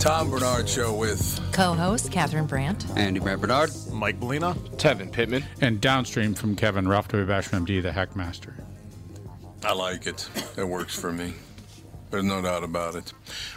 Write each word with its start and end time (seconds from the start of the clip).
Tom 0.00 0.30
Barnard 0.30 0.66
Show 0.66 0.94
with 0.94 1.38
co-host 1.52 2.10
Catherine 2.10 2.46
Brandt, 2.46 2.86
Andy 2.96 3.20
Brad 3.20 3.38
Barnard, 3.38 3.70
Mike 3.92 4.18
Molina, 4.18 4.54
Tevin 4.76 5.12
Pittman, 5.12 5.44
and 5.60 5.78
downstream 5.78 6.32
from 6.32 6.56
Kevin 6.56 6.88
Ruff, 6.88 7.08
W. 7.08 7.26
Basham, 7.26 7.66
MD, 7.66 7.82
the 7.82 7.90
Heckmaster. 7.90 8.54
I 9.62 9.74
like 9.74 10.06
it. 10.06 10.26
It 10.56 10.64
works 10.64 10.98
for 10.98 11.12
me. 11.12 11.34
There's 12.10 12.24
no 12.24 12.42
doubt 12.42 12.64
about 12.64 12.96
it. 12.96 13.12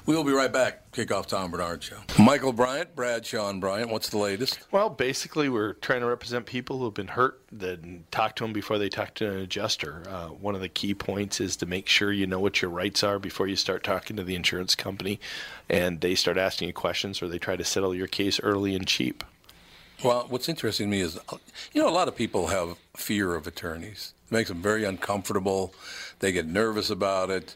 We 0.06 0.16
will 0.16 0.24
be 0.24 0.32
right 0.32 0.52
back. 0.54 0.92
Kickoff 0.92 1.26
Tom 1.26 1.50
Barnard 1.50 1.82
Show. 1.82 1.98
Michael 2.20 2.54
Bryant, 2.54 2.96
Bradshaw 2.96 3.50
and 3.50 3.60
Bryant. 3.60 3.90
What's 3.90 4.10
the 4.10 4.20
latest? 4.20 4.60
Well, 4.72 4.92
basically, 4.92 5.50
we're 5.50 5.74
trying 5.74 6.02
to 6.02 6.06
represent 6.06 6.46
people 6.46 6.78
who 6.78 6.86
have 6.86 6.94
been 6.94 7.08
hurt, 7.08 7.42
then 7.52 8.04
talk 8.12 8.36
to 8.36 8.44
them 8.44 8.54
before 8.54 8.78
they 8.78 8.90
talk 8.90 9.16
to 9.16 9.28
an 9.28 9.40
adjuster. 9.40 10.04
Uh, 10.08 10.28
one 10.28 10.54
of 10.54 10.62
the 10.62 10.70
key 10.70 10.94
points 10.94 11.42
is 11.42 11.56
to 11.58 11.66
make 11.66 11.90
sure 11.90 12.12
you 12.12 12.28
know 12.28 12.40
what 12.40 12.62
your 12.62 12.70
rights 12.70 13.04
are 13.04 13.18
before 13.18 13.48
you 13.48 13.56
start 13.56 13.84
talking 13.84 14.18
to 14.18 14.24
the 14.24 14.36
insurance 14.36 14.76
company 14.76 15.20
and 15.68 16.02
they 16.02 16.14
start 16.14 16.38
asking 16.38 16.68
you 16.68 16.74
questions 16.74 17.24
or 17.24 17.28
they 17.28 17.40
try 17.40 17.56
to 17.56 17.64
settle 17.64 17.96
your 17.96 18.08
case 18.08 18.40
early 18.42 18.76
and 18.76 18.86
cheap. 18.86 19.24
Well, 20.04 20.28
what's 20.30 20.48
interesting 20.48 20.88
to 20.88 20.92
me 20.92 21.02
is, 21.02 21.18
you 21.72 21.82
know, 21.82 21.90
a 21.90 21.92
lot 21.92 22.08
of 22.08 22.16
people 22.16 22.48
have 22.48 22.78
fear 22.96 23.34
of 23.34 23.48
attorneys. 23.48 24.14
It 24.28 24.32
makes 24.32 24.50
them 24.50 24.62
very 24.62 24.84
uncomfortable. 24.84 25.74
They 26.20 26.32
get 26.32 26.46
nervous 26.46 26.92
about 26.92 27.32
it. 27.32 27.56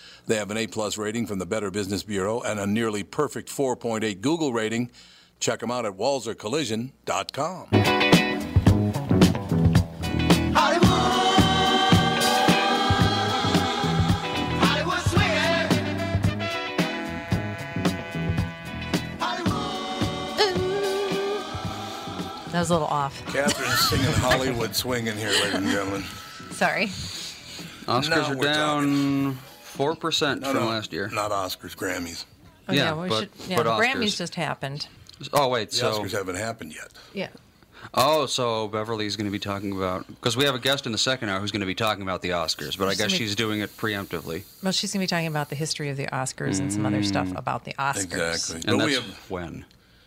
They 0.27 0.35
have 0.35 0.51
an 0.51 0.57
A 0.57 0.67
plus 0.67 0.97
rating 0.97 1.27
from 1.27 1.39
the 1.39 1.45
Better 1.45 1.71
Business 1.71 2.03
Bureau 2.03 2.41
and 2.41 2.59
a 2.59 2.67
nearly 2.67 3.03
perfect 3.03 3.49
4.8 3.49 4.21
Google 4.21 4.53
rating. 4.53 4.91
Check 5.39 5.59
them 5.59 5.71
out 5.71 5.85
at 5.85 5.93
walsercollision.com. 5.93 7.67
That 22.51 22.59
was 22.59 22.69
a 22.69 22.73
little 22.73 22.87
off. 22.89 23.25
Catherine's 23.27 23.79
singing 23.89 24.05
Hollywood 24.15 24.75
swinging 24.75 25.15
here, 25.15 25.29
ladies 25.29 25.53
and 25.53 25.67
gentlemen. 25.67 26.03
Sorry. 26.51 26.87
Oscars 27.87 28.09
Now 28.09 28.31
are 28.31 28.35
we're 28.35 28.43
down 28.53 29.37
four 29.71 29.95
percent 29.95 30.43
from 30.45 30.55
no, 30.55 30.65
last 30.67 30.91
year. 30.93 31.09
Not 31.11 31.31
Oscars, 31.31 31.75
Grammys. 31.75 32.25
Oh, 32.69 32.73
Yeah, 32.73 32.93
we 33.01 33.09
but- 33.09 33.19
should, 33.21 33.29
yeah, 33.47 33.57
but 33.57 33.63
the 33.63 33.69
Oscars. 33.71 33.93
Grammys 33.93 34.17
just 34.17 34.35
happened. 34.35 34.87
Oh 35.33 35.47
wait, 35.49 35.69
The 35.71 35.75
so 35.77 35.91
Oscars 35.99 36.11
haven't 36.11 36.35
happened 36.35 36.73
yet. 36.73 36.89
Yeah. 37.13 37.27
oh, 37.93 38.25
so 38.27 38.67
Beverly's 38.67 39.15
going 39.15 39.25
to 39.25 39.31
be 39.31 39.39
talking 39.39 39.71
about 39.75 40.07
because 40.07 40.37
we 40.37 40.45
have 40.45 40.55
a 40.55 40.59
guest 40.59 40.85
in 40.85 40.91
the 40.91 40.97
second 40.97 41.29
hour 41.29 41.39
who's 41.39 41.51
going 41.51 41.61
to 41.61 41.65
be 41.67 41.75
talking 41.75 42.01
about 42.03 42.21
the 42.21 42.29
Oscars, 42.29 42.77
but 42.77 42.87
I 42.87 42.91
She's 42.91 42.97
guess 42.97 43.07
gonna 43.07 43.11
be- 43.11 43.17
she's 43.25 43.35
doing 43.35 43.59
it 43.61 43.75
preemptively. 43.77 44.43
Well, 44.63 44.71
she's 44.71 44.93
going 44.93 44.99
to 44.99 45.03
be 45.03 45.07
talking 45.07 45.27
about 45.27 45.49
the 45.49 45.55
history 45.55 45.89
of 45.89 45.97
the 45.97 46.05
Oscars 46.07 46.59
and 46.59 46.71
some 46.71 46.85
other 46.85 47.01
stuff 47.03 47.27
mm. 47.29 47.37
about 47.37 47.65
the 47.65 47.73
Oscars. 47.73 48.03
Exactly. 48.03 48.61
And 48.67 48.77
But 48.79 48.85
we 48.87 48.93
have 48.95 49.03
when 49.29 49.65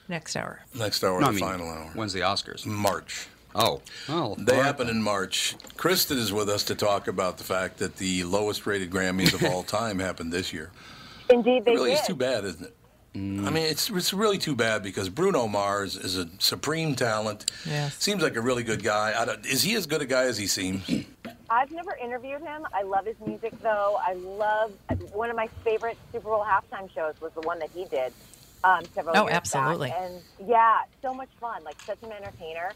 Next 0.08 0.36
hour. 0.36 0.60
next 0.74 1.02
hour, 1.02 1.18
no, 1.20 1.26
I 1.26 1.30
the 1.30 1.36
mean, 1.36 1.44
final 1.44 1.68
hour. 1.68 1.90
when's 1.94 2.12
the 2.12 2.20
Oscars? 2.20 2.66
March. 2.66 3.26
Oh, 3.54 3.80
well, 4.08 4.34
They 4.38 4.56
happen 4.56 4.88
in 4.88 5.00
March. 5.02 5.54
Kristen 5.76 6.18
is 6.18 6.32
with 6.32 6.48
us 6.48 6.64
to 6.64 6.74
talk 6.74 7.06
about 7.06 7.38
the 7.38 7.44
fact 7.44 7.78
that 7.78 7.96
the 7.96 8.24
lowest 8.24 8.66
rated 8.66 8.90
Grammys 8.90 9.32
of 9.32 9.44
all 9.44 9.62
time 9.80 9.98
happened 10.00 10.32
this 10.32 10.52
year. 10.52 10.70
Indeed, 11.30 11.58
It 11.58 11.64
they 11.66 11.72
really 11.74 11.90
did. 11.90 12.00
is 12.00 12.06
too 12.06 12.16
bad, 12.16 12.44
isn't 12.44 12.64
it? 12.66 12.76
Mm. 13.14 13.46
I 13.46 13.50
mean, 13.50 13.62
it's 13.64 13.90
it's 13.90 14.12
really 14.12 14.38
too 14.38 14.56
bad 14.56 14.82
because 14.82 15.08
Bruno 15.08 15.46
Mars 15.46 15.94
is 15.94 16.18
a 16.18 16.28
supreme 16.40 16.96
talent. 16.96 17.48
Yes. 17.64 17.94
Seems 18.02 18.24
like 18.24 18.34
a 18.34 18.40
really 18.40 18.64
good 18.64 18.82
guy. 18.82 19.14
I 19.16 19.24
don't, 19.24 19.46
is 19.46 19.62
he 19.62 19.76
as 19.76 19.86
good 19.86 20.02
a 20.02 20.04
guy 20.06 20.24
as 20.24 20.36
he 20.36 20.48
seems? 20.48 20.84
I've 21.48 21.70
never 21.70 21.94
interviewed 22.02 22.40
him. 22.42 22.66
I 22.74 22.82
love 22.82 23.06
his 23.06 23.14
music, 23.24 23.52
though. 23.62 23.98
I 24.04 24.14
love 24.14 24.72
one 25.12 25.30
of 25.30 25.36
my 25.36 25.46
favorite 25.62 25.96
Super 26.10 26.24
Bowl 26.30 26.44
halftime 26.44 26.92
shows 26.92 27.14
was 27.20 27.30
the 27.34 27.42
one 27.42 27.60
that 27.60 27.70
he 27.72 27.84
did 27.84 28.12
um, 28.64 28.82
several 28.96 29.16
Oh, 29.16 29.22
years 29.26 29.34
absolutely. 29.36 29.90
back. 29.90 30.00
And 30.00 30.20
yeah, 30.48 30.78
so 31.00 31.14
much 31.14 31.28
fun. 31.40 31.62
Like 31.62 31.80
such 31.82 32.02
an 32.02 32.10
entertainer. 32.10 32.72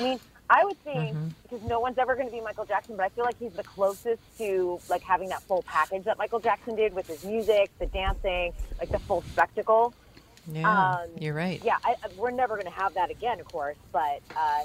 I 0.00 0.02
mean, 0.02 0.20
I 0.48 0.64
would 0.64 0.78
think 0.82 1.14
Mm-hmm. 1.14 1.28
because 1.42 1.62
no 1.68 1.78
one's 1.80 1.98
ever 1.98 2.14
going 2.14 2.26
to 2.26 2.32
be 2.32 2.40
Michael 2.40 2.64
Jackson, 2.64 2.96
but 2.96 3.04
I 3.04 3.08
feel 3.10 3.24
like 3.24 3.38
he's 3.38 3.52
the 3.52 3.62
closest 3.62 4.20
to 4.38 4.80
like 4.88 5.02
having 5.02 5.28
that 5.28 5.42
full 5.42 5.62
package 5.62 6.04
that 6.04 6.18
Michael 6.18 6.40
Jackson 6.40 6.74
did 6.74 6.94
with 6.94 7.06
his 7.06 7.24
music, 7.24 7.70
the 7.78 7.86
dancing, 7.86 8.52
like 8.78 8.90
the 8.90 8.98
full 9.00 9.22
spectacle. 9.32 9.92
Yeah, 10.52 10.68
Um, 11.02 11.08
you're 11.18 11.34
right. 11.34 11.60
Yeah, 11.64 11.76
I, 11.84 11.94
we're 12.16 12.30
never 12.30 12.54
going 12.54 12.66
to 12.66 12.72
have 12.78 12.94
that 12.94 13.10
again, 13.10 13.38
of 13.40 13.46
course. 13.52 13.76
But 13.92 14.20
uh, 14.36 14.62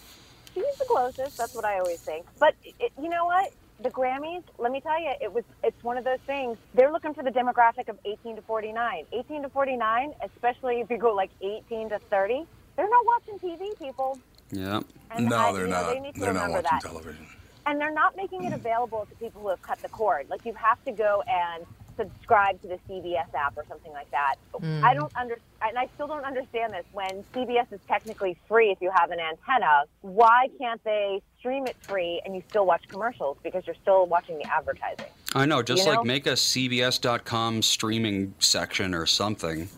she's 0.54 0.76
the 0.80 0.86
closest. 0.86 1.38
That's 1.38 1.54
what 1.54 1.66
I 1.66 1.80
always 1.80 2.00
think. 2.00 2.26
But 2.40 2.56
it, 2.64 2.92
you 3.02 3.10
know 3.10 3.26
what? 3.26 3.52
The 3.82 3.90
Grammys. 3.90 4.44
Let 4.58 4.72
me 4.72 4.80
tell 4.80 5.00
you, 5.00 5.12
it 5.22 5.34
was. 5.34 5.44
It's 5.64 5.84
one 5.84 5.98
of 5.98 6.04
those 6.06 6.22
things. 6.26 6.58
They're 6.76 6.92
looking 6.92 7.14
for 7.14 7.24
the 7.24 7.30
demographic 7.32 7.90
of 7.90 8.00
18 8.06 8.38
to 8.38 8.42
49. 8.44 9.06
18 9.12 9.42
to 9.44 9.50
49, 9.50 10.14
especially 10.24 10.80
if 10.80 10.90
you 10.90 10.98
go 10.98 11.14
like 11.14 11.30
18 11.42 11.90
to 11.90 12.00
30, 12.00 12.46
they're 12.78 12.90
not 12.90 13.06
watching 13.06 13.38
TV, 13.40 13.78
people. 13.78 14.18
Yeah. 14.51 14.81
And 15.12 15.30
no, 15.30 15.38
I- 15.38 15.53
they're 15.53 15.62
you 15.63 15.68
know, 15.68 15.81
not. 15.81 16.13
they 16.13 16.19
they're 16.19 16.33
not 16.33 16.50
watching 16.50 16.63
that. 16.63 16.81
television. 16.81 17.27
and 17.65 17.81
they're 17.81 17.94
not 17.94 18.15
making 18.15 18.45
it 18.45 18.53
available 18.53 19.07
to 19.09 19.15
people 19.15 19.42
who 19.42 19.50
have 19.50 19.62
cut 19.62 19.81
the 19.81 19.89
cord. 19.89 20.30
Like 20.30 20.45
you 20.45 20.53
have 20.53 20.83
to 20.86 20.92
go 20.92 21.24
and 21.27 21.65
subscribe 21.97 22.62
to 22.62 22.68
the 22.68 22.80
CBS 22.89 23.33
app 23.33 23.57
or 23.57 23.65
something 23.68 23.92
like 23.92 24.09
that. 24.12 24.36
I 24.53 24.57
hmm. 24.57 25.00
don't 25.00 25.15
under, 25.15 25.38
and 25.62 25.77
I 25.77 25.88
still 25.95 26.07
don't 26.07 26.25
understand 26.25 26.74
this. 26.74 26.86
When 26.92 27.24
CBS 27.33 27.71
is 27.71 27.80
technically 27.88 28.38
free 28.47 28.71
if 28.71 28.81
you 28.81 28.92
have 28.94 29.12
an 29.12 29.19
antenna, 29.19 29.83
why 30.01 30.50
can't 30.59 30.83
they 30.83 31.21
stream 31.39 31.68
it 31.68 31.75
free 31.81 32.21
and 32.25 32.36
you 32.36 32.44
still 32.50 32.65
watch 32.65 32.88
commercials 32.88 33.38
because 33.44 33.65
you're 33.65 33.75
still 33.81 34.06
watching 34.06 34.38
the 34.38 34.51
advertising? 34.51 35.06
I 35.33 35.45
know. 35.45 35.62
Just 35.62 35.83
You 35.83 35.89
like 35.89 36.00
know? 36.00 36.03
make 36.03 36.27
a 36.27 36.33
CBS.com 36.33 37.62
streaming 37.62 38.33
section 38.39 38.94
or 38.94 39.06
something. 39.06 39.69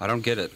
I 0.00 0.06
don't 0.06 0.22
get 0.22 0.38
it. 0.38 0.52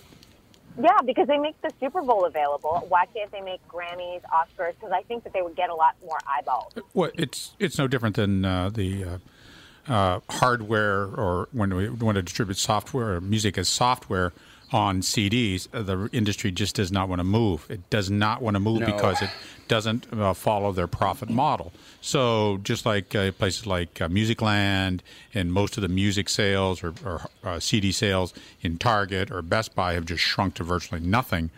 Yeah, 0.80 0.98
because 1.04 1.26
they 1.26 1.38
make 1.38 1.60
the 1.60 1.70
Super 1.80 2.02
Bowl 2.02 2.24
available. 2.24 2.84
Why 2.88 3.06
can't 3.06 3.30
they 3.30 3.40
make 3.40 3.60
Grammys, 3.68 4.22
Oscars? 4.22 4.74
Because 4.74 4.92
I 4.92 5.02
think 5.02 5.24
that 5.24 5.32
they 5.32 5.42
would 5.42 5.56
get 5.56 5.70
a 5.70 5.74
lot 5.74 5.96
more 6.04 6.18
eyeballs. 6.26 6.72
Well, 6.94 7.10
it's 7.14 7.54
it's 7.58 7.78
no 7.78 7.88
different 7.88 8.16
than 8.16 8.44
uh, 8.44 8.70
the 8.70 9.04
uh, 9.04 9.92
uh, 9.92 10.20
hardware 10.30 11.04
or 11.04 11.48
when 11.52 11.74
we 11.74 11.88
want 11.88 12.16
to 12.16 12.22
distribute 12.22 12.56
software 12.56 13.14
or 13.14 13.20
music 13.20 13.58
as 13.58 13.68
software 13.68 14.32
on 14.72 15.00
CDs. 15.02 15.68
Uh, 15.72 15.82
the 15.82 16.08
industry 16.12 16.50
just 16.50 16.74
does 16.76 16.90
not 16.90 17.08
want 17.08 17.20
to 17.20 17.24
move. 17.24 17.66
It 17.70 17.88
does 17.90 18.10
not 18.10 18.40
want 18.42 18.54
to 18.54 18.60
move 18.60 18.80
No. 18.80 18.86
because 18.86 19.20
it 19.22 19.30
doesn't 19.68 20.06
uh, 20.12 20.34
follow 20.34 20.72
their 20.72 20.86
profit 20.86 21.28
model. 21.30 21.72
So 22.00 22.58
just 22.62 22.84
like 22.86 23.14
uh, 23.14 23.32
places 23.32 23.66
like 23.66 24.00
uh, 24.00 24.08
Musicland 24.08 25.00
and 25.34 25.52
most 25.52 25.76
of 25.76 25.82
the 25.82 25.88
music 25.88 26.28
sales 26.28 26.82
or, 26.82 26.94
or 27.04 27.22
uh, 27.44 27.60
CD 27.60 27.92
sales 27.92 28.34
in 28.62 28.78
Target 28.78 29.30
or 29.30 29.42
Best 29.42 29.74
Buy 29.74 29.94
have 29.94 30.04
just 30.06 30.22
shrunk 30.22 30.54
to 30.54 30.64
virtually 30.64 31.00
nothing 31.00 31.50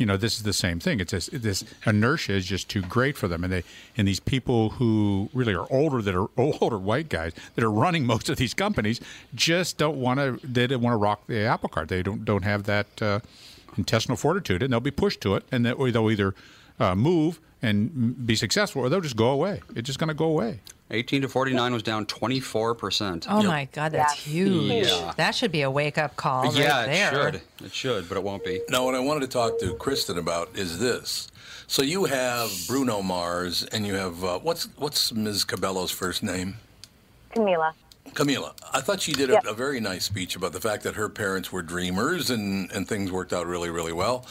you 0.00 0.06
know, 0.06 0.16
this 0.16 0.38
is 0.38 0.44
the 0.44 0.54
same 0.54 0.80
thing. 0.80 0.98
It's 0.98 1.12
this, 1.12 1.26
this 1.26 1.62
inertia 1.84 2.32
is 2.32 2.46
just 2.46 2.70
too 2.70 2.80
great 2.80 3.18
for 3.18 3.28
them, 3.28 3.44
and 3.44 3.52
they 3.52 3.64
and 3.98 4.08
these 4.08 4.18
people 4.18 4.70
who 4.70 5.28
really 5.34 5.54
are 5.54 5.66
older 5.70 6.00
that 6.00 6.14
are 6.14 6.28
older 6.38 6.78
white 6.78 7.10
guys 7.10 7.34
that 7.54 7.62
are 7.62 7.70
running 7.70 8.06
most 8.06 8.30
of 8.30 8.38
these 8.38 8.54
companies 8.54 8.98
just 9.34 9.76
don't 9.76 9.98
want 9.98 10.18
to. 10.18 10.40
They 10.42 10.66
don't 10.66 10.80
want 10.80 10.94
to 10.94 10.96
rock 10.96 11.26
the 11.26 11.40
apple 11.40 11.68
cart. 11.68 11.90
They 11.90 12.02
don't 12.02 12.24
don't 12.24 12.44
have 12.44 12.64
that 12.64 13.02
uh, 13.02 13.20
intestinal 13.76 14.16
fortitude, 14.16 14.62
and 14.62 14.72
they'll 14.72 14.80
be 14.80 14.90
pushed 14.90 15.20
to 15.20 15.34
it, 15.34 15.44
and 15.52 15.66
they'll 15.66 16.10
either 16.10 16.34
uh, 16.80 16.94
move 16.94 17.38
and 17.60 18.26
be 18.26 18.34
successful, 18.34 18.80
or 18.80 18.88
they'll 18.88 19.02
just 19.02 19.16
go 19.16 19.28
away. 19.28 19.60
It's 19.76 19.86
just 19.86 19.98
going 19.98 20.08
to 20.08 20.14
go 20.14 20.24
away. 20.24 20.60
18 20.90 21.22
to 21.22 21.28
49 21.28 21.72
was 21.72 21.82
down 21.82 22.04
24%. 22.06 23.26
Oh 23.28 23.42
my 23.42 23.68
God, 23.72 23.92
that's 23.92 24.26
Yeah. 24.26 24.32
huge. 24.32 24.86
Yeah. 24.86 25.12
That 25.16 25.34
should 25.34 25.52
be 25.52 25.62
a 25.62 25.70
wake 25.70 25.98
up 25.98 26.16
call 26.16 26.44
right 26.44 26.54
yeah, 26.54 26.86
there. 26.86 27.28
it 27.28 27.32
should. 27.34 27.66
It 27.66 27.72
should, 27.72 28.08
but 28.08 28.16
it 28.18 28.24
won't 28.24 28.44
be. 28.44 28.60
Now, 28.68 28.84
what 28.84 28.94
I 28.94 29.00
wanted 29.00 29.20
to 29.20 29.28
talk 29.28 29.58
to 29.60 29.74
Kristen 29.74 30.18
about 30.18 30.50
is 30.56 30.78
this. 30.78 31.28
So 31.66 31.82
you 31.82 32.06
have 32.06 32.50
Bruno 32.66 33.00
Mars, 33.02 33.64
and 33.64 33.86
you 33.86 33.94
have 33.94 34.24
uh, 34.24 34.38
what's 34.40 34.64
what's 34.76 35.12
Ms. 35.12 35.44
Cabello's 35.44 35.92
first 35.92 36.22
name? 36.24 36.56
Camila. 37.32 37.72
Camila. 38.08 38.52
I 38.72 38.80
thought 38.80 39.00
she 39.00 39.12
did 39.12 39.30
a, 39.30 39.34
Yep. 39.34 39.44
a 39.46 39.54
very 39.54 39.78
nice 39.78 40.04
speech 40.04 40.34
about 40.34 40.52
the 40.52 40.60
fact 40.60 40.82
that 40.82 40.96
her 40.96 41.08
parents 41.08 41.52
were 41.52 41.62
dreamers 41.62 42.28
and, 42.30 42.68
and 42.72 42.88
things 42.88 43.12
worked 43.12 43.32
out 43.32 43.46
really, 43.46 43.70
really 43.70 43.92
well. 43.92 44.26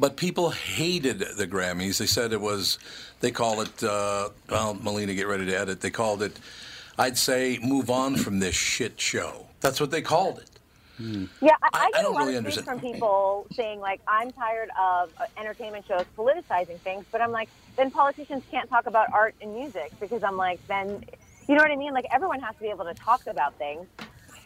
But 0.00 0.16
people 0.16 0.48
hated 0.48 1.18
the 1.18 1.46
Grammys. 1.46 1.98
They 1.98 2.06
said 2.06 2.32
it 2.32 2.40
was, 2.40 2.78
they 3.20 3.30
call 3.30 3.60
it, 3.60 3.84
uh, 3.84 4.30
well, 4.48 4.72
Melina, 4.74 5.12
get 5.12 5.26
ready 5.26 5.44
to 5.44 5.54
edit. 5.54 5.82
They 5.82 5.90
called 5.90 6.22
it, 6.22 6.38
I'd 6.98 7.18
say, 7.18 7.58
move 7.62 7.90
on 7.90 8.16
from 8.16 8.38
this 8.38 8.54
shit 8.54 8.98
show. 8.98 9.46
That's 9.60 9.78
what 9.78 9.90
they 9.90 10.00
called 10.00 10.38
it. 10.38 10.46
Yeah, 11.42 11.54
I, 11.62 11.68
I- 11.72 11.80
I 11.84 11.90
get 11.92 12.02
don't 12.02 12.12
a 12.12 12.18
lot 12.18 12.26
really 12.26 12.36
of 12.36 12.64
from 12.64 12.78
people 12.80 13.46
saying 13.52 13.80
like, 13.80 14.02
"I'm 14.06 14.30
tired 14.32 14.68
of 14.78 15.10
uh, 15.18 15.24
entertainment 15.38 15.86
shows 15.86 16.04
politicizing 16.16 16.78
things," 16.80 17.06
but 17.10 17.22
I'm 17.22 17.32
like, 17.32 17.48
then 17.76 17.90
politicians 17.90 18.42
can't 18.50 18.68
talk 18.68 18.84
about 18.86 19.10
art 19.10 19.34
and 19.40 19.54
music 19.54 19.92
because 19.98 20.22
I'm 20.22 20.36
like, 20.36 20.60
then, 20.66 21.02
you 21.48 21.54
know 21.54 21.62
what 21.62 21.70
I 21.70 21.76
mean? 21.76 21.94
Like 21.94 22.04
everyone 22.12 22.40
has 22.40 22.54
to 22.56 22.60
be 22.60 22.68
able 22.68 22.84
to 22.84 22.92
talk 22.92 23.26
about 23.26 23.54
things. 23.56 23.86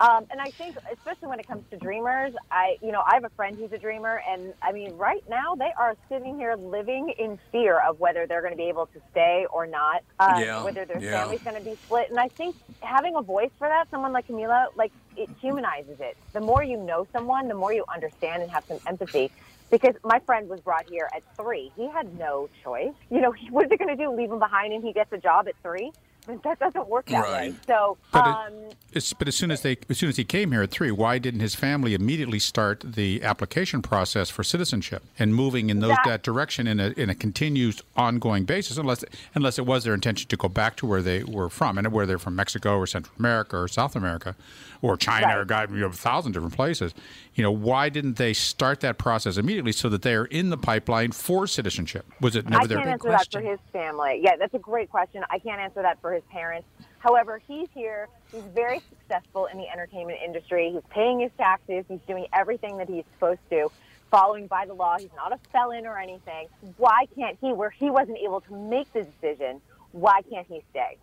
Um, 0.01 0.27
and 0.31 0.41
I 0.41 0.51
think, 0.59 0.77
especially 0.93 1.29
when 1.29 1.39
it 1.39 1.47
comes 1.47 1.63
to 1.71 1.77
dreamers, 1.79 2.33
I, 2.51 2.77
you 2.83 2.91
know, 2.91 3.03
I 3.07 3.15
have 3.15 3.25
a 3.25 3.31
friend 3.37 3.57
who's 3.59 3.73
a 3.73 3.79
dreamer, 3.79 4.21
and 4.29 4.53
I 4.63 4.73
mean, 4.73 4.93
right 4.93 5.23
now 5.29 5.55
they 5.55 5.71
are 5.79 5.95
sitting 6.11 6.37
here 6.37 6.57
living 6.57 7.13
in 7.19 7.39
fear 7.53 7.79
of 7.79 8.01
whether 8.01 8.27
they're 8.27 8.43
going 8.43 8.53
to 8.53 8.57
be 8.57 8.69
able 8.69 8.87
to 8.87 9.01
stay 9.13 9.47
or 9.53 9.67
not, 9.67 10.03
uh, 10.19 10.41
Yeah, 10.41 10.63
whether 10.65 10.85
their 10.85 11.01
yeah. 11.01 11.21
family's 11.21 11.41
going 11.45 11.57
to 11.57 11.63
be 11.63 11.77
split. 11.85 12.11
And 12.11 12.19
I 12.19 12.29
think 12.37 12.57
having 12.83 13.15
a 13.17 13.23
voice 13.23 13.51
for 13.59 13.69
that, 13.69 13.87
someone 13.91 14.13
like 14.13 14.27
Camila, 14.27 14.67
like 14.75 14.93
it 15.17 15.31
humanizes 15.41 15.97
it. 16.01 16.17
The 16.33 16.41
more 16.41 16.63
you 16.65 16.77
know 16.77 17.07
someone, 17.13 17.47
the 17.49 17.55
more 17.55 17.73
you 17.73 17.85
understand 17.93 18.43
and 18.43 18.51
have 18.51 18.65
some 18.69 18.79
empathy. 18.87 19.31
Because 19.71 19.95
my 20.05 20.21
friend 20.27 20.49
was 20.49 20.61
brought 20.61 20.85
here 20.89 21.09
at 21.15 21.23
three. 21.41 21.73
He 21.75 21.89
had 21.89 22.13
no 22.19 22.49
choice. 22.63 22.93
You 23.11 23.21
know, 23.21 23.33
he, 23.33 23.47
what 23.51 23.65
is 23.65 23.71
he 23.71 23.77
going 23.77 23.97
to 23.97 24.03
do? 24.03 24.11
Leave 24.15 24.31
him 24.31 24.39
behind 24.39 24.73
and 24.73 24.85
he 24.85 24.93
gets 24.93 25.13
a 25.13 25.19
job 25.19 25.49
at 25.49 25.55
three? 25.63 25.93
That 26.45 26.59
doesn't 26.59 26.89
work 26.89 27.07
that 27.07 27.25
way. 27.25 27.31
Right. 27.31 27.55
So, 27.67 27.97
But 28.13 28.27
um, 28.27 28.53
it, 28.93 29.13
but 29.19 29.29
as 29.29 29.35
soon 29.35 29.51
as 29.51 29.63
they 29.63 29.77
as 29.89 29.99
soon 29.99 30.09
as 30.09 30.17
he 30.17 30.25
came 30.25 30.53
here 30.53 30.63
at 30.63 30.71
three, 30.71 30.91
why 30.91 31.19
didn't 31.19 31.41
his 31.41 31.55
family 31.55 31.95
immediately 31.95 32.39
start 32.39 32.81
the 32.85 33.23
application 33.23 33.83
process 33.83 34.31
for 34.31 34.43
citizenship 34.45 35.03
and 35.19 35.35
moving 35.35 35.71
in 35.71 35.81
those 35.81 35.91
That- 35.91 36.05
that 36.05 36.23
direction 36.23 36.67
in 36.67 36.81
a 36.81 36.89
in 36.97 37.11
a 37.11 37.15
continuous 37.15 37.83
ongoing 37.97 38.45
basis, 38.45 38.77
unless 38.79 39.05
unless 39.35 39.59
it 39.59 39.67
was 39.67 39.85
their 39.85 39.95
intention 39.95 40.29
to 40.29 40.37
go 40.37 40.49
back 40.49 40.77
to 40.77 40.87
where 40.87 41.03
they 41.03 41.25
were 41.25 41.49
from 41.49 41.79
and 41.79 41.91
where 41.93 42.07
they're 42.07 42.19
from 42.19 42.37
Mexico 42.37 42.77
or 42.79 42.87
Central 42.87 43.15
America 43.19 43.57
or 43.57 43.69
South 43.69 43.97
America 43.97 44.35
or 44.83 44.97
China 44.99 45.39
or 45.41 45.45
God, 45.47 45.71
you 45.71 45.79
know, 45.79 45.87
a 45.87 45.93
thousand 45.93 46.33
different 46.33 46.55
places. 46.55 46.93
You 47.35 47.43
know, 47.43 47.51
why 47.51 47.89
didn't 47.89 48.17
they 48.17 48.33
start 48.35 48.81
that 48.81 48.99
process 48.99 49.37
immediately 49.39 49.73
so 49.73 49.89
that 49.89 50.03
they 50.03 50.15
are 50.15 50.27
in 50.27 50.51
the 50.51 50.57
pipeline 50.59 51.13
for 51.13 51.47
citizenship? 51.47 52.05
Was 52.21 52.37
it 52.37 52.49
never 52.49 52.65
I 52.65 52.67
their 52.67 52.79
can't 52.79 52.91
answer 52.91 53.09
question. 53.09 53.45
that 53.45 53.47
for 53.47 53.51
his 53.51 53.61
family. 53.73 54.21
Yeah, 54.23 54.37
that's 54.37 54.55
a 54.55 54.59
great 54.59 54.91
question. 54.91 55.25
I 55.31 55.39
can't 55.39 55.61
answer 55.61 55.83
that 55.83 56.01
for 56.01 56.13
his 56.15 56.23
parents. 56.31 56.67
However, 56.99 57.41
he's 57.47 57.69
here. 57.75 58.09
He's 58.33 58.43
very 58.55 58.81
successful 58.89 59.47
in 59.47 59.59
the 59.59 59.69
entertainment 59.69 60.19
industry. 60.25 60.71
He's 60.73 60.83
paying 60.91 61.21
his 61.21 61.31
taxes. 61.37 61.85
He's 61.89 62.01
doing 62.09 62.27
everything 62.33 62.79
that 62.79 62.89
he's 62.89 63.05
supposed 63.15 63.41
to, 63.51 63.71
following 64.11 64.47
by 64.47 64.65
the 64.67 64.73
law. 64.75 64.97
He's 64.99 65.11
not 65.17 65.33
a 65.33 65.39
felon 65.53 65.87
or 65.87 65.99
anything. 65.99 66.49
Why 66.79 67.07
can't 67.15 67.37
he, 67.41 67.53
where 67.53 67.71
he 67.71 67.91
wasn't 67.91 68.19
able 68.19 68.41
to 68.43 68.55
make 68.55 68.91
the 68.93 69.03
decision, 69.05 69.61
why 69.93 70.23
can't 70.31 70.47
he 70.47 70.63
stay? 70.71 70.97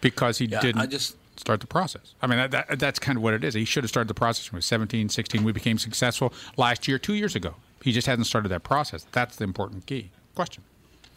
because 0.00 0.36
he 0.36 0.44
Yeah, 0.44 0.60
didn't 0.60 0.82
I 0.82 0.86
just- 0.86 1.16
start 1.38 1.60
the 1.60 1.66
process. 1.66 2.14
I 2.22 2.26
mean, 2.26 2.38
that, 2.38 2.50
that, 2.50 2.78
that's 2.78 2.98
kind 2.98 3.16
of 3.16 3.22
what 3.24 3.32
it 3.34 3.42
is. 3.42 3.54
He 3.54 3.64
should 3.64 3.82
have 3.84 3.88
started 3.90 4.06
the 4.08 4.14
process 4.14 4.52
when 4.52 4.56
he 4.56 4.58
was 4.58 4.66
17, 4.66 5.08
16. 5.08 5.42
We 5.42 5.50
became 5.50 5.78
successful 5.78 6.32
last 6.58 6.86
year, 6.86 6.98
two 6.98 7.14
years 7.14 7.34
ago. 7.34 7.54
He 7.82 7.90
just 7.90 8.06
hasn't 8.06 8.26
started 8.26 8.50
that 8.50 8.62
process. 8.62 9.06
That's 9.12 9.36
the 9.36 9.44
important 9.44 9.86
key 9.86 10.10
question. 10.34 10.62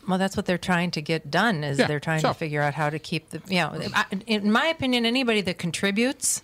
Well, 0.08 0.18
that's 0.18 0.38
what 0.38 0.46
they're 0.46 0.58
trying 0.58 0.92
to 0.92 1.02
get 1.02 1.30
done. 1.30 1.64
Is 1.64 1.80
Yeah, 1.80 1.88
they're 1.88 2.00
trying 2.00 2.22
so- 2.22 2.30
to 2.30 2.34
figure 2.34 2.62
out 2.62 2.74
how 2.74 2.90
to 2.90 3.00
keep 3.00 3.30
the. 3.32 3.42
You 3.48 3.62
know, 3.62 3.82
in 4.26 4.52
my 4.52 4.68
opinion, 4.68 5.06
anybody 5.06 5.42
that 5.42 5.58
contributes, 5.58 6.42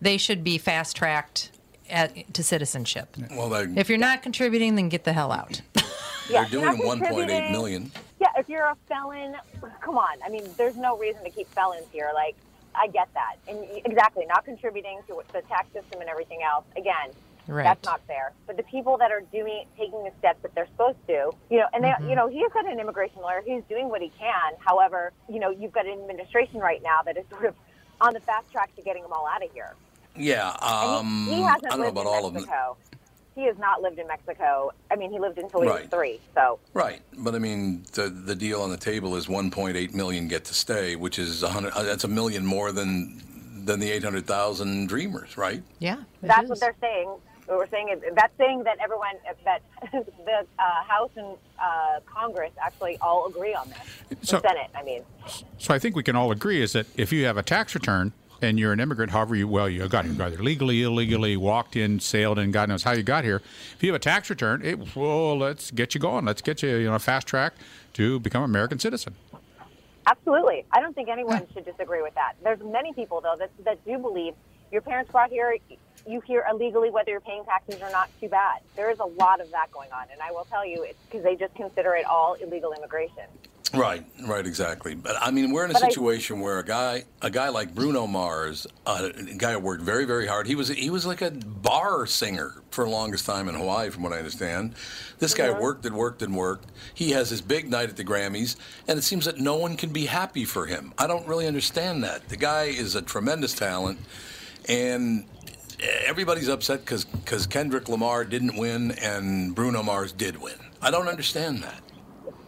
they 0.00 0.16
should 0.16 0.44
be 0.44 0.58
fast 0.58 0.96
tracked 0.96 1.50
at, 1.88 2.32
to 2.34 2.42
citizenship. 2.42 3.16
Well, 3.32 3.48
they, 3.48 3.80
If 3.80 3.88
you're 3.88 3.98
not 3.98 4.22
contributing, 4.22 4.74
then 4.74 4.88
get 4.88 5.04
the 5.04 5.12
hell 5.12 5.32
out. 5.32 5.62
they're 5.74 5.84
Yeah, 6.28 6.48
doing 6.48 6.64
not 6.64 6.76
1.8 6.76 6.98
contributing. 7.06 7.52
million. 7.52 7.92
Yeah, 8.20 8.28
if 8.36 8.48
you're 8.48 8.64
a 8.64 8.76
felon, 8.88 9.36
come 9.80 9.96
on. 9.98 10.16
I 10.24 10.28
mean, 10.28 10.44
there's 10.56 10.76
no 10.76 10.98
reason 10.98 11.22
to 11.24 11.30
keep 11.30 11.48
felons 11.52 11.86
here. 11.92 12.10
Like, 12.14 12.34
I 12.74 12.88
get 12.88 13.08
that. 13.14 13.36
And 13.48 13.58
exactly, 13.86 14.26
not 14.26 14.44
contributing 14.44 15.00
to 15.08 15.22
the 15.32 15.40
tax 15.42 15.72
system 15.72 16.00
and 16.00 16.10
everything 16.10 16.40
else. 16.42 16.64
Again, 16.76 17.10
Right. 17.48 17.64
that's 17.64 17.84
not 17.84 18.00
fair. 18.06 18.32
But 18.46 18.56
the 18.56 18.62
people 18.64 18.96
that 18.98 19.10
are 19.12 19.22
doing, 19.32 19.64
taking 19.78 20.02
the 20.04 20.10
steps 20.18 20.40
that 20.42 20.54
they're 20.54 20.66
supposed 20.66 20.98
to, 21.06 21.30
you 21.50 21.58
know, 21.58 21.66
and 21.72 21.84
they, 21.84 21.92
you 22.08 22.16
know, 22.16 22.28
he's 22.28 22.50
got 22.52 22.66
an 22.70 22.80
immigration 22.80 23.20
lawyer. 23.22 23.42
He's 23.46 23.62
doing 23.68 23.88
what 23.88 24.02
he 24.02 24.10
can. 24.18 24.52
However, 24.58 25.12
you 25.28 25.38
know, 25.38 25.50
you've 25.50 25.72
got 25.72 25.86
an 25.86 25.92
administration 25.92 26.58
right 26.60 26.82
now 26.82 27.02
that 27.04 27.16
is 27.16 27.24
sort 27.30 27.44
of 27.46 27.54
on 28.00 28.14
the 28.14 28.20
fast 28.20 28.50
track 28.52 28.74
to 28.76 28.82
getting 28.82 29.02
them 29.02 29.12
all 29.12 29.26
out 29.26 29.44
of 29.44 29.52
here. 29.52 29.74
Yeah, 30.16 30.50
um, 30.62 31.26
he, 31.28 31.36
he 31.36 31.42
hasn't 31.42 31.66
I 31.66 31.68
don't 31.70 31.78
know 31.80 31.84
lived 31.86 31.98
about 31.98 32.00
in 32.02 32.06
all 32.06 32.26
of 32.26 32.34
them. 32.34 32.42
Mexico. 32.42 32.76
He 33.34 33.44
has 33.44 33.58
not 33.58 33.82
lived 33.82 33.98
in 33.98 34.06
Mexico. 34.06 34.70
I 34.90 34.96
mean, 34.96 35.10
he 35.12 35.18
lived 35.18 35.36
until 35.38 35.60
he 35.60 35.66
was 35.68 35.86
three. 35.90 36.20
So 36.34 36.58
Right, 36.72 37.02
but 37.18 37.34
I 37.34 37.38
mean, 37.38 37.84
the 37.92 38.08
the 38.08 38.34
deal 38.34 38.62
on 38.62 38.70
the 38.70 38.78
table 38.78 39.14
is 39.14 39.26
1.8 39.26 39.92
million 39.92 40.26
get 40.26 40.46
to 40.46 40.54
stay, 40.54 40.96
which 40.96 41.18
is 41.18 41.42
100. 41.42 41.70
uh, 41.74 41.82
That's 41.82 42.04
a 42.04 42.08
million 42.08 42.46
more 42.46 42.72
than 42.72 43.22
than 43.66 43.78
the 43.80 43.90
800,000 43.90 44.88
dreamers, 44.88 45.36
right? 45.36 45.62
Yeah, 45.80 45.96
That's 46.22 46.44
is. 46.44 46.50
what 46.50 46.60
they're 46.60 46.76
saying. 46.80 47.10
What 47.46 47.58
we're 47.58 47.68
saying 47.68 47.88
is 47.90 48.02
that's 48.14 48.36
saying 48.38 48.64
that 48.64 48.78
everyone 48.82 49.14
that 49.44 49.62
the 49.92 50.46
uh, 50.58 50.62
House 50.86 51.10
and 51.16 51.36
uh, 51.60 52.00
Congress 52.04 52.50
actually 52.60 52.98
all 53.00 53.26
agree 53.26 53.54
on 53.54 53.68
this. 53.68 54.28
So- 54.28 54.40
the 54.40 54.48
Senate, 54.48 54.70
I 54.74 54.82
mean. 54.82 55.02
So 55.58 55.72
I 55.74 55.78
think 55.78 55.96
we 55.96 56.02
can 56.02 56.16
all 56.16 56.32
agree 56.32 56.60
is 56.60 56.72
that 56.72 56.86
if 56.96 57.12
you 57.12 57.24
have 57.26 57.36
a 57.36 57.42
tax 57.42 57.74
return 57.74 58.12
and 58.42 58.58
you're 58.58 58.72
an 58.72 58.80
immigrant, 58.80 59.12
however 59.12 59.34
you 59.34 59.48
well 59.48 59.68
you 59.68 59.86
got 59.88 60.04
here, 60.04 60.14
got 60.14 60.30
here 60.32 60.40
legally, 60.40 60.82
illegally, 60.82 61.36
walked 61.36 61.76
in, 61.76 62.00
sailed 62.00 62.38
in, 62.38 62.50
God 62.50 62.68
knows 62.68 62.82
how 62.82 62.92
you 62.92 63.02
got 63.02 63.24
here. 63.24 63.40
If 63.74 63.82
you 63.82 63.90
have 63.92 63.96
a 63.96 64.02
tax 64.02 64.28
return, 64.28 64.62
it, 64.64 64.96
well, 64.96 65.38
let's 65.38 65.70
get 65.70 65.94
you 65.94 66.00
going. 66.00 66.24
Let's 66.24 66.42
get 66.42 66.62
you, 66.62 66.76
you 66.76 66.90
know, 66.90 66.98
fast 66.98 67.26
track 67.26 67.54
to 67.94 68.20
become 68.20 68.42
an 68.42 68.50
American 68.50 68.78
citizen. 68.78 69.14
Absolutely. 70.06 70.64
I 70.72 70.80
don't 70.80 70.94
think 70.94 71.08
anyone 71.08 71.46
should 71.52 71.64
disagree 71.64 72.02
with 72.02 72.14
that. 72.14 72.34
There's 72.42 72.60
many 72.60 72.92
people, 72.92 73.20
though, 73.20 73.34
that, 73.38 73.50
that 73.64 73.84
do 73.84 73.98
believe 73.98 74.34
your 74.70 74.82
parents 74.82 75.10
brought 75.10 75.30
here, 75.30 75.56
you 76.06 76.20
hear 76.20 76.44
illegally, 76.50 76.90
whether 76.90 77.10
you're 77.10 77.20
paying 77.20 77.44
taxes 77.44 77.80
or 77.82 77.90
not, 77.90 78.08
too 78.20 78.28
bad. 78.28 78.60
There 78.76 78.90
is 78.90 78.98
a 79.00 79.04
lot 79.04 79.40
of 79.40 79.50
that 79.50 79.70
going 79.72 79.90
on. 79.92 80.04
And 80.12 80.20
I 80.20 80.30
will 80.30 80.44
tell 80.44 80.64
you, 80.64 80.82
it's 80.84 80.98
because 81.10 81.24
they 81.24 81.36
just 81.36 81.54
consider 81.54 81.94
it 81.94 82.06
all 82.06 82.34
illegal 82.34 82.72
immigration. 82.72 83.24
Right, 83.74 84.04
right, 84.28 84.46
exactly. 84.46 84.94
But 84.94 85.16
I 85.20 85.32
mean, 85.32 85.50
we're 85.52 85.64
in 85.64 85.70
a 85.70 85.74
But 85.74 85.82
I- 85.84 85.88
situation 85.88 86.40
where 86.40 86.60
a 86.60 86.64
guy, 86.64 87.02
a 87.20 87.30
guy 87.30 87.48
like 87.48 87.74
Bruno 87.74 88.06
Mars, 88.06 88.64
uh, 88.86 89.08
a 89.14 89.22
guy 89.34 89.54
who 89.54 89.58
worked 89.58 89.82
very, 89.82 90.04
very 90.04 90.26
hard. 90.28 90.46
He 90.46 90.54
was, 90.54 90.68
he 90.68 90.88
was 90.88 91.04
like 91.04 91.20
a 91.20 91.32
bar 91.32 92.06
singer 92.06 92.62
for 92.70 92.84
the 92.84 92.90
longest 92.90 93.26
time 93.26 93.48
in 93.48 93.56
Hawaii, 93.56 93.90
from 93.90 94.04
what 94.04 94.12
I 94.12 94.18
understand. 94.18 94.74
This 95.18 95.34
guy 95.34 95.50
worked 95.50 95.84
and 95.84 95.96
worked 95.96 96.22
and 96.22 96.36
worked. 96.36 96.70
He 96.94 97.10
has 97.10 97.28
his 97.30 97.40
big 97.40 97.68
night 97.68 97.88
at 97.88 97.96
the 97.96 98.04
Grammys, 98.04 98.54
and 98.86 98.98
it 99.00 99.02
seems 99.02 99.24
that 99.24 99.38
no 99.38 99.56
one 99.56 99.76
can 99.76 99.90
be 99.92 100.06
happy 100.06 100.44
for 100.44 100.66
him. 100.66 100.92
I 100.96 101.08
don't 101.08 101.26
really 101.26 101.48
understand 101.48 102.04
that. 102.04 102.28
The 102.28 102.36
guy 102.36 102.64
is 102.64 102.94
a 102.94 103.02
tremendous 103.02 103.52
talent, 103.52 103.98
and 104.68 105.24
everybody's 106.06 106.48
upset 106.48 106.84
because 106.84 107.46
Kendrick 107.46 107.88
Lamar 107.88 108.24
didn't 108.24 108.56
win 108.56 108.92
and 108.92 109.54
Bruno 109.54 109.82
Mars 109.82 110.12
did 110.12 110.40
win. 110.40 110.54
I 110.82 110.90
don't 110.90 111.08
understand 111.08 111.62
that. 111.62 111.80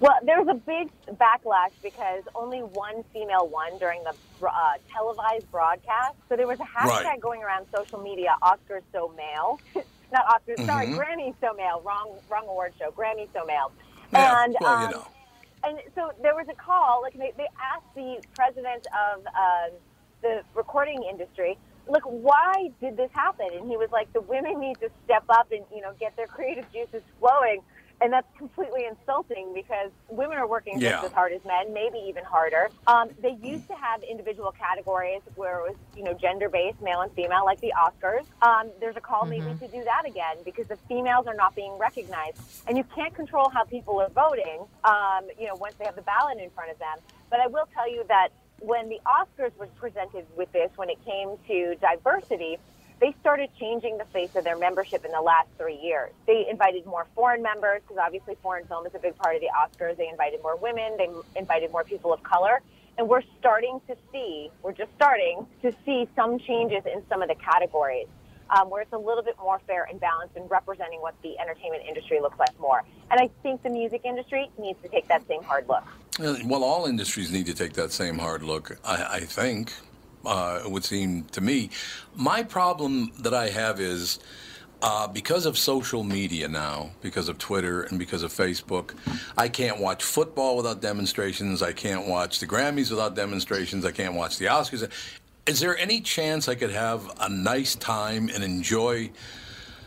Well, 0.00 0.14
there 0.24 0.40
was 0.40 0.48
a 0.48 0.54
big 0.54 0.90
backlash 1.16 1.72
because 1.82 2.22
only 2.36 2.60
one 2.60 3.02
female 3.12 3.48
won 3.48 3.76
during 3.78 4.02
the 4.04 4.14
uh, 4.46 4.74
televised 4.92 5.50
broadcast. 5.50 6.14
So 6.28 6.36
there 6.36 6.46
was 6.46 6.60
a 6.60 6.64
hashtag 6.64 7.04
Right. 7.04 7.20
going 7.20 7.42
around 7.42 7.66
social 7.74 8.00
media, 8.00 8.36
Oscars 8.42 8.82
so 8.92 9.12
male. 9.16 9.60
Not 10.12 10.24
Oscars, 10.26 10.64
sorry, 10.66 10.86
Mhm. 10.86 10.96
Grammy 10.98 11.34
so 11.40 11.52
male. 11.54 11.82
Wrong, 11.84 12.14
wrong 12.30 12.44
award 12.48 12.74
show. 12.78 12.92
Grammy 12.92 13.26
so 13.34 13.44
male. 13.44 13.72
Yeah, 14.12 14.44
and 14.44 14.56
well, 14.60 14.70
um, 14.74 14.82
you 14.90 14.96
know. 14.96 15.06
and 15.64 15.78
so 15.96 16.12
there 16.22 16.34
was 16.36 16.46
a 16.48 16.54
call. 16.54 17.02
Like 17.02 17.14
they, 17.14 17.32
they 17.36 17.48
asked 17.60 17.92
the 17.96 18.22
president 18.36 18.86
of 18.86 19.26
um, 19.26 19.70
the 20.22 20.42
recording 20.54 21.02
industry, 21.10 21.58
look, 21.88 22.04
why 22.04 22.70
did 22.80 22.96
this 22.96 23.10
happen? 23.12 23.48
And 23.52 23.68
he 23.68 23.76
was 23.76 23.90
like, 23.90 24.12
the 24.12 24.20
women 24.20 24.60
need 24.60 24.78
to 24.80 24.90
step 25.04 25.24
up 25.28 25.50
and 25.52 25.64
you 25.74 25.80
know 25.80 25.92
get 25.98 26.16
their 26.16 26.26
creative 26.26 26.70
juices 26.72 27.02
flowing. 27.20 27.62
And 28.00 28.12
that's 28.12 28.28
completely 28.38 28.84
insulting 28.84 29.52
because 29.52 29.90
women 30.08 30.38
are 30.38 30.46
working 30.46 30.80
Yeah. 30.80 30.92
just 31.00 31.06
as 31.06 31.12
hard 31.14 31.32
as 31.32 31.44
men, 31.44 31.74
maybe 31.74 31.98
even 32.06 32.22
harder. 32.22 32.70
Um, 32.86 33.08
they 33.20 33.36
used 33.42 33.66
to 33.66 33.74
have 33.74 34.04
individual 34.04 34.52
categories 34.52 35.20
where 35.34 35.58
it 35.58 35.70
was, 35.70 35.76
you 35.96 36.04
know, 36.04 36.14
gender-based, 36.14 36.80
male 36.80 37.00
and 37.00 37.10
female, 37.14 37.44
like 37.44 37.60
the 37.60 37.72
Oscars. 37.76 38.24
Um, 38.40 38.70
there's 38.78 38.94
a 38.96 39.00
call 39.00 39.26
maybe 39.26 39.52
to 39.58 39.66
do 39.66 39.82
that 39.82 40.04
again 40.06 40.36
because 40.44 40.68
the 40.68 40.76
females 40.86 41.26
are 41.26 41.34
not 41.34 41.56
being 41.56 41.76
recognized, 41.76 42.38
and 42.68 42.78
you 42.78 42.84
can't 42.94 43.16
control 43.16 43.48
how 43.48 43.64
people 43.64 44.00
are 44.00 44.10
voting. 44.10 44.60
Um, 44.84 45.26
you 45.36 45.48
know, 45.48 45.56
once 45.56 45.74
they 45.76 45.84
have 45.84 45.96
the 45.96 46.02
ballot 46.02 46.38
in 46.38 46.50
front 46.50 46.70
of 46.70 46.78
them. 46.78 46.98
But 47.30 47.40
I 47.40 47.48
will 47.48 47.66
tell 47.74 47.90
you 47.90 48.04
that 48.06 48.28
when 48.60 48.88
the 48.88 49.00
Oscars 49.06 49.56
was 49.58 49.68
presented 49.78 50.26
with 50.36 50.50
this, 50.52 50.70
when 50.76 50.90
it 50.90 50.98
came 51.04 51.36
to 51.48 51.76
diversity, 51.80 52.58
they 53.00 53.14
started 53.20 53.50
changing 53.60 53.96
the 53.98 54.04
face 54.12 54.30
of 54.34 54.42
their 54.44 54.58
membership 54.58 55.04
in 55.04 55.12
the 55.12 55.20
last 55.20 55.48
three 55.56 55.78
years. 55.78 56.10
They 56.26 56.46
invited 56.50 56.84
more 56.84 57.06
foreign 57.14 57.42
members 57.42 57.80
because 57.82 58.02
obviously 58.04 58.36
foreign 58.42 58.66
film 58.66 58.86
is 58.86 58.92
a 58.94 58.98
big 58.98 59.16
part 59.18 59.36
of 59.36 59.40
the 59.42 59.50
Oscars. 59.54 59.96
They 59.96 60.08
invited 60.08 60.42
more 60.42 60.56
women. 60.56 60.96
They 60.98 61.08
invited 61.38 61.70
more 61.70 61.84
people 61.84 62.12
of 62.12 62.22
color. 62.24 62.60
And 62.98 63.08
we're 63.08 63.22
starting 63.38 63.80
to 63.86 63.96
see, 64.10 64.50
we're 64.62 64.72
just 64.72 64.90
starting 64.96 65.46
to 65.62 65.72
see 65.86 66.08
some 66.16 66.40
changes 66.40 66.82
in 66.92 67.02
some 67.08 67.22
of 67.22 67.28
the 67.28 67.36
categories 67.36 68.08
um, 68.50 68.70
where 68.70 68.82
it's 68.82 68.92
a 68.92 68.98
little 68.98 69.22
bit 69.22 69.36
more 69.38 69.60
fair 69.66 69.84
and 69.90 70.00
balanced 70.00 70.36
and 70.36 70.50
representing 70.50 71.00
what 71.00 71.14
the 71.22 71.38
entertainment 71.38 71.82
industry 71.86 72.20
looks 72.20 72.38
like 72.38 72.58
more. 72.60 72.84
And 73.10 73.20
I 73.20 73.30
think 73.42 73.62
the 73.62 73.70
music 73.70 74.02
industry 74.04 74.50
needs 74.58 74.80
to 74.82 74.88
take 74.88 75.08
that 75.08 75.26
same 75.28 75.42
hard 75.42 75.68
look. 75.68 75.84
Well, 76.44 76.64
all 76.64 76.86
industries 76.86 77.30
need 77.30 77.46
to 77.46 77.54
take 77.54 77.74
that 77.74 77.92
same 77.92 78.18
hard 78.18 78.42
look, 78.42 78.78
I, 78.84 79.04
I 79.16 79.20
think, 79.20 79.72
uh, 80.24 80.62
it 80.64 80.70
would 80.70 80.84
seem 80.84 81.24
to 81.24 81.40
me. 81.40 81.70
My 82.16 82.42
problem 82.42 83.12
that 83.20 83.34
I 83.34 83.50
have 83.50 83.80
is 83.80 84.18
uh, 84.82 85.06
because 85.08 85.46
of 85.46 85.58
social 85.58 86.04
media 86.04 86.48
now, 86.48 86.90
because 87.00 87.28
of 87.28 87.38
Twitter 87.38 87.82
and 87.82 87.98
because 87.98 88.22
of 88.22 88.32
Facebook, 88.32 88.94
I 89.36 89.48
can't 89.48 89.80
watch 89.80 90.04
football 90.04 90.56
without 90.56 90.80
demonstrations. 90.80 91.62
I 91.62 91.72
can't 91.72 92.06
watch 92.06 92.40
the 92.40 92.46
Grammys 92.46 92.90
without 92.90 93.14
demonstrations. 93.14 93.84
I 93.84 93.92
can't 93.92 94.14
watch 94.14 94.38
the 94.38 94.46
Oscars. 94.46 94.88
Is 95.48 95.60
there 95.60 95.78
any 95.78 96.02
chance 96.02 96.46
I 96.46 96.54
could 96.54 96.72
have 96.72 97.10
a 97.20 97.28
nice 97.30 97.74
time 97.74 98.28
and 98.28 98.44
enjoy 98.44 99.10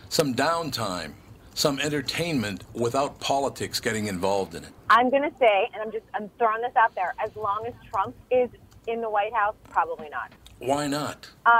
some 0.09 0.33
downtime, 0.33 1.13
some 1.53 1.79
entertainment 1.79 2.63
without 2.73 3.19
politics 3.19 3.79
getting 3.79 4.07
involved 4.07 4.55
in 4.55 4.63
it? 4.63 4.71
I'm 4.89 5.11
going 5.11 5.21
to 5.21 5.37
say, 5.37 5.69
and 5.71 5.83
I'm 5.83 5.91
just 5.91 6.05
I'm 6.15 6.31
throwing 6.39 6.63
this 6.63 6.75
out 6.75 6.95
there, 6.95 7.13
as 7.23 7.35
long 7.35 7.67
as 7.67 7.73
Trump 7.93 8.15
is 8.31 8.49
in 8.87 9.01
the 9.01 9.09
White 9.09 9.33
House, 9.35 9.53
probably 9.69 10.09
not. 10.09 10.31
Why 10.57 10.87
not? 10.87 11.29
Uh, 11.45 11.51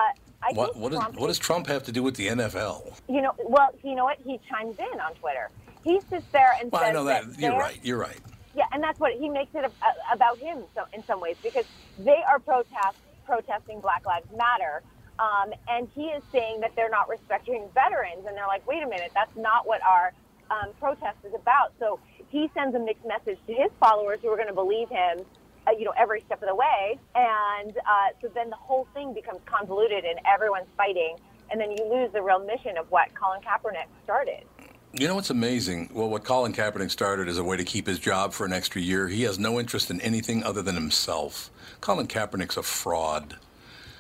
I 0.42 0.52
What, 0.54 0.76
what, 0.78 0.94
is, 0.94 1.00
what 1.14 1.28
does 1.28 1.38
Trump 1.38 1.68
have 1.68 1.84
to 1.84 1.92
do 1.92 2.02
with 2.02 2.16
the 2.16 2.30
NFL? 2.30 3.00
You 3.08 3.22
know, 3.22 3.36
well, 3.38 3.70
you 3.84 3.94
know 3.94 4.06
what? 4.06 4.18
He 4.26 4.40
chimes 4.50 4.80
in 4.80 5.00
on 5.00 5.14
Twitter. 5.14 5.52
He 5.84 6.00
sits 6.10 6.26
there 6.32 6.54
and 6.60 6.72
Well, 6.72 6.82
says 6.82 6.90
I 6.90 6.94
know 6.94 7.04
that. 7.04 7.40
You're 7.40 7.56
right. 7.56 7.80
You're 7.84 8.00
right. 8.00 8.18
Yeah, 8.56 8.66
and 8.72 8.84
that's 8.84 9.00
what 9.00 9.14
he 9.14 9.30
makes 9.30 9.54
it 9.54 9.72
about 10.12 10.40
him 10.40 10.64
so, 10.74 10.86
in 10.92 11.04
some 11.04 11.22
ways 11.22 11.38
because 11.44 11.66
they 12.00 12.24
are 12.28 12.40
protest, 12.40 12.98
protesting 13.26 13.80
Black 13.80 14.06
Lives 14.06 14.28
Matter. 14.36 14.84
Um, 15.20 15.54
and 15.68 15.88
he 15.94 16.06
is 16.06 16.24
saying 16.32 16.62
that 16.62 16.72
they're 16.76 16.90
not 16.90 17.10
respecting 17.10 17.68
veterans. 17.74 18.26
And 18.28 18.36
they're 18.36 18.48
like, 18.48 18.66
wait 18.68 18.84
a 18.84 18.88
minute, 18.88 19.12
that's 19.14 19.36
not 19.36 19.68
what 19.68 19.82
our 19.84 20.14
um, 20.50 20.74
protest 20.80 21.18
is 21.24 21.34
about. 21.34 21.74
So 21.80 22.00
he 22.30 22.50
sends 22.54 22.76
a 22.76 22.80
mixed 22.80 23.06
message 23.06 23.38
to 23.48 23.54
his 23.54 23.72
followers 23.80 24.20
who 24.22 24.30
are 24.30 24.36
going 24.36 24.48
to 24.48 24.54
believe 24.54 24.90
him, 24.90 25.26
uh, 25.68 25.72
you 25.72 25.86
know, 25.86 25.94
every 25.98 26.22
step 26.22 26.42
of 26.42 26.50
the 26.50 26.56
way. 26.56 27.00
And 27.16 27.78
uh, 27.78 28.10
so 28.22 28.30
then 28.34 28.50
the 28.50 28.56
whole 28.56 28.88
thing 28.94 29.14
becomes 29.14 29.42
convoluted 29.46 30.04
and 30.06 30.20
everyone's 30.26 30.70
fighting. 30.76 31.18
And 31.52 31.60
then 31.60 31.72
you 31.72 31.84
lose 31.90 32.12
the 32.14 32.22
real 32.22 32.40
mission 32.40 32.78
of 32.78 32.90
what 32.92 33.14
Colin 33.14 33.42
Kaepernick 33.42 33.88
started. 34.04 34.46
You 34.94 35.08
know 35.08 35.16
what's 35.16 35.30
amazing? 35.30 35.90
Well, 35.94 36.10
what 36.10 36.26
Colin 36.26 36.52
Kaepernick 36.52 36.92
started 36.92 37.30
as 37.30 37.38
a 37.38 37.44
way 37.46 37.56
to 37.56 37.64
keep 37.64 37.88
his 37.88 37.98
job 37.98 38.34
for 38.34 38.46
an 38.46 38.52
extra 38.52 38.82
year. 38.82 39.08
He 39.08 39.24
has 39.24 39.40
no 39.40 39.58
interest 39.58 39.90
in 39.90 40.02
anything 40.02 40.44
other 40.44 40.62
than 40.62 40.76
himself. 40.76 41.50
Colin 41.80 42.08
Kaepernick's 42.08 42.58
a 42.58 42.64
fraud. 42.64 43.38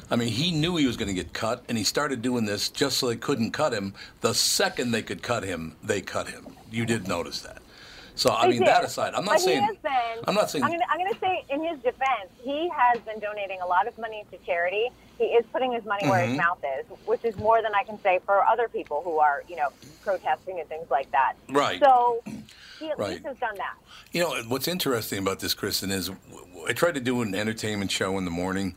I 0.09 0.17
mean, 0.17 0.27
he 0.27 0.51
knew 0.51 0.75
he 0.75 0.85
was 0.85 0.97
going 0.97 1.07
to 1.07 1.13
get 1.13 1.31
cut, 1.31 1.63
and 1.69 1.77
he 1.77 1.85
started 1.85 2.21
doing 2.21 2.43
this 2.43 2.67
just 2.67 2.97
so 2.97 3.07
they 3.07 3.15
couldn't 3.15 3.51
cut 3.51 3.71
him. 3.71 3.93
The 4.19 4.33
second 4.33 4.91
they 4.91 5.01
could 5.01 5.23
cut 5.23 5.43
him, 5.43 5.77
they 5.81 6.01
cut 6.01 6.27
him. 6.27 6.57
You 6.69 6.85
did 6.85 7.07
notice 7.07 7.39
that. 7.41 7.59
So, 8.15 8.29
I 8.29 8.49
mean, 8.49 8.65
that 8.65 8.83
aside, 8.83 9.13
I'm 9.13 9.23
not 9.23 9.35
but 9.35 9.41
saying. 9.41 9.65
Been, 9.81 9.93
I'm 10.27 10.35
not 10.35 10.51
saying. 10.51 10.65
I'm 10.65 10.71
gonna 10.71 11.19
say, 11.21 11.45
in 11.49 11.63
his 11.63 11.79
defense, 11.79 12.29
he 12.41 12.69
has 12.75 13.01
been 13.03 13.19
donating 13.21 13.61
a 13.61 13.65
lot 13.65 13.87
of 13.87 13.97
money 13.97 14.25
to 14.31 14.37
charity. 14.45 14.89
He 15.21 15.27
is 15.27 15.45
putting 15.53 15.71
his 15.71 15.85
money 15.85 16.07
where 16.09 16.25
his 16.25 16.33
Mhm. 16.33 16.37
mouth 16.37 16.57
is, 16.79 16.85
which 17.05 17.23
is 17.23 17.35
more 17.37 17.61
than 17.61 17.75
I 17.75 17.83
can 17.83 18.01
say 18.01 18.19
for 18.25 18.43
other 18.43 18.67
people 18.67 19.03
who 19.03 19.19
are, 19.19 19.43
you 19.47 19.55
know, 19.55 19.67
protesting 20.03 20.59
and 20.59 20.67
things 20.67 20.89
like 20.89 21.11
that. 21.11 21.33
Right. 21.47 21.79
So 21.79 22.23
he 22.79 22.89
at 22.89 22.97
Right. 22.97 23.11
least 23.11 23.25
has 23.25 23.37
done 23.37 23.55
that. 23.57 23.75
You 24.11 24.21
know 24.23 24.41
what's 24.47 24.67
interesting 24.67 25.19
about 25.19 25.39
this, 25.39 25.53
Kristen, 25.53 25.91
is 25.91 26.09
I 26.67 26.73
tried 26.73 26.95
to 26.95 26.99
do 26.99 27.21
an 27.21 27.35
entertainment 27.35 27.91
show 27.91 28.17
in 28.17 28.25
the 28.25 28.31
morning, 28.31 28.73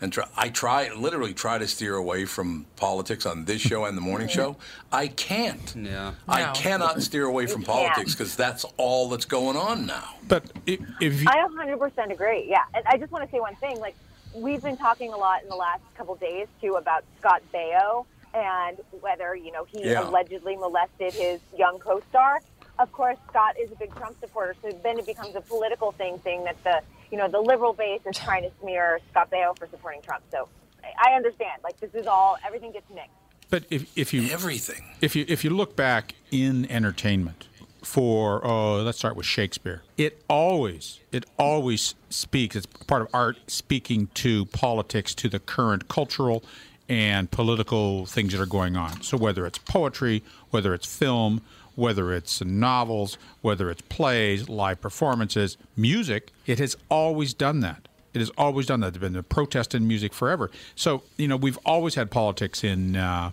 and 0.00 0.12
try, 0.12 0.26
I 0.36 0.48
try 0.50 0.88
literally 0.90 1.34
try 1.34 1.58
to 1.58 1.66
steer 1.66 1.96
away 1.96 2.24
from 2.26 2.66
politics 2.76 3.26
on 3.26 3.44
this 3.46 3.60
show 3.60 3.84
and 3.84 3.96
the 3.96 4.00
morning 4.00 4.28
show. 4.28 4.56
I 4.92 5.08
can't. 5.08 5.74
Yeah. 5.76 6.12
I 6.28 6.44
No. 6.46 6.52
cannot 6.54 7.02
steer 7.02 7.24
away 7.24 7.46
from 7.48 7.62
politics 7.64 8.12
because 8.14 8.36
that's 8.36 8.64
all 8.76 9.08
that's 9.08 9.24
going 9.24 9.56
on 9.56 9.86
now. 9.86 10.14
But 10.28 10.44
if, 10.66 10.78
if 11.00 11.20
you, 11.22 11.28
I 11.28 11.38
100% 11.44 12.12
agree. 12.12 12.46
Yeah, 12.48 12.62
and 12.74 12.84
I 12.86 12.96
just 12.98 13.10
want 13.10 13.24
to 13.24 13.30
say 13.30 13.40
one 13.40 13.56
thing. 13.56 13.80
Like, 13.80 13.96
we've 14.42 14.62
been 14.62 14.76
talking 14.76 15.12
a 15.12 15.16
lot 15.16 15.42
in 15.42 15.48
the 15.48 15.56
last 15.56 15.82
couple 15.96 16.14
days 16.16 16.46
too 16.60 16.74
about 16.76 17.04
Scott 17.18 17.42
Baio 17.52 18.06
and 18.34 18.78
whether 19.00 19.34
you 19.34 19.52
know 19.52 19.64
he 19.64 19.84
Yeah. 19.90 20.08
allegedly 20.08 20.56
molested 20.56 21.12
his 21.14 21.40
young 21.56 21.78
co-star. 21.78 22.40
Of 22.78 22.92
course, 22.92 23.16
Scott 23.28 23.56
is 23.58 23.72
a 23.72 23.74
big 23.74 23.92
Trump 23.96 24.16
supporter, 24.20 24.54
so 24.62 24.70
then 24.84 24.98
it 24.98 25.06
becomes 25.06 25.34
a 25.34 25.40
political 25.40 25.90
thing, 25.92 26.20
saying 26.22 26.44
that 26.44 26.62
the 26.62 26.80
you 27.10 27.18
know 27.18 27.26
the 27.28 27.40
liberal 27.40 27.72
base 27.72 28.00
is 28.06 28.16
trying 28.16 28.42
to 28.42 28.50
smear 28.60 29.00
Scott 29.10 29.30
Baio 29.30 29.58
for 29.58 29.66
supporting 29.68 30.00
Trump. 30.02 30.22
So 30.30 30.48
I 30.84 31.10
I 31.10 31.14
understand. 31.16 31.60
Like, 31.64 31.78
this 31.80 31.94
is 31.94 32.06
all 32.06 32.36
everything 32.46 32.72
gets 32.72 32.88
mixed. 32.90 33.10
but 33.50 33.64
if, 33.70 33.90
if 33.96 34.12
you 34.14 34.30
Everything. 34.30 34.84
if 35.00 35.16
you 35.16 35.24
if 35.28 35.42
you 35.42 35.50
look 35.50 35.74
back 35.74 36.14
in 36.30 36.70
entertainment 36.70 37.47
for 37.82 38.44
oh 38.44 38.82
let's 38.82 38.98
start 38.98 39.16
with 39.16 39.26
Shakespeare 39.26 39.82
it 39.96 40.22
always 40.28 41.00
it 41.12 41.24
always 41.38 41.94
speaks 42.10 42.56
it's 42.56 42.66
part 42.66 43.02
of 43.02 43.08
art 43.12 43.38
speaking 43.46 44.08
to 44.14 44.44
politics 44.46 45.14
to 45.14 45.28
the 45.28 45.38
current 45.38 45.88
cultural 45.88 46.42
and 46.88 47.30
political 47.30 48.06
things 48.06 48.32
that 48.32 48.40
are 48.40 48.46
going 48.46 48.76
on 48.76 49.00
so 49.02 49.16
whether 49.16 49.46
it's 49.46 49.58
poetry 49.58 50.22
whether 50.50 50.74
it's 50.74 50.86
film 50.86 51.40
whether 51.76 52.12
it's 52.12 52.42
novels 52.44 53.16
whether 53.42 53.70
it's 53.70 53.82
plays 53.82 54.48
live 54.48 54.80
performances 54.80 55.56
music 55.76 56.32
it 56.46 56.58
has 56.58 56.76
always 56.90 57.32
done 57.34 57.60
that 57.60 57.88
It 58.14 58.20
has 58.20 58.30
always 58.36 58.66
done 58.66 58.80
that. 58.80 58.94
There's 58.94 59.02
been 59.12 59.16
a 59.16 59.22
protest 59.22 59.74
in 59.74 59.86
music 59.86 60.12
forever. 60.14 60.50
So 60.74 61.02
you 61.16 61.28
know 61.28 61.36
we've 61.36 61.58
always 61.64 61.94
had 61.94 62.10
politics 62.10 62.64
in 62.64 62.96
uh, 62.96 63.30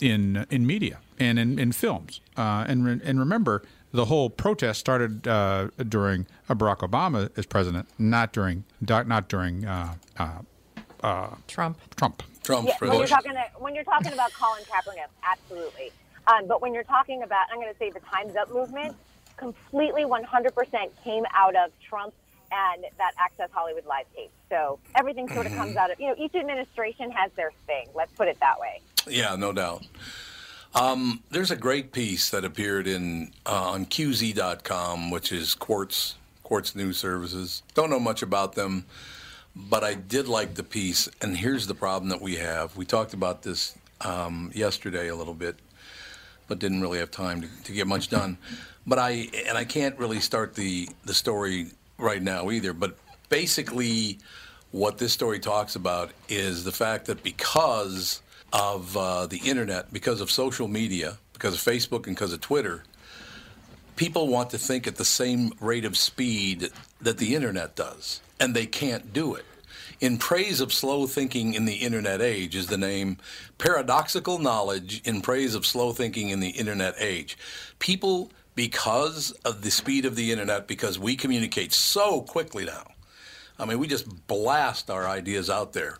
in 0.00 0.46
in 0.50 0.66
media 0.66 0.98
and 1.18 1.38
in, 1.38 1.58
in 1.58 1.72
films. 1.72 2.20
Uh, 2.36 2.64
and 2.68 2.84
re- 2.84 3.00
and 3.04 3.18
remember, 3.18 3.62
the 3.92 4.06
whole 4.06 4.28
protest 4.30 4.80
started 4.80 5.26
uh, 5.28 5.68
during 5.88 6.26
Barack 6.48 6.78
Obama 6.78 7.30
as 7.36 7.46
president, 7.46 7.88
not 7.98 8.32
during 8.32 8.64
not 8.80 9.28
during 9.28 9.64
uh, 9.64 9.94
uh, 11.02 11.28
Trump. 11.46 11.78
Trump. 11.96 12.22
Trump's 12.42 12.68
Yeah, 12.68 12.74
when 12.80 12.98
you're 12.98 13.06
president. 13.06 13.24
talking 13.24 13.62
when 13.62 13.74
you're 13.74 13.84
talking 13.84 14.12
about 14.12 14.32
Colin 14.34 14.62
Kaepernick, 14.64 15.06
absolutely. 15.22 15.92
Um, 16.26 16.46
but 16.46 16.60
when 16.62 16.72
you're 16.74 16.82
talking 16.84 17.22
about, 17.22 17.46
I'm 17.52 17.60
going 17.60 17.72
to 17.72 17.78
say 17.78 17.90
the 17.90 18.00
Times 18.00 18.34
Up 18.36 18.50
movement, 18.50 18.96
completely 19.36 20.04
100% 20.04 20.88
came 21.02 21.24
out 21.34 21.54
of 21.54 21.70
Trump 21.86 22.14
and 22.50 22.84
that 22.98 23.12
Access 23.18 23.50
Hollywood 23.52 23.84
live 23.86 24.06
tape. 24.16 24.30
So 24.48 24.78
everything 24.94 25.28
sort 25.28 25.46
of 25.46 25.54
comes 25.54 25.76
out 25.76 25.90
of 25.90 25.98
you 26.00 26.08
know 26.08 26.14
each 26.18 26.34
administration 26.34 27.10
has 27.10 27.30
their 27.32 27.52
thing. 27.66 27.88
Let's 27.94 28.12
put 28.12 28.28
it 28.28 28.38
that 28.40 28.58
way. 28.60 28.80
Yeah, 29.08 29.36
no 29.36 29.52
doubt. 29.52 29.86
Um, 30.74 31.22
there's 31.30 31.52
a 31.52 31.56
great 31.56 31.92
piece 31.92 32.30
that 32.30 32.44
appeared 32.44 32.88
in 32.88 33.32
uh, 33.46 33.70
on 33.70 33.86
QZ.com, 33.86 35.10
which 35.10 35.30
is 35.30 35.54
Quartz 35.54 36.16
Quartz 36.42 36.74
News 36.74 36.98
Services. 36.98 37.62
Don't 37.74 37.90
know 37.90 38.00
much 38.00 38.22
about 38.22 38.54
them, 38.54 38.84
but 39.54 39.84
I 39.84 39.94
did 39.94 40.26
like 40.26 40.54
the 40.54 40.64
piece. 40.64 41.08
And 41.22 41.36
here's 41.36 41.68
the 41.68 41.74
problem 41.74 42.08
that 42.08 42.20
we 42.20 42.36
have. 42.36 42.76
We 42.76 42.84
talked 42.84 43.14
about 43.14 43.42
this 43.42 43.76
um, 44.00 44.50
yesterday 44.52 45.08
a 45.08 45.14
little 45.14 45.34
bit, 45.34 45.56
but 46.48 46.58
didn't 46.58 46.80
really 46.80 46.98
have 46.98 47.12
time 47.12 47.42
to, 47.42 47.48
to 47.64 47.72
get 47.72 47.86
much 47.86 48.08
done. 48.08 48.36
But 48.84 48.98
I 48.98 49.28
and 49.46 49.56
I 49.56 49.64
can't 49.64 49.96
really 49.96 50.20
start 50.20 50.56
the 50.56 50.88
the 51.04 51.14
story 51.14 51.68
right 51.98 52.20
now 52.20 52.50
either. 52.50 52.72
But 52.72 52.98
basically, 53.28 54.18
what 54.72 54.98
this 54.98 55.12
story 55.12 55.38
talks 55.38 55.76
about 55.76 56.10
is 56.28 56.64
the 56.64 56.72
fact 56.72 57.06
that 57.06 57.22
because 57.22 58.22
of 58.54 58.96
uh, 58.96 59.26
the 59.26 59.38
internet, 59.38 59.92
because 59.92 60.20
of 60.20 60.30
social 60.30 60.68
media, 60.68 61.18
because 61.32 61.54
of 61.54 61.60
Facebook 61.60 62.06
and 62.06 62.14
because 62.14 62.32
of 62.32 62.40
Twitter, 62.40 62.84
people 63.96 64.28
want 64.28 64.50
to 64.50 64.58
think 64.58 64.86
at 64.86 64.94
the 64.94 65.04
same 65.04 65.52
rate 65.60 65.84
of 65.84 65.96
speed 65.96 66.70
that 67.00 67.18
the 67.18 67.34
internet 67.34 67.74
does, 67.74 68.20
and 68.38 68.54
they 68.54 68.64
can't 68.64 69.12
do 69.12 69.34
it. 69.34 69.44
In 70.00 70.18
Praise 70.18 70.60
of 70.60 70.72
Slow 70.72 71.06
Thinking 71.06 71.54
in 71.54 71.64
the 71.64 71.74
Internet 71.74 72.20
Age 72.20 72.54
is 72.54 72.68
the 72.68 72.78
name 72.78 73.16
Paradoxical 73.58 74.38
Knowledge 74.38 75.02
in 75.04 75.20
Praise 75.20 75.54
of 75.56 75.66
Slow 75.66 75.92
Thinking 75.92 76.28
in 76.28 76.38
the 76.40 76.50
Internet 76.50 76.94
Age. 76.98 77.36
People, 77.80 78.30
because 78.54 79.32
of 79.44 79.62
the 79.62 79.70
speed 79.70 80.04
of 80.04 80.14
the 80.14 80.30
internet, 80.30 80.68
because 80.68 80.98
we 80.98 81.16
communicate 81.16 81.72
so 81.72 82.22
quickly 82.22 82.64
now, 82.64 82.86
I 83.58 83.64
mean, 83.64 83.78
we 83.78 83.88
just 83.88 84.26
blast 84.26 84.90
our 84.90 85.08
ideas 85.08 85.50
out 85.50 85.72
there 85.72 85.98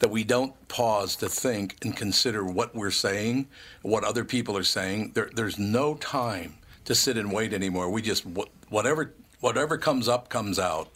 that 0.00 0.10
we 0.10 0.24
don't 0.24 0.52
pause 0.68 1.14
to 1.16 1.28
think 1.28 1.76
and 1.82 1.96
consider 1.96 2.44
what 2.44 2.74
we're 2.74 2.90
saying, 2.90 3.46
what 3.82 4.02
other 4.04 4.24
people 4.24 4.56
are 4.56 4.62
saying. 4.64 5.12
There, 5.14 5.30
there's 5.34 5.58
no 5.58 5.94
time 5.94 6.56
to 6.86 6.94
sit 6.94 7.16
and 7.16 7.30
wait 7.32 7.52
anymore. 7.52 7.88
We 7.90 8.02
just 8.02 8.24
whatever 8.68 9.14
whatever 9.40 9.78
comes 9.78 10.08
up 10.08 10.28
comes 10.28 10.58
out, 10.58 10.88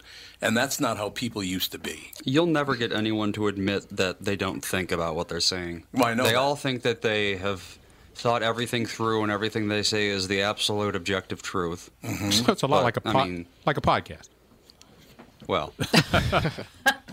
and 0.43 0.57
that's 0.57 0.81
not 0.81 0.97
how 0.97 1.11
people 1.11 1.43
used 1.43 1.71
to 1.73 1.79
be. 1.79 2.11
You'll 2.25 2.47
never 2.47 2.75
get 2.77 2.93
anyone 2.93 3.33
to 3.35 3.47
admit 3.49 3.87
that 3.97 4.25
they 4.25 4.37
don't 4.37 4.63
think 4.65 4.91
about 4.93 5.15
what 5.15 5.29
they're 5.29 5.41
saying. 5.41 5.85
Well, 5.93 6.07
I 6.07 6.15
know 6.15 6.25
they 6.25 6.31
that. 6.31 6.37
all 6.39 6.57
think 6.57 6.83
that 6.83 7.01
they 7.03 7.37
have 7.37 7.79
thought 8.17 8.43
everything 8.43 8.87
through 8.87 9.23
and 9.23 9.33
everything 9.33 9.69
they 9.69 9.83
say 9.83 10.07
is 10.09 10.29
the 10.29 10.43
absolute 10.43 10.95
objective 10.95 11.43
truth. 11.43 11.91
Mm-hmm. 12.05 12.31
So 12.31 12.53
it's 12.53 12.63
a 12.63 12.67
lot 12.67 12.79
But, 12.79 12.85
like 12.85 12.97
a 12.99 13.09
I 13.09 13.13
po- 13.13 13.25
mean- 13.25 13.47
like 13.67 13.77
a 13.77 13.81
podcast. 13.81 14.29
Well, 15.47 15.75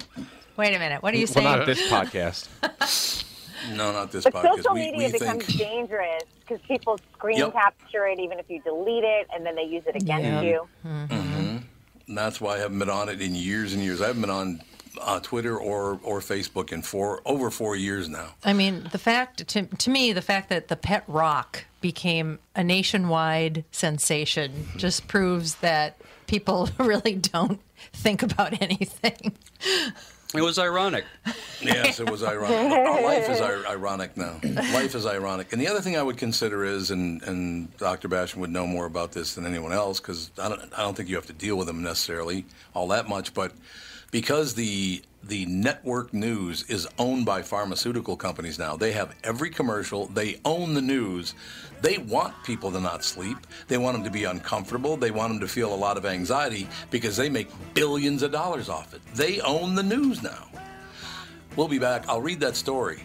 Wait 0.57 0.75
a 0.75 0.79
minute. 0.79 1.01
What 1.01 1.13
are 1.13 1.17
you 1.17 1.25
Well, 1.25 1.33
saying? 1.33 1.57
not 1.57 1.65
this 1.65 1.81
podcast. 1.89 2.47
No, 3.75 3.91
not 3.91 4.11
this 4.11 4.23
But 4.23 4.33
podcast. 4.33 4.55
social 4.57 4.73
media 4.73 4.97
we 5.07 5.11
becomes 5.11 5.45
think 5.45 5.59
dangerous 5.59 6.23
because 6.39 6.59
people 6.67 6.99
screen 7.13 7.37
Yep. 7.37 7.53
capture 7.53 8.07
it 8.07 8.19
even 8.19 8.39
if 8.39 8.49
you 8.49 8.59
delete 8.63 9.03
it, 9.03 9.27
and 9.31 9.45
then 9.45 9.53
they 9.55 9.65
use 9.65 9.83
it 9.85 9.95
against 9.95 10.23
Yeah. 10.25 10.41
you. 10.41 10.67
and 10.83 11.63
that's 12.07 12.41
why 12.41 12.55
I 12.55 12.57
haven't 12.57 12.79
been 12.79 12.89
on 12.89 13.07
it 13.07 13.21
in 13.21 13.35
years 13.35 13.73
and 13.73 13.83
years. 13.83 14.01
I 14.01 14.07
haven't 14.07 14.21
been 14.21 14.31
on 14.31 14.63
uh, 14.99 15.19
Twitter 15.19 15.55
or 15.57 15.99
or 16.03 16.21
Facebook 16.21 16.71
in 16.71 16.81
four 16.81 17.21
over 17.23 17.51
four 17.51 17.75
years 17.75 18.09
now. 18.09 18.29
I 18.43 18.53
mean, 18.53 18.89
the 18.91 18.97
fact 18.97 19.47
to, 19.49 19.61
to 19.67 19.89
me, 19.91 20.11
the 20.11 20.23
fact 20.23 20.49
that 20.49 20.67
the 20.67 20.75
pet 20.75 21.03
rock 21.07 21.65
became 21.81 22.39
a 22.55 22.63
nationwide 22.63 23.63
sensation 23.71 24.69
just 24.75 25.07
proves 25.07 25.55
that 25.57 25.97
people 26.25 26.67
really 26.79 27.13
don't 27.15 27.59
think 27.93 28.23
about 28.23 28.59
anything. 28.59 29.37
it 30.33 30.41
was 30.41 30.57
ironic. 30.59 31.05
Yes, 31.61 31.99
it 31.99 32.09
was 32.09 32.23
ironic. 32.23 32.57
Our 32.71 33.01
life 33.03 33.29
is 33.29 33.39
ir- 33.39 33.65
ironic 33.67 34.15
now. 34.17 34.39
Life 34.43 34.95
is 34.95 35.05
ironic. 35.05 35.51
And 35.51 35.61
the 35.61 35.67
other 35.67 35.81
thing 35.81 35.97
I 35.97 36.03
would 36.03 36.17
consider 36.17 36.63
is, 36.63 36.91
and, 36.91 37.21
and 37.23 37.75
Dr. 37.77 38.09
Basham 38.09 38.37
would 38.37 38.49
know 38.49 38.65
more 38.65 38.85
about 38.85 39.11
this 39.11 39.35
than 39.35 39.45
anyone 39.45 39.73
else, 39.73 39.99
because 39.99 40.31
I 40.39 40.49
don't, 40.49 40.61
I 40.77 40.81
don't 40.81 40.95
think 40.95 41.09
you 41.09 41.15
have 41.15 41.27
to 41.27 41.33
deal 41.33 41.55
with 41.57 41.67
them 41.67 41.83
necessarily 41.83 42.45
all 42.73 42.87
that 42.89 43.07
much, 43.07 43.33
but 43.33 43.51
because 44.11 44.53
the 44.53 45.01
the 45.23 45.45
network 45.45 46.13
news 46.13 46.63
is 46.63 46.87
owned 46.97 47.25
by 47.25 47.41
pharmaceutical 47.43 48.17
companies 48.17 48.57
now. 48.57 48.75
They 48.75 48.91
have 48.91 49.15
every 49.23 49.51
commercial. 49.51 50.07
They 50.07 50.39
own 50.45 50.73
the 50.73 50.81
news. 50.81 51.35
They 51.81 51.99
want 51.99 52.33
people 52.43 52.71
to 52.71 52.79
not 52.79 53.03
sleep. 53.03 53.37
They 53.67 53.77
want 53.77 53.97
them 53.97 54.03
to 54.03 54.09
be 54.09 54.23
uncomfortable. 54.23 54.97
They 54.97 55.11
want 55.11 55.31
them 55.31 55.39
to 55.41 55.47
feel 55.47 55.73
a 55.73 55.75
lot 55.75 55.95
of 55.95 56.05
anxiety 56.07 56.67
because 56.89 57.15
they 57.15 57.29
make 57.29 57.49
billions 57.75 58.23
of 58.23 58.31
dollars 58.31 58.67
off 58.67 58.95
it. 58.95 59.01
They 59.13 59.39
own 59.41 59.75
the 59.75 59.83
news 59.83 60.23
now. 60.23 60.47
We'll 61.55 61.67
be 61.67 61.79
back. 61.79 62.09
I'll 62.09 62.21
read 62.21 62.39
that 62.39 62.55
story 62.55 63.03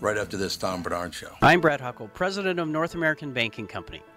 right 0.00 0.18
after 0.18 0.36
this 0.36 0.56
Tom 0.56 0.82
Barnard 0.82 1.14
show. 1.14 1.30
I'm 1.40 1.60
Brad 1.60 1.80
Huckle, 1.80 2.08
president 2.08 2.60
of 2.60 2.68
North 2.68 2.94
American 2.94 3.32
Banking 3.32 3.66
Company. 3.66 4.02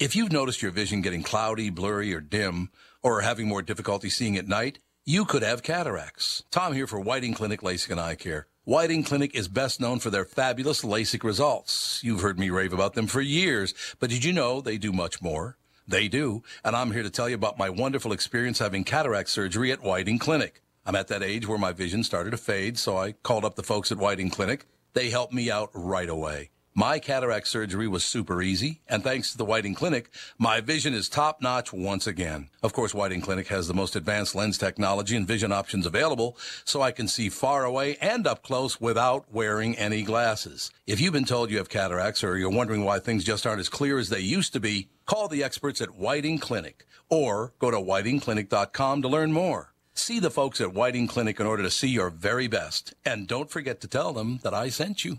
If 0.00 0.14
you've 0.14 0.30
noticed 0.30 0.62
your 0.62 0.70
vision 0.70 1.02
getting 1.02 1.24
cloudy, 1.24 1.70
blurry, 1.70 2.14
or 2.14 2.20
dim, 2.20 2.70
or 3.02 3.18
are 3.18 3.22
having 3.22 3.48
more 3.48 3.62
difficulty 3.62 4.08
seeing 4.08 4.36
at 4.36 4.46
night, 4.46 4.78
you 5.04 5.24
could 5.24 5.42
have 5.42 5.64
cataracts. 5.64 6.44
Tom 6.52 6.72
here 6.72 6.86
for 6.86 7.00
Whiting 7.00 7.34
Clinic 7.34 7.62
LASIK 7.62 7.90
and 7.90 8.00
Eye 8.00 8.14
Care. 8.14 8.46
Whiting 8.62 9.02
Clinic 9.02 9.34
is 9.34 9.48
best 9.48 9.80
known 9.80 9.98
for 9.98 10.10
their 10.10 10.24
fabulous 10.24 10.84
LASIK 10.84 11.24
results. 11.24 12.00
You've 12.04 12.20
heard 12.20 12.38
me 12.38 12.48
rave 12.48 12.72
about 12.72 12.94
them 12.94 13.08
for 13.08 13.20
years, 13.20 13.74
but 13.98 14.08
did 14.08 14.22
you 14.22 14.32
know 14.32 14.60
they 14.60 14.78
do 14.78 14.92
much 14.92 15.20
more? 15.20 15.56
They 15.88 16.06
do, 16.06 16.44
and 16.64 16.76
I'm 16.76 16.92
here 16.92 17.02
to 17.02 17.10
tell 17.10 17.28
you 17.28 17.34
about 17.34 17.58
my 17.58 17.68
wonderful 17.68 18.12
experience 18.12 18.60
having 18.60 18.84
cataract 18.84 19.30
surgery 19.30 19.72
at 19.72 19.82
Whiting 19.82 20.20
Clinic. 20.20 20.62
I'm 20.86 20.94
at 20.94 21.08
that 21.08 21.24
age 21.24 21.48
where 21.48 21.58
my 21.58 21.72
vision 21.72 22.04
started 22.04 22.30
to 22.30 22.36
fade, 22.36 22.78
so 22.78 22.96
I 22.96 23.12
called 23.12 23.44
up 23.44 23.56
the 23.56 23.64
folks 23.64 23.90
at 23.90 23.98
Whiting 23.98 24.30
Clinic. 24.30 24.64
They 24.92 25.10
helped 25.10 25.34
me 25.34 25.50
out 25.50 25.70
right 25.74 26.08
away. 26.08 26.50
My 26.78 27.00
cataract 27.00 27.48
surgery 27.48 27.88
was 27.88 28.04
super 28.04 28.40
easy, 28.40 28.82
and 28.88 29.02
thanks 29.02 29.32
to 29.32 29.36
the 29.36 29.44
Whiting 29.44 29.74
Clinic, 29.74 30.10
my 30.38 30.60
vision 30.60 30.94
is 30.94 31.08
top 31.08 31.42
notch 31.42 31.72
once 31.72 32.06
again. 32.06 32.50
Of 32.62 32.72
course, 32.72 32.94
Whiting 32.94 33.20
Clinic 33.20 33.48
has 33.48 33.66
the 33.66 33.74
most 33.74 33.96
advanced 33.96 34.36
lens 34.36 34.58
technology 34.58 35.16
and 35.16 35.26
vision 35.26 35.50
options 35.50 35.86
available, 35.86 36.36
so 36.64 36.80
I 36.80 36.92
can 36.92 37.08
see 37.08 37.30
far 37.30 37.64
away 37.64 37.96
and 38.00 38.28
up 38.28 38.44
close 38.44 38.80
without 38.80 39.24
wearing 39.32 39.76
any 39.76 40.04
glasses. 40.04 40.70
If 40.86 41.00
you've 41.00 41.12
been 41.12 41.24
told 41.24 41.50
you 41.50 41.58
have 41.58 41.68
cataracts 41.68 42.22
or 42.22 42.36
you're 42.36 42.48
wondering 42.48 42.84
why 42.84 43.00
things 43.00 43.24
just 43.24 43.44
aren't 43.44 43.58
as 43.58 43.68
clear 43.68 43.98
as 43.98 44.08
they 44.08 44.20
used 44.20 44.52
to 44.52 44.60
be, 44.60 44.88
call 45.04 45.26
the 45.26 45.42
experts 45.42 45.80
at 45.80 45.96
Whiting 45.96 46.38
Clinic 46.38 46.86
or 47.08 47.54
go 47.58 47.72
to 47.72 47.78
whitingclinic.com 47.78 49.02
to 49.02 49.08
learn 49.08 49.32
more. 49.32 49.74
See 49.94 50.20
the 50.20 50.30
folks 50.30 50.60
at 50.60 50.74
Whiting 50.74 51.08
Clinic 51.08 51.40
in 51.40 51.46
order 51.46 51.64
to 51.64 51.72
see 51.72 51.88
your 51.88 52.08
very 52.08 52.46
best. 52.46 52.94
And 53.04 53.26
don't 53.26 53.50
forget 53.50 53.80
to 53.80 53.88
tell 53.88 54.12
them 54.12 54.38
that 54.44 54.54
I 54.54 54.68
sent 54.68 55.04
you. 55.04 55.16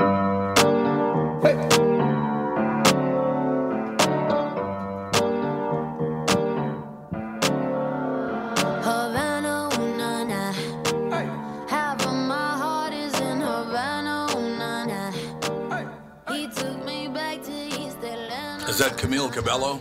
Cabello? 19.40 19.80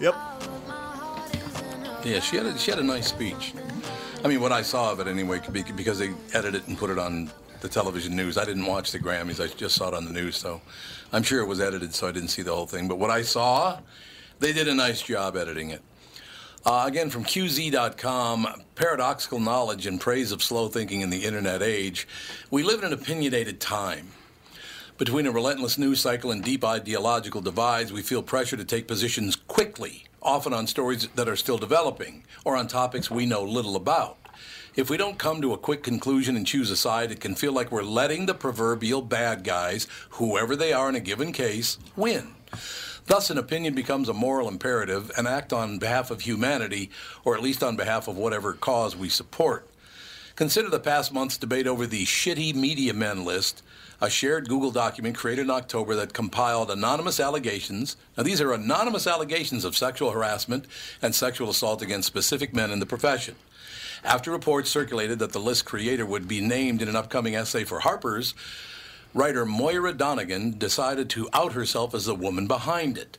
Yep. 0.00 0.16
Yeah, 2.04 2.18
she 2.18 2.36
had 2.36 2.46
a, 2.46 2.58
she 2.58 2.72
had 2.72 2.80
a 2.80 2.82
nice 2.82 3.06
speech. 3.06 3.54
I 4.24 4.26
mean, 4.26 4.40
what 4.40 4.50
I 4.50 4.62
saw 4.62 4.90
of 4.90 4.98
it 4.98 5.06
anyway, 5.06 5.40
be- 5.52 5.62
because 5.62 6.00
they 6.00 6.10
edited 6.34 6.62
it 6.62 6.66
and 6.66 6.76
put 6.76 6.90
it 6.90 6.98
on 6.98 7.30
the 7.60 7.68
television 7.68 8.16
news. 8.16 8.36
I 8.36 8.44
didn't 8.44 8.66
watch 8.66 8.90
the 8.90 8.98
Grammys. 8.98 9.40
I 9.40 9.46
just 9.54 9.76
saw 9.76 9.86
it 9.86 9.94
on 9.94 10.04
the 10.04 10.10
news, 10.10 10.36
so 10.36 10.60
I'm 11.12 11.22
sure 11.22 11.40
it 11.42 11.46
was 11.46 11.60
edited, 11.60 11.94
so 11.94 12.08
I 12.08 12.10
didn't 12.10 12.30
see 12.30 12.42
the 12.42 12.52
whole 12.52 12.66
thing. 12.66 12.88
But 12.88 12.98
what 12.98 13.08
I 13.08 13.22
saw, 13.22 13.78
they 14.40 14.52
did 14.52 14.66
a 14.66 14.74
nice 14.74 15.00
job 15.00 15.36
editing 15.36 15.70
it. 15.70 15.82
Uh, 16.64 16.86
again, 16.88 17.08
from 17.08 17.22
QZ.com, 17.22 18.48
paradoxical 18.74 19.38
knowledge 19.38 19.86
and 19.86 20.00
praise 20.00 20.32
of 20.32 20.42
slow 20.42 20.66
thinking 20.66 21.02
in 21.02 21.10
the 21.10 21.24
internet 21.24 21.62
age. 21.62 22.08
We 22.50 22.64
live 22.64 22.80
in 22.80 22.86
an 22.86 22.92
opinionated 22.92 23.60
time. 23.60 24.08
Between 24.98 25.26
a 25.26 25.30
relentless 25.30 25.76
news 25.76 26.00
cycle 26.00 26.30
and 26.30 26.42
deep 26.42 26.64
ideological 26.64 27.42
divides, 27.42 27.92
we 27.92 28.00
feel 28.00 28.22
pressure 28.22 28.56
to 28.56 28.64
take 28.64 28.88
positions 28.88 29.36
quickly, 29.36 30.04
often 30.22 30.54
on 30.54 30.66
stories 30.66 31.06
that 31.16 31.28
are 31.28 31.36
still 31.36 31.58
developing 31.58 32.24
or 32.46 32.56
on 32.56 32.66
topics 32.66 33.10
we 33.10 33.26
know 33.26 33.42
little 33.42 33.76
about. 33.76 34.16
If 34.74 34.88
we 34.88 34.96
don't 34.96 35.18
come 35.18 35.42
to 35.42 35.52
a 35.52 35.58
quick 35.58 35.82
conclusion 35.82 36.34
and 36.34 36.46
choose 36.46 36.70
a 36.70 36.76
side, 36.76 37.12
it 37.12 37.20
can 37.20 37.34
feel 37.34 37.52
like 37.52 37.70
we're 37.70 37.82
letting 37.82 38.24
the 38.24 38.32
proverbial 38.32 39.02
bad 39.02 39.44
guys, 39.44 39.86
whoever 40.12 40.56
they 40.56 40.72
are 40.72 40.88
in 40.88 40.94
a 40.94 41.00
given 41.00 41.30
case, 41.30 41.76
win. 41.94 42.28
Thus, 43.04 43.28
an 43.28 43.36
opinion 43.36 43.74
becomes 43.74 44.08
a 44.08 44.14
moral 44.14 44.48
imperative 44.48 45.10
and 45.18 45.28
act 45.28 45.52
on 45.52 45.78
behalf 45.78 46.10
of 46.10 46.22
humanity, 46.22 46.90
or 47.22 47.36
at 47.36 47.42
least 47.42 47.62
on 47.62 47.76
behalf 47.76 48.08
of 48.08 48.16
whatever 48.16 48.54
cause 48.54 48.96
we 48.96 49.10
support. 49.10 49.68
Consider 50.36 50.70
the 50.70 50.80
past 50.80 51.12
month's 51.12 51.36
debate 51.38 51.66
over 51.66 51.86
the 51.86 52.04
shitty 52.04 52.54
media 52.54 52.92
men 52.92 53.24
list, 53.24 53.62
a 54.00 54.10
shared 54.10 54.48
Google 54.48 54.70
document 54.70 55.16
created 55.16 55.42
in 55.42 55.50
October 55.50 55.94
that 55.94 56.12
compiled 56.12 56.70
anonymous 56.70 57.18
allegations. 57.18 57.96
Now, 58.16 58.22
these 58.22 58.40
are 58.40 58.52
anonymous 58.52 59.06
allegations 59.06 59.64
of 59.64 59.76
sexual 59.76 60.10
harassment 60.10 60.66
and 61.00 61.14
sexual 61.14 61.50
assault 61.50 61.82
against 61.82 62.06
specific 62.06 62.54
men 62.54 62.70
in 62.70 62.80
the 62.80 62.86
profession. 62.86 63.36
After 64.04 64.30
reports 64.30 64.70
circulated 64.70 65.18
that 65.18 65.32
the 65.32 65.40
list 65.40 65.64
creator 65.64 66.04
would 66.04 66.28
be 66.28 66.40
named 66.40 66.82
in 66.82 66.88
an 66.88 66.96
upcoming 66.96 67.34
essay 67.34 67.64
for 67.64 67.80
Harper's, 67.80 68.34
writer 69.14 69.46
Moira 69.46 69.94
Donegan 69.94 70.58
decided 70.58 71.08
to 71.10 71.28
out 71.32 71.54
herself 71.54 71.94
as 71.94 72.04
the 72.04 72.14
woman 72.14 72.46
behind 72.46 72.98
it. 72.98 73.18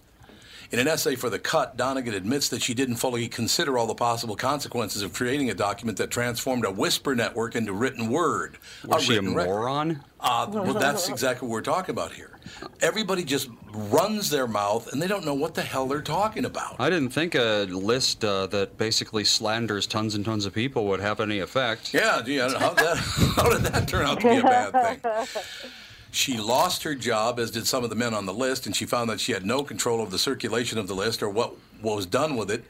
In 0.70 0.80
an 0.80 0.88
essay 0.88 1.16
for 1.16 1.30
The 1.30 1.40
Cut, 1.40 1.78
Donegan 1.78 2.14
admits 2.14 2.50
that 2.50 2.62
she 2.62 2.74
didn't 2.74 2.98
fully 2.98 3.30
consider 3.30 3.78
all 3.78 3.88
the 3.88 3.96
possible 3.96 4.36
consequences 4.36 5.02
of 5.02 5.14
creating 5.14 5.50
a 5.50 5.54
document 5.54 5.98
that 6.00 6.12
transformed 6.12 6.66
a 6.66 6.72
whisper 6.72 7.16
network 7.16 7.56
into 7.56 7.72
written 7.72 8.10
word. 8.10 8.58
Was 8.86 9.04
she 9.04 9.16
a 9.16 9.22
record. 9.22 9.46
moron? 9.46 10.04
Uh, 10.20 10.48
well, 10.52 10.74
that's 10.74 11.08
exactly 11.08 11.48
what 11.48 11.54
we're 11.54 11.62
talking 11.62 11.92
about 11.92 12.12
here. 12.12 12.40
Everybody 12.82 13.24
just 13.24 13.50
runs 13.72 14.30
their 14.30 14.48
mouth 14.48 14.92
and 14.92 15.02
they 15.02 15.08
don't 15.08 15.24
know 15.24 15.34
what 15.34 15.54
the 15.54 15.62
hell 15.62 15.88
they're 15.88 16.02
talking 16.02 16.44
about. 16.44 16.76
I 16.80 16.90
didn't 16.90 17.12
think 17.12 17.36
a 17.36 17.66
list 17.70 18.26
uh, 18.26 18.48
that 18.48 18.78
basically 18.78 19.24
slanders 19.24 19.88
tons 19.88 20.16
and 20.16 20.26
tons 20.26 20.46
of 20.46 20.54
people 20.54 20.86
would 20.88 21.00
have 21.00 21.22
any 21.22 21.40
effect. 21.40 21.94
Yeah, 21.94 22.22
gee, 22.26 22.42
I 22.42 22.50
don't 22.50 22.60
know 22.60 22.68
how, 22.68 22.74
that, 22.74 22.98
how 23.36 23.50
did 23.50 23.62
that 23.72 23.88
turn 23.88 24.06
out 24.06 24.20
to 24.20 24.30
be 24.30 24.38
a 24.38 24.44
bad 24.44 25.02
thing? 25.02 25.72
She 26.12 26.38
lost 26.38 26.84
her 26.84 26.96
job, 26.96 27.40
as 27.40 27.52
did 27.52 27.68
some 27.68 27.84
of 27.84 27.90
the 27.90 27.96
men 27.96 28.14
on 28.14 28.26
the 28.26 28.34
list, 28.34 28.66
and 28.66 28.76
she 28.76 28.86
found 28.86 29.10
that 29.10 29.20
she 29.20 29.34
had 29.34 29.46
no 29.46 29.64
control 29.64 30.02
over 30.02 30.10
the 30.10 30.20
circulation 30.20 30.78
of 30.78 30.88
the 30.88 30.96
list 30.96 31.22
or 31.22 31.30
what, 31.30 31.56
was 31.82 32.06
done 32.06 32.36
with 32.36 32.50
it. 32.50 32.64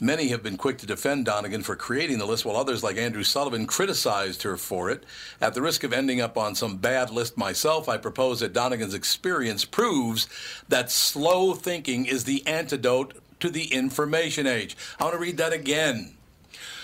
Many 0.00 0.28
have 0.28 0.42
been 0.42 0.56
quick 0.56 0.78
to 0.78 0.86
defend 0.86 1.26
Donegan 1.26 1.62
for 1.62 1.76
creating 1.76 2.18
the 2.18 2.26
list, 2.26 2.44
while 2.44 2.56
others, 2.56 2.82
like 2.82 2.96
Andrew 2.96 3.22
Sullivan, 3.22 3.66
criticized 3.66 4.42
her 4.42 4.56
for 4.56 4.90
it. 4.90 5.04
At 5.40 5.54
the 5.54 5.62
risk 5.62 5.84
of 5.84 5.92
ending 5.92 6.20
up 6.20 6.36
on 6.36 6.54
some 6.54 6.78
bad 6.78 7.10
list 7.10 7.36
myself, 7.36 7.88
I 7.88 7.96
propose 7.96 8.40
that 8.40 8.52
Donegan's 8.52 8.94
experience 8.94 9.64
proves 9.64 10.28
that 10.68 10.90
slow 10.90 11.54
thinking 11.54 12.06
is 12.06 12.24
the 12.24 12.44
antidote 12.46 13.14
to 13.40 13.50
the 13.50 13.66
information 13.66 14.46
age. 14.46 14.76
I 14.98 15.04
want 15.04 15.14
to 15.14 15.20
read 15.20 15.36
that 15.36 15.52
again. 15.52 16.16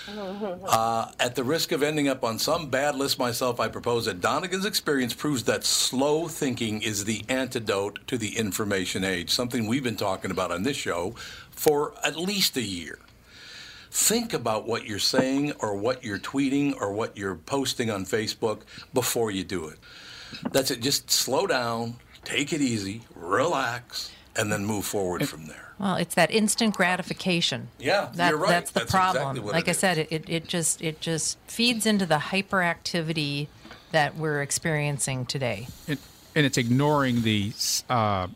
Uh, 0.07 1.11
at 1.19 1.35
the 1.35 1.43
risk 1.43 1.71
of 1.71 1.83
ending 1.83 2.07
up 2.07 2.23
on 2.23 2.39
some 2.39 2.69
bad 2.69 2.95
list 2.95 3.19
myself, 3.19 3.59
I 3.59 3.67
propose 3.67 4.05
that 4.05 4.21
Donegan's 4.21 4.65
experience 4.65 5.13
proves 5.13 5.43
that 5.43 5.63
slow 5.63 6.27
thinking 6.27 6.81
is 6.81 7.05
the 7.05 7.23
antidote 7.29 7.99
to 8.07 8.17
the 8.17 8.37
information 8.37 9.03
age, 9.03 9.29
something 9.29 9.67
we've 9.67 9.83
been 9.83 9.95
talking 9.95 10.31
about 10.31 10.51
on 10.51 10.63
this 10.63 10.77
show 10.77 11.15
for 11.51 11.93
at 12.03 12.15
least 12.15 12.57
a 12.57 12.61
year. 12.61 12.99
Think 13.91 14.33
about 14.33 14.67
what 14.67 14.85
you're 14.85 14.99
saying 14.99 15.51
or 15.59 15.75
what 15.75 16.03
you're 16.03 16.19
tweeting 16.19 16.75
or 16.79 16.93
what 16.93 17.17
you're 17.17 17.35
posting 17.35 17.91
on 17.91 18.05
Facebook 18.05 18.61
before 18.93 19.31
you 19.31 19.43
do 19.43 19.67
it. 19.67 19.77
That's 20.51 20.71
it. 20.71 20.79
Just 20.79 21.11
slow 21.11 21.45
down, 21.45 21.95
take 22.23 22.53
it 22.53 22.61
easy, 22.61 23.01
relax, 23.15 24.11
and 24.37 24.51
then 24.51 24.65
move 24.65 24.85
forward 24.85 25.27
from 25.27 25.47
there. 25.47 25.70
Well, 25.81 25.95
it's 25.95 26.13
that 26.13 26.29
instant 26.29 26.75
gratification. 26.75 27.69
Yeah, 27.79 28.09
That, 28.13 28.29
you're 28.29 28.37
right. 28.37 28.49
That's 28.49 28.69
the 28.71 28.81
That's 28.81 28.91
problem. 28.91 29.21
exactly 29.23 29.39
what 29.41 29.53
like 29.53 29.65
it 29.65 29.69
I 29.69 29.71
is. 29.71 29.77
said, 29.79 29.97
it, 29.97 30.29
it 30.29 30.47
just 30.47 30.81
it 30.81 31.01
just 31.01 31.39
feeds 31.47 31.87
into 31.87 32.05
the 32.05 32.17
hyperactivity 32.17 33.47
that 33.91 34.15
we're 34.15 34.41
experiencing 34.43 35.25
today. 35.25 35.67
and, 35.87 35.97
and 36.35 36.45
it's 36.45 36.57
ignoring 36.57 37.23
the 37.23 37.51
uh, 37.89 38.27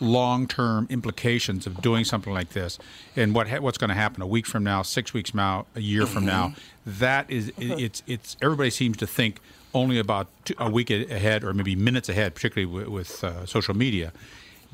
long-term 0.00 0.86
implications 0.90 1.66
of 1.66 1.82
doing 1.82 2.04
something 2.04 2.32
like 2.32 2.50
this, 2.50 2.78
and 3.16 3.34
what 3.34 3.48
ha- 3.48 3.58
what's 3.60 3.76
going 3.78 3.88
to 3.88 3.94
happen 3.94 4.22
a 4.22 4.26
week 4.26 4.46
from 4.46 4.62
now, 4.62 4.82
six 4.82 5.12
weeks 5.12 5.30
from 5.30 5.38
now, 5.38 5.66
a 5.74 5.80
year 5.80 6.06
from 6.06 6.24
now. 6.24 6.54
That 6.86 7.28
is, 7.30 7.48
it, 7.48 7.54
it's 7.58 8.02
it's 8.06 8.36
everybody 8.40 8.70
seems 8.70 8.96
to 8.98 9.06
think 9.06 9.40
only 9.74 9.98
about 9.98 10.28
two, 10.44 10.54
a 10.58 10.70
week 10.70 10.90
ahead 10.90 11.42
or 11.42 11.52
maybe 11.52 11.74
minutes 11.74 12.08
ahead, 12.08 12.34
particularly 12.36 12.72
with, 12.72 12.86
with 12.86 13.24
uh, 13.24 13.44
social 13.46 13.74
media. 13.74 14.12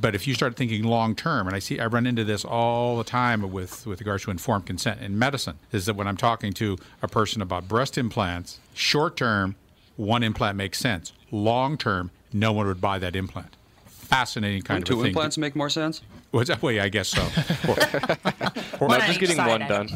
But 0.01 0.15
if 0.15 0.27
you 0.27 0.35
start 0.35 0.57
thinking 0.57 0.83
long 0.85 1.15
term, 1.15 1.47
and 1.47 1.55
I 1.55 1.59
see 1.59 1.79
I 1.79 1.87
run 1.87 2.07
into 2.07 2.25
this 2.25 2.45
all 2.45 2.97
the 2.97 3.05
time 3.05 3.43
with 3.53 3.87
with 3.87 4.01
regards 4.01 4.25
to 4.25 4.31
informed 4.31 4.67
consent 4.67 5.01
in 5.03 5.19
medicine, 5.19 5.59
is 5.73 5.87
that 5.87 5.95
when 5.95 6.07
I'm 6.07 6.17
talking 6.17 6.53
to 6.55 6.79
a 7.03 7.09
person 7.09 7.43
about 7.43 7.69
breast 7.69 7.99
implants, 7.99 8.61
short 8.75 9.17
term, 9.17 9.57
one 9.97 10.23
implant 10.23 10.57
makes 10.57 10.79
sense. 10.79 11.13
Long 11.31 11.77
term, 11.77 12.11
no 12.33 12.53
one 12.53 12.67
would 12.67 12.81
buy 12.81 12.99
that 12.99 13.15
implant. 13.15 13.57
Fascinating 13.87 14.63
kind 14.63 14.79
Wouldn't 14.81 14.89
of 14.89 14.93
a 14.95 14.97
two 14.97 15.03
thing. 15.03 15.09
implants 15.11 15.39
make 15.39 15.55
more 15.55 15.69
sense? 15.71 16.01
Was 16.33 16.49
that 16.49 16.63
way? 16.63 16.81
I 16.81 16.89
guess 16.89 17.09
so. 17.09 17.23
Or, 17.69 17.77
No, 17.77 18.87
One 18.87 19.01
on 19.01 19.07
just 19.09 19.21
getting 19.21 19.37
one 19.37 19.61
done. 19.69 19.89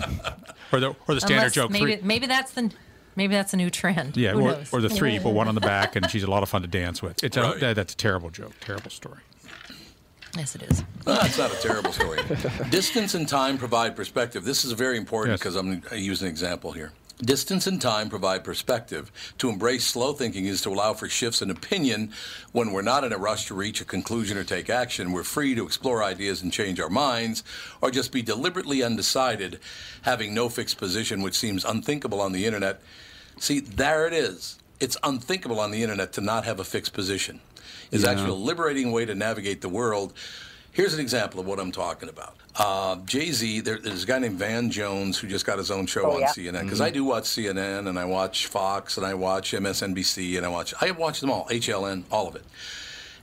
or 0.72 0.80
the 0.80 0.94
or 1.08 1.14
the 1.14 1.20
standard 1.20 1.36
Unless 1.38 1.52
joke. 1.54 1.70
maybe 1.70 1.96
three, 1.96 2.06
maybe 2.06 2.26
that's 2.26 2.52
the 2.52 2.70
maybe 3.16 3.34
that's 3.34 3.54
a 3.54 3.56
new 3.56 3.70
trend. 3.70 4.16
yeah, 4.16 4.32
Who 4.32 4.40
or, 4.40 4.52
knows? 4.52 4.72
or 4.72 4.80
the 4.82 4.88
three, 4.90 5.18
but 5.18 5.30
one 5.30 5.48
on 5.48 5.54
the 5.54 5.60
back, 5.62 5.96
and 5.96 6.10
she's 6.10 6.24
a 6.24 6.30
lot 6.30 6.42
of 6.42 6.48
fun 6.50 6.60
to 6.62 6.68
dance 6.68 7.00
with. 7.02 7.22
It's 7.24 7.36
a, 7.38 7.42
Right. 7.42 7.60
that, 7.60 7.76
that's 7.76 7.94
a 7.94 7.96
terrible 7.96 8.28
joke, 8.30 8.52
terrible 8.60 8.90
story. 8.90 9.20
Yes, 10.36 10.54
it 10.54 10.62
is. 10.62 10.82
No, 11.06 11.14
that's 11.14 11.38
not 11.38 11.52
a 11.52 11.56
terrible 11.56 11.92
story. 11.92 12.20
Distance 12.70 13.14
and 13.14 13.28
time 13.28 13.58
provide 13.58 13.94
perspective. 13.96 14.44
This 14.44 14.64
is 14.64 14.72
very 14.72 14.96
important 14.96 15.32
Yes. 15.34 15.40
because 15.40 15.56
I'm 15.56 15.66
going 15.66 15.82
to 15.82 16.00
use 16.00 16.22
an 16.22 16.28
example 16.28 16.72
here. 16.72 16.92
Distance 17.22 17.68
and 17.68 17.80
time 17.80 18.08
provide 18.10 18.42
perspective. 18.42 19.12
To 19.38 19.48
embrace 19.48 19.84
slow 19.84 20.14
thinking 20.14 20.46
is 20.46 20.60
to 20.62 20.70
allow 20.70 20.94
for 20.94 21.08
shifts 21.08 21.42
in 21.42 21.50
opinion 21.50 22.10
when 22.50 22.72
we're 22.72 22.82
not 22.82 23.04
in 23.04 23.12
a 23.12 23.16
rush 23.18 23.46
to 23.46 23.54
reach 23.54 23.80
a 23.80 23.84
conclusion 23.84 24.36
or 24.36 24.42
take 24.42 24.68
action. 24.68 25.12
We're 25.12 25.22
free 25.22 25.54
to 25.54 25.64
explore 25.64 26.02
ideas 26.02 26.42
and 26.42 26.52
change 26.52 26.80
our 26.80 26.90
minds, 26.90 27.44
or 27.80 27.92
just 27.92 28.10
be 28.10 28.20
deliberately 28.20 28.82
undecided, 28.82 29.60
having 30.02 30.34
no 30.34 30.48
fixed 30.48 30.76
position, 30.76 31.22
which 31.22 31.38
seems 31.38 31.64
unthinkable 31.64 32.20
on 32.20 32.32
the 32.32 32.46
internet. 32.46 32.80
See, 33.38 33.60
there 33.60 34.08
it 34.08 34.12
is. 34.12 34.58
It's 34.80 34.96
unthinkable 35.04 35.60
on 35.60 35.70
the 35.70 35.82
internet 35.84 36.12
to 36.14 36.20
not 36.20 36.44
have 36.44 36.58
a 36.58 36.64
fixed 36.64 36.92
position. 36.92 37.40
It's 37.94 38.02
Yeah. 38.04 38.10
actually 38.10 38.30
a 38.30 38.34
liberating 38.34 38.90
way 38.92 39.04
to 39.04 39.14
navigate 39.14 39.60
the 39.60 39.68
world. 39.68 40.12
Here's 40.72 40.92
an 40.92 40.98
example 41.00 41.38
of 41.38 41.46
what 41.46 41.60
I'm 41.60 41.70
talking 41.70 42.08
about. 42.08 42.34
Uh, 42.56 42.96
Jay 43.06 43.30
Z, 43.30 43.60
there, 43.60 43.78
there's 43.78 44.02
a 44.02 44.06
guy 44.06 44.18
named 44.18 44.36
Van 44.38 44.68
Jones 44.70 45.16
who 45.16 45.28
just 45.28 45.46
got 45.46 45.58
his 45.58 45.70
own 45.70 45.86
show 45.86 46.02
Oh, 46.02 46.14
on 46.14 46.20
yeah. 46.20 46.28
CNN 46.32 46.64
because 46.64 46.80
I 46.80 46.90
do 46.90 47.04
watch 47.04 47.24
CNN 47.24 47.86
and 47.88 47.96
I 47.98 48.04
watch 48.04 48.46
Fox 48.48 48.96
and 48.96 49.06
I 49.06 49.14
watch 49.14 49.52
MSNBC 49.54 50.36
and 50.36 50.44
I 50.44 50.48
watch 50.48 50.74
I 50.80 50.90
watch 50.90 51.20
them 51.20 51.30
all, 51.30 51.46
HLN, 51.48 52.02
all 52.10 52.26
of 52.26 52.34
it. 52.34 52.44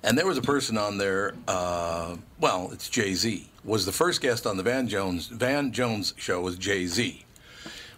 And 0.03 0.17
there 0.17 0.25
was 0.25 0.37
a 0.37 0.41
person 0.41 0.77
on 0.77 0.97
there. 0.97 1.33
Uh, 1.47 2.15
well, 2.39 2.69
it's 2.71 2.87
Jay 2.89 3.13
Z. 3.13 3.49
Was 3.65 3.85
the 3.85 3.91
first 3.91 4.21
guest 4.21 4.47
on 4.47 4.55
the 4.55 4.63
Van 4.63 4.87
Jones 4.87 5.27
Van 5.27 5.73
Jones 5.73 6.13
show 6.17 6.39
was 6.39 6.57
Jay 6.57 6.85
Z. 6.87 7.25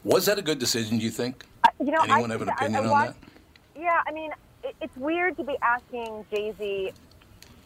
Was 0.03 0.25
that 0.25 0.39
a 0.39 0.41
good 0.41 0.57
decision? 0.59 0.97
Do 0.97 1.05
you 1.05 1.11
think? 1.11 1.45
You 1.79 1.91
know, 1.91 1.99
Anyone 2.01 2.31
I 2.31 2.33
have 2.33 2.41
an 2.41 2.47
think- 2.47 2.61
I- 2.61 2.65
opinion 2.65 2.85
I 2.87 2.89
on 2.93 3.05
that? 3.05 3.15
Yeah, 3.79 4.01
I 4.07 4.11
mean, 4.11 4.31
it, 4.63 4.75
it's 4.81 4.95
weird 4.97 5.37
to 5.37 5.43
be 5.43 5.55
asking 5.61 6.25
Jay 6.31 6.53
Z 6.57 6.91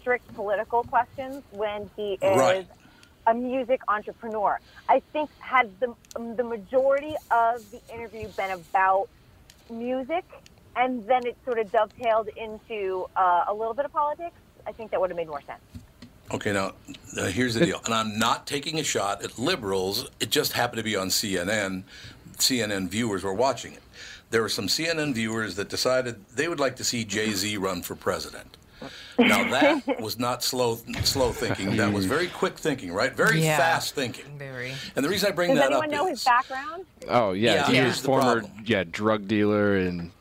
strict 0.01 0.33
political 0.35 0.83
questions 0.83 1.43
when 1.51 1.89
he 1.95 2.13
is 2.13 2.37
Right. 2.37 2.67
a 3.27 3.33
music 3.33 3.81
entrepreneur. 3.87 4.59
I 4.87 5.01
think 5.11 5.29
had 5.39 5.69
the 5.79 5.93
um, 6.15 6.35
the 6.35 6.43
majority 6.43 7.15
of 7.31 7.63
the 7.71 7.81
interview 7.93 8.27
been 8.29 8.51
about 8.51 9.09
music, 9.69 10.23
and 10.75 11.05
then 11.07 11.25
it 11.25 11.37
sort 11.45 11.59
of 11.59 11.71
dovetailed 11.71 12.29
into 12.37 13.07
uh, 13.15 13.45
a 13.47 13.53
little 13.53 13.73
bit 13.73 13.85
of 13.85 13.91
politics, 13.91 14.35
I 14.65 14.71
think 14.71 14.91
that 14.91 15.01
would 15.01 15.09
have 15.09 15.17
made 15.17 15.27
more 15.27 15.41
sense. 15.41 15.59
Okay, 16.31 16.51
now 16.53 16.73
uh, 17.17 17.25
here's 17.25 17.53
the 17.53 17.65
deal, 17.65 17.81
and 17.85 17.93
I'm 17.93 18.17
not 18.19 18.47
taking 18.47 18.79
a 18.79 18.83
shot 18.83 19.23
at 19.23 19.37
liberals. 19.39 20.09
It 20.19 20.29
just 20.29 20.53
happened 20.53 20.77
to 20.77 20.83
be 20.83 20.95
on 20.95 21.07
CNN. 21.07 21.83
CNN 22.37 22.89
viewers 22.89 23.23
were 23.23 23.33
watching 23.33 23.73
it. 23.73 23.81
There 24.29 24.41
were 24.41 24.49
some 24.49 24.67
CNN 24.67 25.13
viewers 25.13 25.55
that 25.55 25.69
decided 25.69 26.25
they 26.35 26.47
would 26.47 26.59
like 26.59 26.75
to 26.77 26.83
see 26.83 27.05
Jay 27.05 27.31
Z 27.31 27.57
run 27.57 27.81
for 27.81 27.95
president. 27.95 28.57
Now 29.17 29.49
that 29.49 29.99
was 30.01 30.19
not 30.19 30.43
slow 30.43 30.75
slow 31.03 31.31
thinking. 31.31 31.77
That 31.77 31.91
was 31.93 32.05
very 32.05 32.27
quick 32.27 32.57
thinking, 32.57 32.91
right? 32.91 33.13
Very 33.13 33.41
Yeah. 33.43 33.57
fast 33.57 33.95
thinking. 33.95 34.25
Very. 34.37 34.73
And 34.95 35.03
the 35.03 35.09
reason 35.09 35.29
I 35.29 35.31
bring 35.31 35.49
Does 35.51 35.59
that 35.59 35.71
anyone 35.71 35.85
up 35.85 35.91
know 35.91 36.05
is 36.07 36.19
his 36.19 36.23
background? 36.25 36.85
Oh 37.09 37.31
yeah, 37.31 37.53
Yeah. 37.55 37.67
he 37.67 37.75
Yeah. 37.77 37.87
was 37.87 38.01
The 38.01 38.05
former 38.05 38.43
yeah 38.65 38.83
drug 38.83 39.27
dealer 39.27 39.77
and 39.77 40.11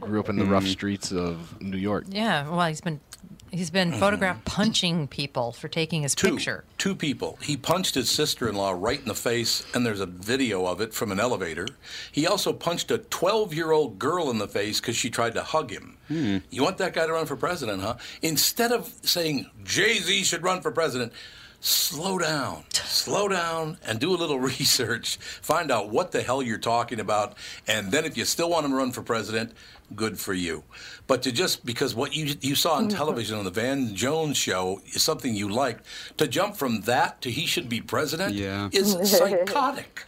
grew 0.00 0.20
up 0.20 0.28
in 0.28 0.36
the 0.36 0.44
rough 0.44 0.62
mm-hmm. 0.62 0.72
streets 0.72 1.12
of 1.12 1.60
New 1.60 1.76
York. 1.78 2.04
Yeah, 2.08 2.48
well, 2.48 2.66
he's 2.68 2.80
been 2.80 3.00
he's 3.50 3.70
been 3.70 3.90
mm-hmm. 3.90 4.00
photographed 4.00 4.44
punching 4.44 5.08
people 5.08 5.52
for 5.52 5.68
taking 5.68 6.02
his 6.02 6.14
two, 6.14 6.34
picture. 6.34 6.64
Two 6.78 6.94
people. 6.94 7.38
He 7.42 7.56
punched 7.56 7.94
his 7.94 8.10
sister-in-law 8.10 8.76
right 8.78 8.98
in 8.98 9.06
the 9.06 9.14
face, 9.14 9.66
and 9.74 9.84
there's 9.84 10.00
a 10.00 10.06
video 10.06 10.66
of 10.66 10.80
it 10.80 10.92
from 10.94 11.12
an 11.12 11.20
elevator. 11.20 11.66
He 12.12 12.26
also 12.26 12.52
punched 12.52 12.90
a 12.90 12.98
12-year-old 12.98 13.98
girl 13.98 14.30
in 14.30 14.38
the 14.38 14.48
face 14.48 14.80
because 14.80 14.96
she 14.96 15.10
tried 15.10 15.34
to 15.34 15.42
hug 15.42 15.70
him. 15.70 15.96
Hmm. 16.08 16.38
You 16.50 16.62
want 16.62 16.78
that 16.78 16.94
guy 16.94 17.06
to 17.06 17.12
run 17.12 17.26
for 17.26 17.36
president, 17.36 17.82
huh? 17.82 17.96
Instead 18.22 18.72
of 18.72 18.92
saying 19.02 19.50
Jay 19.64 19.94
Z 19.94 20.24
should 20.24 20.42
run 20.42 20.60
for 20.60 20.70
president, 20.70 21.12
slow 21.60 22.18
down, 22.18 22.64
slow 22.72 23.28
down, 23.28 23.78
and 23.86 23.98
do 23.98 24.10
a 24.10 24.16
little 24.16 24.40
research. 24.58 25.16
Find 25.16 25.70
out 25.70 25.90
what 25.90 26.12
the 26.12 26.22
hell 26.22 26.42
you're 26.42 26.58
talking 26.58 27.00
about, 27.00 27.36
and 27.66 27.92
then 27.92 28.04
if 28.04 28.16
you 28.16 28.24
still 28.24 28.50
want 28.50 28.64
him 28.64 28.72
to 28.72 28.76
run 28.76 28.92
for 28.92 29.02
president, 29.02 29.52
good 29.94 30.18
for 30.18 30.34
you. 30.34 30.64
But 31.08 31.22
to 31.22 31.32
just 31.32 31.64
because 31.66 31.94
what 31.96 32.14
you 32.14 32.36
you 32.40 32.54
saw 32.54 32.74
on 32.74 32.88
television 32.88 33.36
on 33.38 33.44
the 33.44 33.50
Van 33.50 33.94
Jones 33.96 34.36
show 34.36 34.80
is 34.92 35.02
something 35.02 35.34
you 35.34 35.48
liked, 35.48 35.84
to 36.18 36.28
jump 36.28 36.54
from 36.54 36.82
that 36.82 37.20
to 37.22 37.30
he 37.30 37.46
should 37.46 37.68
be 37.68 37.80
president 37.80 38.34
Yeah. 38.34 38.68
is 38.72 38.92
psychotic. 39.18 40.04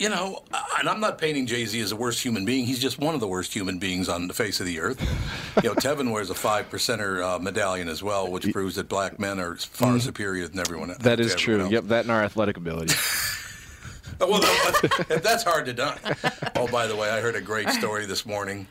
You 0.00 0.08
know, 0.08 0.42
and 0.78 0.88
I'm 0.88 0.98
not 0.98 1.18
painting 1.18 1.46
Jay 1.46 1.66
Z 1.66 1.78
as 1.80 1.90
the 1.90 1.96
worst 1.96 2.22
human 2.22 2.46
being. 2.46 2.64
He's 2.64 2.78
just 2.80 2.98
one 2.98 3.14
of 3.14 3.20
the 3.20 3.28
worst 3.28 3.52
human 3.52 3.78
beings 3.78 4.08
on 4.08 4.28
the 4.28 4.34
face 4.34 4.58
of 4.58 4.64
the 4.66 4.80
earth. 4.80 4.98
You 5.62 5.68
know, 5.68 5.74
Tevin 5.86 6.10
wears 6.10 6.30
a 6.30 6.34
five 6.34 6.70
percenter 6.70 7.22
uh, 7.22 7.38
medallion 7.38 7.86
as 7.88 8.02
well, 8.02 8.30
which 8.30 8.50
proves 8.50 8.76
that 8.76 8.88
black 8.88 9.20
men 9.20 9.38
are 9.38 9.56
far 9.56 10.00
superior 10.00 10.48
than 10.48 10.58
everyone. 10.58 10.88
Mm-hmm. 10.88 11.02
That 11.02 11.16
to 11.16 11.22
is 11.22 11.32
everyone 11.34 11.44
true. 11.58 11.64
else. 11.64 11.72
Yep, 11.72 11.84
that 11.88 12.04
and 12.06 12.10
our 12.10 12.22
athletic 12.24 12.56
ability. 12.56 12.94
Well, 14.20 14.40
that's 15.08 15.44
hard 15.44 15.64
to 15.64 15.72
done. 15.72 15.96
Oh, 16.56 16.68
by 16.68 16.86
the 16.86 16.94
way, 16.94 17.08
I 17.08 17.20
heard 17.22 17.36
a 17.36 17.40
great 17.40 17.70
story 17.70 18.04
this 18.04 18.26
morning. 18.26 18.66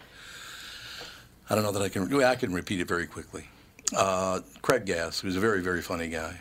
I 1.50 1.56
don't 1.56 1.64
know 1.64 1.72
that 1.72 1.82
I 1.82 1.90
can. 1.90 2.14
I 2.24 2.36
can 2.36 2.54
repeat 2.54 2.80
it 2.80 2.88
very 2.88 3.08
quickly. 3.08 3.48
Uh, 3.96 4.42
Craig 4.62 4.86
Gass, 4.86 5.20
who's 5.20 5.36
a 5.36 5.40
very, 5.40 5.62
very 5.62 5.82
funny 5.82 6.10
guy, 6.10 6.40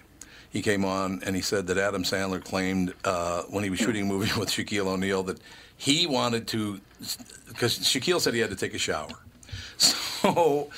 he 0.51 0.61
came 0.61 0.85
on 0.85 1.23
and 1.25 1.35
he 1.35 1.41
said 1.43 1.67
that 1.69 1.79
Adam 1.79 2.03
Sandler 2.05 2.43
claimed 2.45 2.93
uh, 3.05 3.43
when 3.45 3.65
he 3.65 3.71
was 3.71 3.79
shooting 3.79 4.03
a 4.03 4.07
movie 4.07 4.31
with 4.39 4.51
Shaquille 4.51 4.87
O'Neal 4.87 5.23
that 5.25 5.41
he 5.77 6.07
wanted 6.07 6.47
to, 6.49 6.81
because 7.49 7.79
Shaquille 7.79 8.21
said 8.21 8.35
he 8.35 8.41
had 8.41 8.51
to 8.51 8.57
take 8.57 8.75
a 8.75 8.79
shower. 8.79 9.09
So 9.79 10.71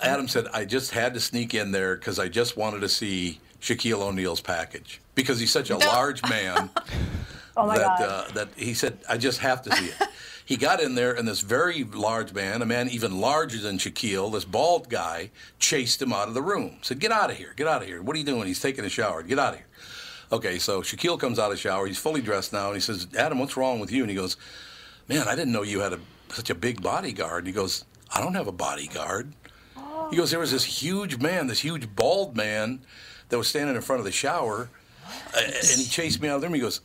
Adam 0.00 0.28
said, 0.28 0.46
I 0.54 0.64
just 0.64 0.92
had 0.92 1.14
to 1.14 1.20
sneak 1.20 1.54
in 1.54 1.72
there 1.72 1.96
because 1.96 2.20
I 2.20 2.28
just 2.28 2.56
wanted 2.56 2.80
to 2.82 2.88
see 2.88 3.40
Shaquille 3.60 4.00
O'Neal's 4.00 4.40
package 4.40 5.00
because 5.16 5.40
he's 5.40 5.50
such 5.50 5.70
a 5.70 5.76
large 5.76 6.22
man 6.28 6.70
Oh 7.56 7.66
my 7.66 7.76
that 7.78 7.98
God. 7.98 8.28
uh, 8.28 8.32
that 8.34 8.48
he 8.56 8.74
said 8.74 8.98
I 9.08 9.16
just 9.16 9.40
have 9.40 9.62
to 9.62 9.74
see 9.74 9.86
it. 9.86 10.08
He 10.46 10.56
got 10.56 10.80
in 10.80 10.94
there, 10.94 11.12
and 11.12 11.26
this 11.26 11.40
very 11.40 11.82
large 11.82 12.32
man, 12.32 12.62
a 12.62 12.66
man 12.66 12.88
even 12.88 13.20
larger 13.20 13.58
than 13.58 13.78
Shaquille, 13.78 14.32
this 14.32 14.44
bald 14.44 14.88
guy, 14.88 15.32
chased 15.58 16.00
him 16.00 16.12
out 16.12 16.28
of 16.28 16.34
the 16.34 16.40
room. 16.40 16.78
Said, 16.82 17.00
"Get 17.00 17.10
out 17.10 17.32
of 17.32 17.36
here! 17.36 17.52
Get 17.56 17.66
out 17.66 17.82
of 17.82 17.88
here! 17.88 18.00
What 18.00 18.14
are 18.14 18.18
you 18.20 18.24
doing?" 18.24 18.46
He's 18.46 18.60
taking 18.60 18.84
a 18.84 18.88
shower. 18.88 19.24
Get 19.24 19.40
out 19.40 19.54
of 19.54 19.58
here. 19.58 19.66
Okay, 20.30 20.60
so 20.60 20.82
Shaquille 20.82 21.18
comes 21.18 21.40
out 21.40 21.46
of 21.46 21.56
the 21.56 21.56
shower. 21.56 21.84
He's 21.88 21.98
fully 21.98 22.20
dressed 22.20 22.52
now, 22.52 22.68
and 22.68 22.76
he 22.76 22.80
says, 22.80 23.08
"Adam, 23.18 23.40
what's 23.40 23.56
wrong 23.56 23.80
with 23.80 23.90
you?" 23.90 24.02
And 24.02 24.10
he 24.10 24.14
goes, 24.14 24.36
"Man, 25.08 25.26
I 25.26 25.34
didn't 25.34 25.52
know 25.52 25.62
you 25.62 25.80
had 25.80 25.92
a, 25.92 25.98
such 26.28 26.48
a 26.48 26.54
big 26.54 26.80
bodyguard." 26.80 27.38
And 27.38 27.48
he 27.48 27.52
goes, 27.52 27.84
"I 28.14 28.20
don't 28.20 28.34
have 28.34 28.46
a 28.46 28.52
bodyguard." 28.52 29.32
He 30.10 30.16
goes, 30.16 30.30
"There 30.30 30.38
was 30.38 30.52
this 30.52 30.64
huge 30.64 31.18
man, 31.18 31.48
this 31.48 31.60
huge 31.60 31.92
bald 31.96 32.36
man, 32.36 32.82
that 33.30 33.38
was 33.38 33.48
standing 33.48 33.74
in 33.74 33.82
front 33.82 33.98
of 33.98 34.04
the 34.04 34.12
shower, 34.12 34.70
uh, 35.34 35.40
and 35.40 35.80
he 35.80 35.86
chased 35.86 36.22
me 36.22 36.28
out 36.28 36.36
of 36.36 36.40
the 36.42 36.46
room." 36.46 36.54
He 36.54 36.60
goes, 36.60 36.82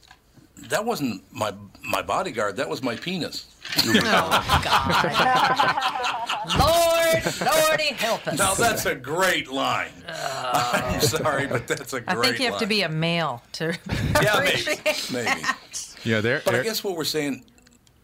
"That 0.69 0.86
wasn't 0.86 1.24
my 1.34 1.54
my 1.84 2.02
bodyguard. 2.02 2.56
That 2.58 2.69
was 2.69 2.82
my 2.84 2.95
penis." 2.95 3.47
Oh 3.86 4.62
God! 4.63 6.02
Lord, 6.60 7.24
Lordy, 7.69 7.93
help 7.93 8.28
us. 8.28 8.38
Now 8.38 8.54
that's 8.54 8.86
a 8.86 8.95
great 8.95 9.50
line. 9.52 9.91
I'm 10.10 11.00
sorry, 11.02 11.47
but 11.47 11.67
that's 11.67 11.93
a 11.93 12.02
great. 12.02 12.08
Line. 12.15 12.17
I 12.17 12.28
think 12.28 12.39
you 12.39 12.50
have 12.52 12.60
to 12.60 12.65
be 12.65 12.82
a 12.82 12.89
male 12.89 13.43
to 13.54 13.65
Yeah, 14.21 14.39
maybe, 14.39 14.52
appreciate 14.62 15.10
maybe. 15.12 15.41
that. 15.41 15.95
Yeah, 16.04 16.21
there. 16.21 16.41
But 16.43 16.56
I 16.56 16.63
guess 16.63 16.84
what 16.84 16.95
we're 16.95 17.04
saying, 17.04 17.43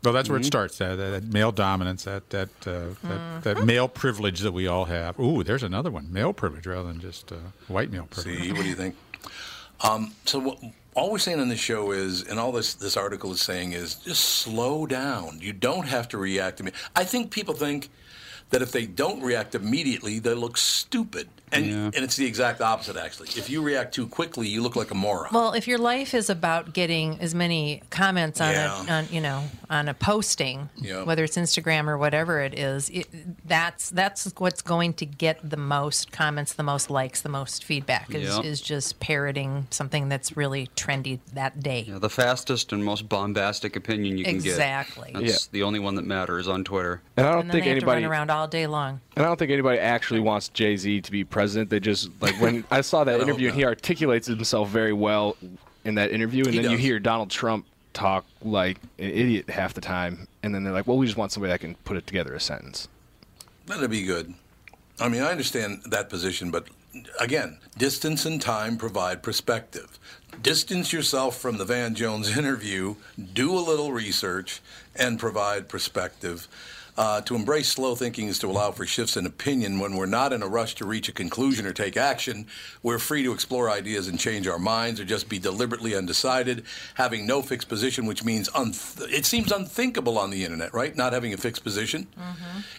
Well, 0.04 0.14
that's 0.14 0.28
Mm-hmm. 0.28 0.34
where 0.34 0.42
it 0.42 0.46
starts. 0.46 0.78
That, 0.78 0.96
that, 0.98 1.10
that 1.10 1.24
male 1.34 1.52
dominance, 1.52 2.04
that 2.04 2.30
that 2.30 2.50
uh, 2.66 2.70
Mm-hmm. 2.70 3.08
that, 3.10 3.44
that 3.56 3.66
male 3.66 3.88
privilege 3.88 4.42
that 4.42 4.52
we 4.54 4.68
all 4.68 4.86
have. 4.86 5.20
Ooh, 5.20 5.44
there's 5.44 5.64
another 5.64 5.90
one. 5.92 6.12
Male 6.14 6.34
privilege 6.34 6.68
rather 6.68 6.88
than 6.88 7.00
just 7.02 7.32
uh, 7.32 7.36
white 7.68 7.92
male 7.92 8.08
privilege. 8.10 8.42
see, 8.44 8.52
what 8.54 8.62
do 8.62 8.70
you 8.70 8.76
think? 8.76 8.96
Um, 9.82 10.14
so 10.26 10.40
what, 10.40 10.60
all 10.98 11.12
we're 11.12 11.20
saying 11.20 11.40
on 11.40 11.48
this 11.48 11.60
show 11.60 11.92
is, 11.92 12.24
and 12.24 12.40
all 12.40 12.52
this 12.52 12.74
this 12.74 12.98
article 12.98 13.32
is 13.32 13.40
saying 13.40 13.74
is, 13.74 13.96
just 13.96 14.26
slow 14.26 14.88
down. 14.88 15.38
You 15.40 15.54
don't 15.54 15.88
have 15.88 16.08
to 16.10 16.18
react 16.18 16.58
to 16.58 16.64
me. 16.64 16.72
I 16.96 17.04
think 17.04 17.30
people 17.30 17.54
think 17.54 17.90
that 18.50 18.64
if 18.64 18.72
they 18.72 18.88
don't 18.88 19.22
react 19.22 19.54
immediately, 19.54 20.18
they 20.18 20.34
look 20.34 20.58
stupid, 20.58 21.30
and 21.52 21.66
and 21.96 21.96
it's 21.96 22.16
the 22.16 22.26
exact 22.26 22.62
opposite 22.62 22.96
actually. 22.98 23.30
If 23.30 23.50
you 23.50 23.62
react 23.62 23.94
too 23.94 24.08
quickly, 24.08 24.48
you 24.48 24.62
look 24.62 24.76
like 24.76 24.92
a 24.92 24.96
moron. 24.96 25.30
Well, 25.34 25.54
if 25.54 25.68
your 25.68 25.78
life 25.78 26.14
is 26.14 26.30
about 26.30 26.74
getting 26.74 27.20
as 27.22 27.34
many 27.34 27.82
comments 27.90 28.42
on 28.42 28.52
Yeah. 28.52 28.86
a, 28.88 28.92
on, 28.92 29.08
you 29.12 29.22
know, 29.22 29.44
on 29.70 29.88
a 29.88 29.94
posting, 29.94 30.70
Yeah. 30.76 31.04
whether 31.04 31.24
it's 31.24 31.38
Instagram 31.38 31.88
or 31.88 31.98
whatever 31.98 32.42
it 32.42 32.58
is, 32.58 32.90
it, 32.90 33.08
that's 33.48 33.90
that's 33.90 34.32
what's 34.38 34.62
going 34.62 34.94
to 34.96 35.06
get 35.06 35.40
the 35.50 35.58
most 35.58 36.12
comments, 36.12 36.54
the 36.54 36.64
most 36.64 36.90
likes, 36.90 37.22
the 37.22 37.30
most 37.30 37.64
feedback. 37.64 38.14
Is, 38.14 38.24
Yeah. 38.30 38.42
is 38.42 38.62
just 38.62 39.00
parroting 39.00 39.68
something 39.70 40.10
that's 40.10 40.36
really 40.36 40.70
trendy 40.76 41.20
that 41.34 41.62
day. 41.62 41.86
Yeah, 41.88 42.00
the 42.00 42.10
fastest 42.10 42.72
and 42.74 42.84
most 42.84 43.08
bombastic 43.10 43.76
opinion 43.76 44.18
you 44.18 44.26
can 44.26 44.36
Exactly. 44.36 45.12
get. 45.14 45.22
Exactly. 45.22 45.28
That's 45.32 45.48
the 45.48 45.64
only 45.64 45.80
one 45.80 45.96
that 45.96 46.06
matters 46.06 46.48
on 46.48 46.64
Twitter. 46.64 47.02
And 47.16 47.26
I 47.26 47.32
don't 47.32 47.42
And 47.42 47.50
then 47.50 47.54
think 47.54 47.64
they 47.66 47.70
have 47.70 47.78
anybody 47.78 48.02
to 48.02 48.08
run 48.10 48.18
around 48.20 48.32
all 48.32 48.48
day 48.48 48.68
long. 48.68 49.00
And 49.16 49.26
I 49.26 49.28
don't 49.30 49.38
think 49.40 49.52
anybody 49.52 49.80
actually 49.80 50.20
wants 50.20 50.50
Jay 50.50 50.76
Z 50.78 51.02
to 51.02 51.12
be 51.12 51.24
president. 51.38 51.70
They 51.70 51.80
just 51.80 52.10
like 52.20 52.34
when 52.42 52.64
I 52.72 52.82
saw 52.82 53.04
that 53.04 53.20
I 53.20 53.24
interview, 53.24 53.50
and 53.50 53.56
he 53.56 53.64
articulates 53.64 54.26
himself 54.26 54.70
very 54.70 54.94
well 54.94 55.38
in 55.86 55.96
that 55.96 56.12
interview, 56.12 56.44
and 56.46 56.54
He 56.54 56.62
then 56.62 56.72
you 56.72 56.78
hear 56.78 57.00
Donald 57.00 57.30
Trump 57.30 57.66
talk 57.94 58.26
like 58.42 58.80
an 58.98 59.10
idiot 59.12 59.48
half 59.48 59.76
the 59.76 59.82
time, 59.82 60.28
and 60.42 60.54
then 60.54 60.64
they're 60.64 60.74
like, 60.74 60.88
"Well, 60.88 60.98
we 60.98 61.06
just 61.06 61.18
want 61.18 61.32
somebody 61.32 61.52
that 61.52 61.60
can 61.60 61.76
put 61.86 61.96
it 61.96 62.08
together 62.08 62.34
a 62.34 62.40
sentence." 62.40 62.88
That'd 63.68 63.92
be 63.92 64.04
good. 64.04 64.34
I 65.00 65.10
mean, 65.10 65.22
I 65.22 65.30
understand 65.30 65.84
that 65.92 66.10
position, 66.10 66.50
but 66.50 66.70
again, 67.20 67.60
distance 67.78 68.26
and 68.26 68.42
time 68.42 68.78
provide 68.78 69.22
perspective. 69.22 70.00
Distance 70.42 70.92
yourself 70.92 71.38
from 71.38 71.58
the 71.58 71.66
Van 71.66 71.94
Jones 71.94 72.36
interview, 72.42 72.96
do 73.34 73.54
a 73.54 73.62
little 73.62 73.92
research, 73.92 74.60
and 74.96 75.20
provide 75.20 75.70
perspective. 75.70 76.48
Uh, 76.98 77.22
to 77.22 77.36
embrace 77.36 77.70
slow 77.70 77.94
thinking 77.94 78.28
is 78.28 78.40
to 78.40 78.48
allow 78.48 78.72
for 78.72 78.84
shifts 78.86 79.16
in 79.16 79.28
opinion 79.28 79.78
when 79.80 79.96
we're 79.96 80.08
not 80.08 80.34
in 80.34 80.42
a 80.42 80.48
rush 80.48 80.74
to 80.74 80.86
reach 80.86 81.08
a 81.08 81.12
conclusion 81.12 81.68
or 81.68 81.72
take 81.74 81.96
action. 81.96 82.48
We're 82.82 82.98
free 82.98 83.22
to 83.22 83.32
explore 83.32 83.70
ideas 83.70 84.08
and 84.08 84.20
change 84.20 84.48
our 84.48 84.58
minds 84.58 85.00
or 85.00 85.06
just 85.06 85.30
be 85.30 85.38
deliberately 85.38 85.96
undecided, 85.96 86.64
having 86.96 87.28
no 87.28 87.44
fixed 87.44 87.70
position, 87.70 88.08
which 88.08 88.24
means 88.24 88.50
unth- 88.50 89.08
it 89.12 89.26
seems 89.26 89.52
unthinkable 89.52 90.18
on 90.18 90.32
the 90.32 90.44
internet, 90.44 90.74
right? 90.74 90.96
Not 90.96 91.14
having 91.14 91.34
a 91.34 91.38
fixed 91.38 91.64
position 91.64 92.08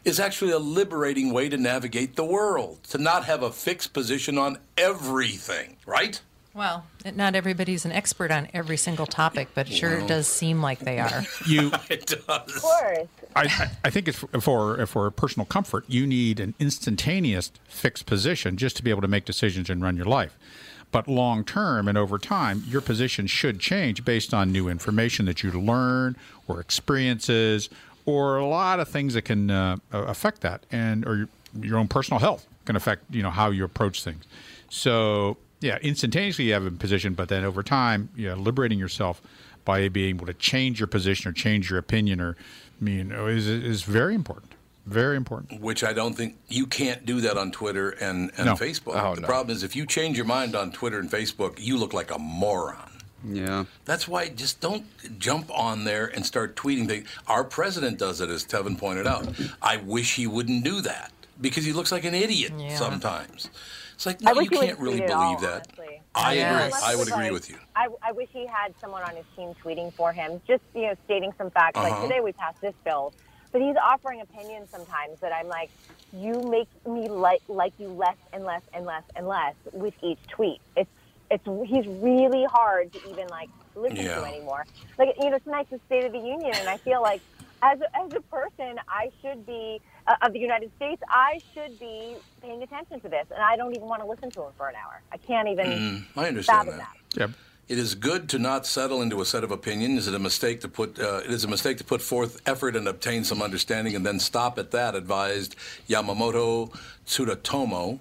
is 0.05 0.19
actually 0.19 0.51
a 0.51 0.59
liberating 0.59 1.33
way 1.33 1.49
to 1.49 1.57
navigate 1.57 2.17
the 2.17 2.25
world, 2.25 2.83
to 2.85 2.99
not 2.99 3.25
have 3.27 3.45
a 3.45 3.53
fixed 3.53 3.93
position 3.93 4.37
on 4.37 4.59
everything, 4.77 5.77
right? 5.87 6.21
Well, 6.59 6.85
not 7.15 7.37
everybody's 7.37 7.85
an 7.85 7.93
expert 7.93 8.33
on 8.33 8.49
every 8.53 8.77
single 8.77 9.07
topic, 9.07 9.47
but 9.55 9.71
it 9.71 9.75
sure 9.75 10.05
does 10.09 10.27
seem 10.27 10.61
like 10.61 10.81
they 10.81 10.99
are. 10.99 11.23
You, 11.47 11.71
It 11.89 12.07
does. 12.07 12.21
Of 12.27 12.61
course. 12.61 13.07
I, 13.37 13.43
I- 13.45 13.71
I 13.85 13.91
think 13.91 14.09
it's 14.09 14.19
for, 14.19 14.41
for 14.41 14.87
for 14.87 15.11
personal 15.13 15.47
comfort. 15.47 15.85
You 15.87 16.05
need 16.05 16.41
an 16.41 16.55
instantaneous 16.59 17.53
fixed 17.69 18.07
position 18.07 18.57
just 18.57 18.77
to 18.79 18.83
be 18.83 18.91
able 18.91 19.03
to 19.03 19.09
make 19.09 19.25
decisions 19.25 19.71
and 19.71 19.81
run 19.81 19.97
your 19.97 20.07
life. 20.07 20.37
But 20.91 21.07
long 21.07 21.45
term 21.45 21.87
and 21.87 21.97
over 21.97 22.19
time, 22.19 22.65
your 22.67 22.81
position 22.81 23.29
should 23.29 23.61
change 23.61 24.05
based 24.05 24.35
on 24.35 24.51
new 24.51 24.69
information 24.69 25.27
that 25.27 25.45
you 25.45 25.53
learn 25.53 26.17
or 26.49 26.61
experiences 26.61 27.71
or 28.05 28.37
a 28.39 28.47
lot 28.47 28.81
of 28.81 28.89
things 28.89 29.15
that 29.15 29.23
can 29.23 29.51
uh, 29.51 29.77
affect 29.93 30.41
that, 30.41 30.65
and 30.73 31.07
or 31.07 31.15
your, 31.17 31.29
your 31.61 31.79
own 31.79 31.87
personal 31.87 32.19
health 32.19 32.47
can 32.65 32.75
affect 32.75 33.05
you 33.11 33.23
know 33.23 33.31
how 33.31 33.51
you 33.51 33.65
approach 33.65 34.03
things. 34.03 34.25
So 34.71 35.37
yeah, 35.61 35.79
instantaneously 35.83 36.47
you 36.47 36.53
have 36.53 36.67
a 36.67 36.71
position, 36.71 37.15
but 37.15 37.29
then 37.29 37.45
over 37.45 37.63
time, 37.63 38.09
yeah, 38.17 38.35
liberating 38.35 38.79
yourself 38.79 39.21
by 39.65 39.89
being 39.89 40.11
able 40.17 40.27
to 40.27 40.35
change 40.35 40.81
your 40.81 40.87
position 40.87 41.29
or 41.29 41.33
change 41.33 41.69
your 41.71 41.79
opinion 41.79 42.21
or 42.21 42.37
I 42.81 42.85
mean 42.85 43.13
oh, 43.15 43.27
is 43.27 43.47
is 43.47 43.83
very 43.83 44.15
important. 44.15 44.53
Very 44.87 45.17
important. 45.19 45.61
Which 45.61 45.85
I 45.85 45.93
don't 45.93 46.15
think 46.15 46.37
you 46.49 46.67
can't 46.67 47.05
do 47.05 47.21
that 47.21 47.37
on 47.37 47.51
Twitter 47.53 47.91
and, 47.91 48.31
and 48.39 48.47
No. 48.47 48.55
Facebook. 48.55 48.95
Oh, 49.03 49.15
the 49.15 49.21
no. 49.21 49.27
problem 49.27 49.55
is 49.55 49.63
if 49.63 49.77
you 49.77 49.85
change 49.85 50.17
your 50.17 50.25
mind 50.25 50.55
on 50.57 50.73
Twitter 50.73 50.99
and 50.99 51.11
Facebook, 51.11 51.57
you 51.59 51.77
look 51.77 51.93
like 51.93 52.11
a 52.11 52.19
moron. 52.19 52.91
Yeah. 53.23 53.65
That's 53.85 54.09
why 54.09 54.29
just 54.31 54.61
don't 54.63 54.87
jump 55.19 55.51
on 55.51 55.85
there 55.85 56.07
and 56.07 56.25
start 56.25 56.57
tweeting 56.57 56.87
things. 56.87 57.07
Our 57.27 57.45
president 57.45 57.99
does 57.99 58.23
it, 58.23 58.31
as 58.31 58.47
Tevin 58.47 58.79
pointed 58.79 59.07
out. 59.07 59.29
I 59.61 59.77
wish 59.77 60.15
he 60.17 60.27
wouldn't 60.27 60.65
do 60.65 60.81
that. 60.83 61.13
because 61.41 61.65
he 61.67 61.73
looks 61.73 61.93
like 61.93 62.05
an 62.05 62.15
idiot 62.15 62.53
Yeah. 62.59 62.75
sometimes. 62.77 63.51
It's 63.99 64.07
like 64.07 64.21
no, 64.21 64.39
you 64.41 64.49
can't 64.49 64.79
really 64.79 64.99
tweet 64.99 65.11
at 65.11 65.17
all, 65.17 65.35
believe 65.35 65.41
that. 65.51 65.67
honestly. 65.77 66.01
I 66.15 66.35
Yes. 66.35 66.47
agree. 66.53 66.55
I 66.55 66.67
would 66.69 66.69
Unless 66.69 66.93
it 66.95 66.99
was 66.99 67.09
agree 67.09 67.25
like- 67.25 67.33
with 67.33 67.51
you. 67.51 67.57
I, 67.75 67.89
I 68.01 68.13
wish 68.13 68.29
he 68.33 68.47
had 68.47 68.73
someone 68.81 69.03
on 69.03 69.17
his 69.17 69.25
team 69.35 69.55
tweeting 69.61 69.93
for 69.93 70.13
him, 70.13 70.41
just 70.47 70.63
you 70.73 70.83
know, 70.83 70.95
stating 71.05 71.33
some 71.37 71.51
facts. 71.51 71.77
Uh-huh. 71.77 71.89
Like 71.91 72.03
today 72.09 72.21
we 72.21 72.31
passed 72.31 72.61
this 72.61 72.75
bill, 72.85 73.13
but 73.51 73.61
he's 73.61 73.75
offering 73.75 74.21
opinions 74.21 74.71
sometimes 74.71 75.19
that 75.19 75.33
I'm 75.33 75.49
like, 75.49 75.71
you 76.13 76.41
make 76.49 76.69
me 76.87 77.09
like 77.09 77.43
like 77.49 77.73
you 77.81 77.89
less 77.89 78.15
and 78.33 78.45
less 78.45 78.63
and 78.73 78.87
less 78.87 79.03
and 79.17 79.27
less 79.27 79.57
with 79.73 79.95
each 80.01 80.21
tweet. 80.29 80.61
It's 80.77 80.89
it's 81.33 81.45
he's 81.69 81.87
really 81.89 82.45
hard 82.45 82.93
to 82.93 83.11
even 83.11 83.27
like 83.31 83.51
listen 83.75 83.97
Yeah. 83.97 84.21
to 84.21 84.25
anymore. 84.27 84.65
Like 84.97 85.17
you 85.21 85.29
know, 85.31 85.39
tonight's 85.39 85.71
the 85.71 85.81
State 85.87 86.05
of 86.05 86.13
the 86.13 86.19
Union, 86.21 86.53
and 86.55 86.69
I 86.69 86.77
feel 86.77 87.03
like 87.03 87.21
as 87.63 87.81
a, 87.81 87.97
as 87.97 88.13
a 88.15 88.21
person, 88.21 88.79
I 88.89 89.11
should 89.21 89.47
be 89.47 89.81
uh, 90.07 90.15
of 90.23 90.33
the 90.33 90.39
United 90.39 90.71
States. 90.77 91.03
I 91.09 91.41
should 91.55 91.79
be 91.79 92.17
paying 92.43 92.63
attention 92.63 93.01
to 93.01 93.09
this, 93.09 93.27
and 93.31 93.43
I 93.43 93.57
don't 93.57 93.75
even 93.75 93.89
want 93.89 94.03
to 94.03 94.09
listen 94.09 94.31
to 94.33 94.43
him 94.43 94.53
for 94.57 94.69
an 94.69 94.75
hour. 94.77 95.01
I 95.13 95.17
can't 95.17 95.49
even. 95.49 95.67
Mm, 95.67 96.05
I 96.17 96.29
understand 96.29 96.69
fathom 96.69 96.79
that. 96.79 97.21
Yep. 97.21 97.31
It 97.69 97.79
is 97.79 97.95
good 97.95 98.31
to 98.31 98.39
not 98.39 98.65
settle 98.65 99.03
into 99.03 99.21
a 99.21 99.27
set 99.27 99.45
of 99.45 99.51
opinions. 99.51 100.01
Is 100.01 100.09
it 100.09 100.15
a 100.15 100.19
mistake 100.19 100.63
to 100.63 100.69
put? 100.69 100.99
Uh, 100.99 101.21
it 101.25 101.31
is 101.31 101.45
a 101.45 101.49
mistake 101.49 101.77
to 101.79 101.85
put 101.85 102.01
forth 102.01 102.41
effort 102.47 102.77
and 102.77 102.89
obtain 102.89 103.25
some 103.25 103.43
understanding, 103.43 103.95
and 103.95 104.07
then 104.07 104.19
stop 104.19 104.59
at 104.59 104.71
that. 104.71 104.95
Advised 104.95 105.55
Yamamoto 105.89 106.75
Tsunetomo 107.07 108.01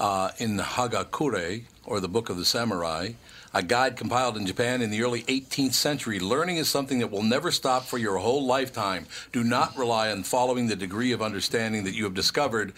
uh, 0.00 0.30
in 0.38 0.58
Hagakure, 0.58 1.64
or 1.84 2.00
the 2.00 2.08
Book 2.08 2.30
of 2.30 2.38
the 2.38 2.46
Samurai, 2.46 3.10
a 3.54 3.62
guide 3.62 3.96
compiled 3.96 4.36
in 4.36 4.46
Japan 4.46 4.82
in 4.82 4.90
the 4.90 5.02
early 5.02 5.22
18th 5.24 5.74
century. 5.74 6.18
Learning 6.18 6.56
is 6.56 6.68
something 6.68 6.98
that 6.98 7.10
will 7.10 7.22
never 7.22 7.50
stop 7.50 7.84
for 7.84 7.98
your 7.98 8.18
whole 8.18 8.44
lifetime. 8.44 9.06
Do 9.32 9.42
not 9.42 9.76
rely 9.76 10.10
on 10.10 10.22
following 10.22 10.66
the 10.66 10.76
degree 10.76 11.12
of 11.12 11.22
understanding 11.22 11.84
that 11.84 11.94
you 11.94 12.04
have 12.04 12.14
discovered, 12.14 12.72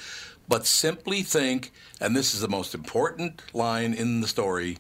but 0.48 0.66
simply 0.66 1.22
think, 1.22 1.72
and 2.00 2.16
this 2.16 2.35
is 2.35 2.40
the 2.40 2.48
most 2.48 2.74
important 2.74 3.42
line 3.54 3.94
in 3.94 4.20
the 4.20 4.28
story 4.28 4.78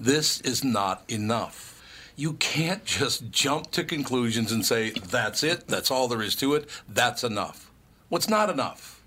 this 0.00 0.40
is 0.40 0.64
not 0.64 1.04
enough. 1.08 1.82
You 2.16 2.34
can't 2.34 2.84
just 2.84 3.30
jump 3.30 3.70
to 3.72 3.84
conclusions 3.84 4.50
and 4.50 4.64
say, 4.64 4.90
that's 4.90 5.42
it, 5.42 5.68
that's 5.68 5.90
all 5.90 6.08
there 6.08 6.22
is 6.22 6.34
to 6.36 6.54
it, 6.54 6.68
that's 6.88 7.22
enough. 7.22 7.70
What's 8.08 8.28
not 8.28 8.50
enough? 8.50 9.02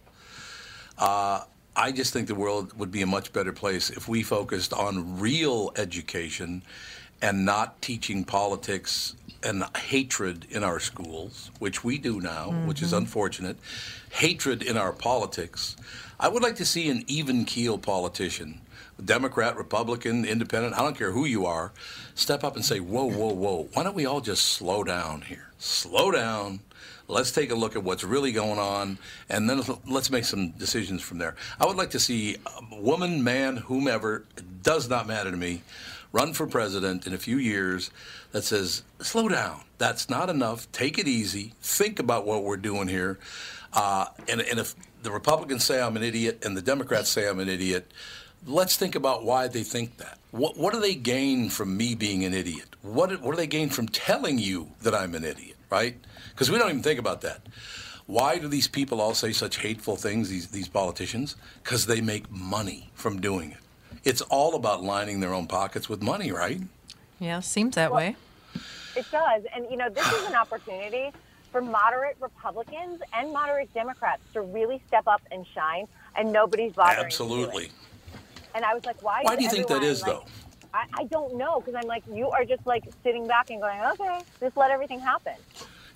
Uh, 0.97 1.41
I 1.75 1.91
just 1.91 2.13
think 2.13 2.27
the 2.27 2.35
world 2.35 2.77
would 2.77 2.91
be 2.91 3.01
a 3.01 3.07
much 3.07 3.33
better 3.33 3.51
place 3.51 3.89
if 3.89 4.07
we 4.07 4.21
focused 4.21 4.73
on 4.73 5.19
real 5.19 5.71
education 5.75 6.63
and 7.21 7.45
not 7.45 7.81
teaching 7.81 8.23
politics 8.25 9.15
and 9.41 9.63
hatred 9.77 10.45
in 10.49 10.63
our 10.63 10.79
schools, 10.79 11.51
which 11.59 11.83
we 11.83 11.97
do 11.97 12.21
now, 12.21 12.51
which 12.65 12.81
is 12.81 12.89
mm-hmm. 12.89 12.99
unfortunate. 12.99 13.57
Hatred 14.11 14.61
in 14.61 14.77
our 14.77 14.93
politics. 14.93 15.75
I 16.19 16.27
would 16.27 16.43
like 16.43 16.55
to 16.57 16.65
see 16.65 16.89
an 16.89 17.03
even 17.07 17.45
keel 17.45 17.77
politician, 17.77 18.61
Democrat, 19.03 19.57
Republican, 19.57 20.25
Independent, 20.25 20.75
I 20.75 20.79
don't 20.79 20.97
care 20.97 21.11
who 21.11 21.25
you 21.25 21.45
are, 21.45 21.71
step 22.15 22.43
up 22.43 22.55
and 22.55 22.63
say, 22.63 22.79
whoa, 22.79 23.05
whoa, 23.05 23.33
whoa, 23.33 23.67
why 23.73 23.83
don't 23.83 23.95
we 23.95 24.05
all 24.05 24.21
just 24.21 24.43
slow 24.43 24.83
down 24.83 25.21
here? 25.21 25.49
Slow 25.57 26.11
down. 26.11 26.59
Let's 27.13 27.31
take 27.31 27.51
a 27.51 27.55
look 27.55 27.75
at 27.75 27.83
what's 27.83 28.03
really 28.03 28.31
going 28.31 28.57
on, 28.57 28.97
and 29.29 29.47
then 29.47 29.61
let's 29.87 30.09
make 30.09 30.25
some 30.25 30.49
decisions 30.49 31.03
from 31.03 31.19
there. 31.19 31.35
I 31.59 31.67
would 31.67 31.77
like 31.77 31.91
to 31.91 31.99
see 31.99 32.37
a 32.71 32.81
woman, 32.81 33.23
man, 33.23 33.57
whomever, 33.57 34.25
it 34.35 34.63
does 34.63 34.89
not 34.89 35.05
matter 35.05 35.29
to 35.29 35.37
me, 35.37 35.61
run 36.11 36.33
for 36.33 36.47
president 36.47 37.05
in 37.05 37.13
a 37.13 37.19
few 37.19 37.37
years 37.37 37.91
that 38.31 38.43
says, 38.43 38.81
slow 38.99 39.29
down. 39.29 39.61
That's 39.77 40.09
not 40.09 40.31
enough. 40.31 40.71
Take 40.71 40.97
it 40.97 41.07
easy. 41.07 41.53
Think 41.61 41.99
about 41.99 42.25
what 42.25 42.43
we're 42.43 42.57
doing 42.57 42.87
here. 42.87 43.19
Uh, 43.73 44.05
and, 44.27 44.41
and 44.41 44.59
if 44.59 44.73
the 45.03 45.11
Republicans 45.11 45.63
say 45.63 45.79
I'm 45.79 45.95
an 45.95 46.03
idiot 46.03 46.43
and 46.43 46.57
the 46.57 46.63
Democrats 46.63 47.09
say 47.09 47.29
I'm 47.29 47.39
an 47.39 47.49
idiot, 47.49 47.91
let's 48.47 48.75
think 48.75 48.95
about 48.95 49.23
why 49.23 49.47
they 49.47 49.63
think 49.63 49.97
that. 49.97 50.17
What, 50.31 50.57
what 50.57 50.73
do 50.73 50.79
they 50.79 50.95
gain 50.95 51.49
from 51.49 51.77
me 51.77 51.93
being 51.93 52.25
an 52.25 52.33
idiot? 52.33 52.75
What, 52.81 53.21
what 53.21 53.31
do 53.31 53.37
they 53.37 53.45
gain 53.45 53.69
from 53.69 53.87
telling 53.87 54.39
you 54.39 54.71
that 54.81 54.95
I'm 54.95 55.13
an 55.13 55.23
idiot, 55.23 55.57
right? 55.69 55.97
Because 56.33 56.49
we 56.51 56.57
don't 56.57 56.69
even 56.69 56.83
think 56.83 56.99
about 56.99 57.21
that. 57.21 57.41
Why 58.05 58.37
do 58.37 58.47
these 58.47 58.67
people 58.67 58.99
all 58.99 59.13
say 59.13 59.31
such 59.31 59.57
hateful 59.57 59.95
things, 59.95 60.29
these, 60.29 60.47
these 60.47 60.67
politicians? 60.67 61.35
Because 61.63 61.85
they 61.85 62.01
make 62.01 62.29
money 62.29 62.89
from 62.93 63.21
doing 63.21 63.51
it. 63.51 63.57
It's 64.03 64.21
all 64.21 64.55
about 64.55 64.83
lining 64.83 65.19
their 65.19 65.33
own 65.33 65.47
pockets 65.47 65.87
with 65.87 66.01
money, 66.01 66.31
right? 66.31 66.59
Yeah, 67.19 67.39
seems 67.39 67.75
that 67.75 67.93
way. 67.93 68.17
It 68.95 69.05
does. 69.11 69.43
And, 69.55 69.65
you 69.71 69.77
know, 69.77 69.89
this 69.89 70.05
is 70.11 70.27
an 70.27 70.35
opportunity 70.35 71.11
for 71.51 71.61
moderate 71.61 72.17
Republicans 72.19 73.01
and 73.13 73.31
moderate 73.31 73.73
Democrats 73.73 74.21
to 74.33 74.41
really 74.41 74.81
step 74.87 75.07
up 75.07 75.21
and 75.31 75.45
shine, 75.53 75.87
and 76.15 76.33
nobody's 76.33 76.73
bothering 76.73 76.99
it. 76.99 77.05
Absolutely. 77.05 77.69
And 78.55 78.65
I 78.65 78.73
was 78.73 78.85
like, 78.85 79.01
why? 79.01 79.21
Why 79.21 79.35
do 79.35 79.43
you 79.43 79.49
think 79.49 79.67
that 79.67 79.83
is, 79.83 80.01
like- 80.01 80.11
though? 80.11 80.25
I, 80.73 80.85
I 81.01 81.03
don't 81.05 81.35
know, 81.35 81.59
because 81.59 81.75
I'm 81.75 81.87
like, 81.87 82.03
you 82.11 82.29
are 82.29 82.43
just 82.43 82.65
like 82.65 82.83
sitting 83.03 83.27
back 83.27 83.51
and 83.51 83.61
going, 83.61 83.79
okay, 83.79 84.21
just 84.39 84.57
let 84.57 84.71
everything 84.71 84.99
happen. 84.99 85.35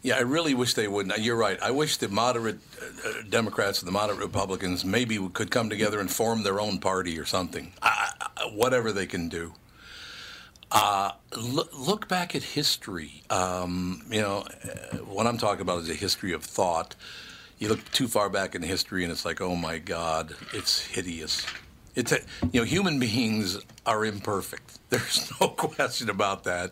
Yeah, 0.03 0.15
I 0.15 0.21
really 0.21 0.53
wish 0.53 0.73
they 0.73 0.87
wouldn't. 0.87 1.17
You're 1.19 1.35
right. 1.35 1.59
I 1.61 1.71
wish 1.71 1.97
the 1.97 2.07
moderate 2.07 2.59
uh, 2.81 3.09
uh, 3.09 3.13
Democrats 3.29 3.79
and 3.79 3.87
the 3.87 3.91
moderate 3.91 4.19
Republicans 4.19 4.85
maybe 4.85 5.17
could 5.33 5.51
come 5.51 5.69
together 5.69 5.99
and 5.99 6.09
form 6.09 6.43
their 6.43 6.59
own 6.61 6.79
party 6.79 7.19
or 7.19 7.25
something. 7.25 7.73
Uh, 7.81 8.07
uh, 8.21 8.49
whatever 8.49 8.91
they 8.91 9.07
can 9.07 9.27
do. 9.27 9.53
Uh, 10.71 11.11
look, 11.35 11.69
look 11.77 12.07
back 12.07 12.35
at 12.35 12.43
history. 12.43 13.23
Um, 13.29 14.03
you 14.09 14.21
know, 14.21 14.45
uh, 14.63 14.97
what 14.97 15.25
I'm 15.25 15.37
talking 15.37 15.61
about 15.61 15.81
is 15.81 15.89
a 15.89 15.93
history 15.93 16.33
of 16.33 16.43
thought. 16.43 16.95
You 17.57 17.69
look 17.69 17.91
too 17.91 18.07
far 18.07 18.29
back 18.29 18.53
in 18.53 18.61
history, 18.61 19.03
and 19.03 19.11
it's 19.11 19.25
like, 19.25 19.41
oh 19.41 19.55
my 19.55 19.79
God, 19.79 20.35
it's 20.53 20.79
hideous. 20.79 21.45
It's 21.97 22.11
a, 22.11 22.19
you 22.53 22.61
know, 22.61 22.63
human 22.63 22.99
beings 22.99 23.57
are 23.85 24.05
imperfect. 24.05 24.77
There's 24.89 25.31
no 25.41 25.47
question 25.49 26.09
about 26.11 26.43
that. 26.43 26.71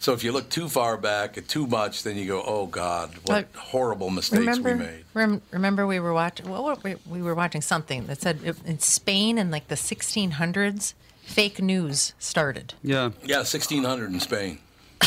So 0.00 0.14
if 0.14 0.24
you 0.24 0.32
look 0.32 0.48
too 0.48 0.68
far 0.68 0.96
back 0.96 1.36
and 1.36 1.46
too 1.46 1.66
much, 1.66 2.02
then 2.02 2.16
you 2.16 2.26
go, 2.26 2.42
oh 2.44 2.66
God, 2.66 3.10
what 3.26 3.52
But 3.52 3.60
horrible 3.60 4.08
mistakes 4.10 4.40
remember, 4.40 4.72
we 4.72 4.78
made. 4.78 5.04
rem- 5.12 5.42
remember 5.50 5.86
we 5.86 6.00
were 6.00 6.14
watching. 6.14 6.48
What 6.48 6.64
were 6.64 6.76
we, 6.82 6.96
we 7.08 7.20
were 7.22 7.34
watching 7.34 7.60
something 7.60 8.06
that 8.06 8.22
said 8.22 8.40
if- 8.42 8.64
in 8.66 8.78
Spain 8.78 9.36
in 9.36 9.50
like 9.50 9.68
the 9.68 9.74
1600s, 9.76 10.94
fake 11.22 11.60
news 11.60 12.14
started. 12.18 12.72
Yeah. 12.82 13.10
Yeah, 13.22 13.38
1600 13.44 14.10
in 14.12 14.18
Spain. 14.20 14.58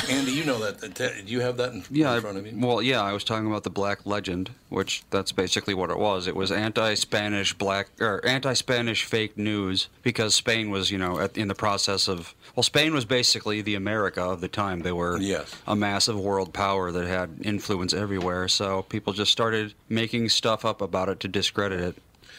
Andy, 0.10 0.32
you 0.32 0.46
know 0.46 0.60
that. 0.60 0.94
Do 1.26 1.32
you 1.32 1.42
have 1.42 1.58
that 1.58 1.74
in, 1.74 1.84
Yeah, 1.90 2.16
in 2.16 2.22
front 2.22 2.38
of 2.38 2.46
you? 2.48 2.54
well, 2.56 2.82
yeah, 2.82 3.02
I 3.02 3.12
was 3.14 3.24
talking 3.24 3.48
about 3.48 3.64
the 3.64 3.70
Black 3.70 4.06
Legend, 4.06 4.52
which 4.70 5.04
that's 5.10 5.32
basically 5.32 5.74
what 5.74 5.90
it 5.90 5.98
was. 5.98 6.28
It 6.28 6.36
was 6.36 6.52
anti-Spanish 6.52 7.54
black 7.56 7.88
or 8.00 8.24
anti-Spanish 8.26 9.04
fake 9.04 9.38
news 9.38 9.90
because 10.04 10.34
Spain 10.36 10.70
was, 10.70 10.92
you 10.92 10.98
know, 10.98 11.20
at, 11.20 11.38
in 11.38 11.48
the 11.48 11.56
process 11.56 12.08
of 12.08 12.34
well, 12.56 12.64
Spain 12.64 12.94
was 12.94 13.06
basically 13.06 13.62
the 13.62 13.76
America 13.76 14.22
of 14.22 14.40
the 14.42 14.48
time. 14.48 14.82
They 14.82 14.92
were 14.92 15.18
Yes. 15.20 15.54
a 15.68 15.76
massive 15.76 16.20
world 16.20 16.54
power 16.54 16.92
that 16.92 17.06
had 17.08 17.30
influence 17.42 17.94
everywhere. 17.94 18.48
So 18.48 18.84
people 18.84 19.14
just 19.14 19.32
started 19.32 19.74
making 19.90 20.30
stuff 20.30 20.64
up 20.64 20.82
about 20.82 21.10
it 21.10 21.20
to 21.22 21.28
discredit 21.28 21.82
it, 21.82 21.98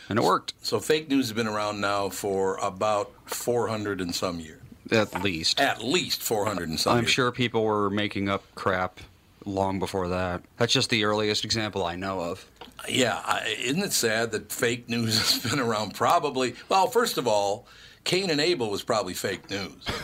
and 0.09 0.19
it 0.19 0.23
worked 0.23 0.55
So 0.63 0.81
fake 0.81 1.09
news 1.11 1.27
has 1.27 1.33
been 1.35 1.47
around 1.49 1.81
now 1.81 2.09
for 2.09 2.57
about 2.59 3.13
400 3.27 4.01
and 4.01 4.15
some 4.15 4.41
years. 4.41 4.58
At 4.93 5.23
least. 5.23 5.61
At 5.61 5.83
least 5.83 6.23
400 6.23 6.69
and 6.69 6.81
something. 6.81 6.99
I'm 6.99 7.07
sure 7.07 7.31
people 7.33 7.65
were 7.65 7.91
making 7.91 8.29
up 8.29 8.45
crap 8.55 9.01
long 9.45 9.79
before 9.79 10.09
that. 10.09 10.43
That's 10.57 10.73
just 10.73 10.91
the 10.91 11.05
earliest 11.05 11.45
example 11.45 11.85
I 11.85 11.97
know 11.97 12.21
of. 12.21 12.47
Yeah, 12.89 13.21
I, 13.25 13.57
isn't 13.61 13.83
it 13.83 13.93
sad 13.93 14.33
that 14.33 14.53
fake 14.53 14.89
news 14.89 15.19
has 15.43 15.51
been 15.51 15.61
around 15.61 15.95
probably? 15.95 16.55
Well, 16.69 16.87
first 16.87 17.19
of 17.19 17.27
all, 17.27 17.67
Cain 18.05 18.31
and 18.31 18.41
Abel 18.41 18.71
was 18.71 18.83
probably 18.83 19.15
fake 19.15 19.51
news. 19.51 19.73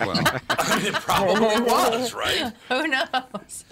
Well, 0.00 0.10
I 0.50 0.76
mean, 0.76 0.86
it 0.86 0.94
probably 0.94 1.60
was, 1.60 2.14
right? 2.14 2.52
Who 2.68 2.86
knows? 2.86 3.64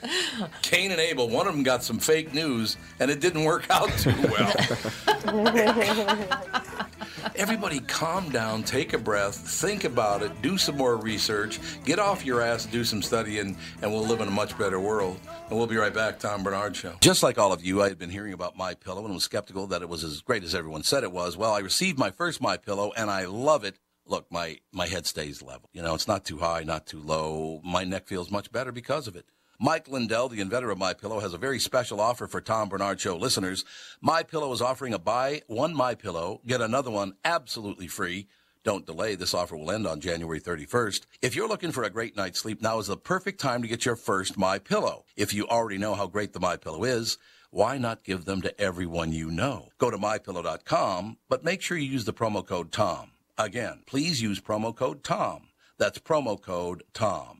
Cain 0.63 0.91
and 0.91 1.01
Abel, 1.01 1.29
one 1.29 1.47
of 1.47 1.55
them 1.55 1.63
got 1.63 1.85
some 1.85 1.99
fake 1.99 2.35
news, 2.35 2.77
and 2.99 3.11
it 3.11 3.21
didn't 3.21 3.45
work 3.45 3.67
out 3.71 3.91
too 3.99 4.15
well. 4.23 4.55
Everybody 7.37 7.81
calm 7.81 8.31
down, 8.31 8.63
take 8.63 8.93
a 8.93 8.99
breath, 8.99 9.37
think 9.37 9.85
about 9.85 10.23
it, 10.23 10.41
do 10.43 10.57
some 10.57 10.77
more 10.77 10.97
research, 10.97 11.61
get 11.85 11.99
off 11.99 12.25
your 12.25 12.41
ass, 12.41 12.67
do 12.67 12.83
some 12.85 13.03
studying, 13.03 13.57
and 13.83 13.93
we'll 13.93 14.07
live 14.07 14.21
in 14.21 14.29
a 14.29 14.33
much 14.33 14.57
better 14.59 14.81
world. 14.81 15.19
And 15.49 15.57
we'll 15.57 15.67
be 15.67 15.77
right 15.77 15.93
back, 15.95 16.19
Tom 16.19 16.43
Barnard 16.43 16.75
Show. 16.75 16.95
Just 17.01 17.23
like 17.23 17.39
all 17.39 17.53
of 17.53 17.65
you, 17.65 17.83
I 17.83 17.89
had 17.89 17.99
been 17.99 18.11
hearing 18.11 18.33
about 18.33 18.57
My 18.57 18.75
Pillow 18.75 19.05
and 19.05 19.15
was 19.15 19.25
skeptical 19.25 19.67
that 19.69 19.83
it 19.83 19.89
was 19.89 20.03
as 20.03 20.21
great 20.23 20.45
as 20.45 20.55
everyone 20.55 20.83
said 20.83 21.05
it 21.05 21.13
was. 21.13 21.37
Well, 21.37 21.53
I 21.53 21.59
received 21.61 21.99
my 21.99 22.11
first 22.11 22.41
My 22.41 22.57
Pillow, 22.57 22.93
and 22.97 23.11
I 23.11 23.16
love 23.25 23.65
it. 23.65 23.79
Look, 24.07 24.31
my, 24.31 24.59
my 24.73 24.87
head 24.87 25.07
stays 25.07 25.43
level. 25.43 25.69
You 25.73 25.83
know, 25.83 25.95
it's 25.95 26.07
not 26.07 26.25
too 26.25 26.39
high, 26.39 26.63
not 26.63 26.87
too 26.87 27.01
low. 27.01 27.61
My 27.65 27.83
neck 27.83 28.07
feels 28.07 28.31
much 28.31 28.53
better 28.53 28.71
because 28.71 29.09
of 29.09 29.17
it. 29.17 29.27
Mike 29.59 29.89
Lindell, 29.89 30.29
the 30.29 30.41
inventor 30.41 30.71
of 30.71 30.79
My 30.79 30.93
Pillow, 30.93 31.21
has 31.21 31.33
a 31.33 31.39
very 31.39 31.59
special 31.59 32.01
offer 32.01 32.27
for 32.27 32.43
Tom 32.43 32.69
Barnard 32.69 33.01
Show 33.01 33.17
listeners. 33.17 33.65
My 34.03 34.23
Pillow 34.23 34.53
is 34.53 34.61
offering 34.61 34.93
a 34.93 34.99
buy 34.99 35.43
one 35.47 35.75
My 35.75 35.95
Pillow, 35.95 36.43
get 36.47 36.61
another 36.61 36.91
one 36.91 37.15
absolutely 37.25 37.89
free. 37.89 38.29
Don't 38.65 38.85
delay. 38.85 39.15
This 39.15 39.33
offer 39.33 39.57
will 39.57 39.71
end 39.71 39.87
on 39.87 40.01
January 40.01 40.41
31st. 40.41 41.07
If 41.23 41.37
you're 41.37 41.49
looking 41.49 41.71
for 41.71 41.85
a 41.85 41.91
great 41.91 42.17
night's 42.17 42.41
sleep, 42.41 42.61
now 42.61 42.81
is 42.81 42.89
the 42.89 42.97
perfect 42.97 43.41
time 43.41 43.63
to 43.63 43.69
get 43.69 43.87
your 43.87 43.97
first 43.97 44.37
My 44.37 44.59
Pillow. 44.59 45.05
If 45.17 45.33
you 45.33 45.47
already 45.47 45.79
know 45.79 45.95
how 45.95 46.09
great 46.09 46.33
the 46.33 46.41
My 46.41 46.57
Pillow 46.57 46.85
is, 46.85 47.17
Why 47.57 47.79
not 47.79 48.05
give 48.05 48.27
them 48.27 48.43
to 48.43 48.61
everyone 48.61 49.15
you 49.15 49.31
know? 49.31 49.71
Go 49.79 49.91
to 49.91 49.97
mypillow.com, 49.97 51.17
but 51.27 51.43
make 51.43 51.63
sure 51.63 51.79
you 51.79 51.91
use 51.91 52.05
the 52.05 52.13
promo 52.13 52.47
code 52.47 52.71
TOM. 52.71 53.13
Again, 53.39 53.81
please 53.87 54.21
use 54.21 54.43
promo 54.43 54.77
code 54.77 55.03
TOM. 55.03 55.49
That's 55.79 55.99
promo 55.99 56.39
code 56.39 56.83
TOM. 56.93 57.36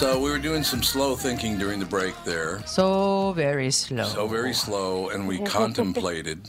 So 0.00 0.18
we 0.18 0.30
were 0.30 0.38
doing 0.38 0.62
some 0.62 0.82
slow 0.82 1.14
thinking 1.14 1.58
during 1.58 1.78
the 1.78 1.84
break 1.84 2.14
there. 2.24 2.62
So 2.64 3.32
very 3.32 3.70
slow. 3.70 4.04
So 4.04 4.26
very 4.26 4.54
slow, 4.54 5.10
and 5.10 5.28
we 5.28 5.40
contemplated, 5.40 6.48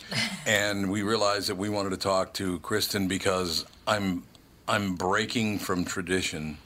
and 0.46 0.90
we 0.90 1.00
realized 1.00 1.48
that 1.48 1.54
we 1.54 1.70
wanted 1.70 1.90
to 1.90 1.96
talk 1.96 2.34
to 2.34 2.58
Kristen 2.58 3.08
because 3.08 3.64
I'm 3.86 4.24
I'm 4.68 4.96
breaking 4.96 5.60
from 5.60 5.86
tradition. 5.86 6.58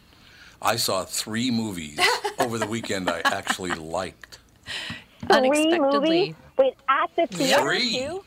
I 0.61 0.74
saw 0.74 1.05
three 1.05 1.53
movies 1.53 2.01
over 2.41 2.59
the 2.59 2.66
weekend 2.66 3.09
I 3.09 3.20
actually 3.24 3.70
liked. 3.74 4.41
Three 5.20 5.37
Unexpectedly. 5.37 5.78
movies? 5.78 6.35
Wait, 6.59 6.74
at 6.89 7.11
the 7.14 7.28
theater 7.28 7.62
Three. 7.62 7.93
too? 7.93 8.24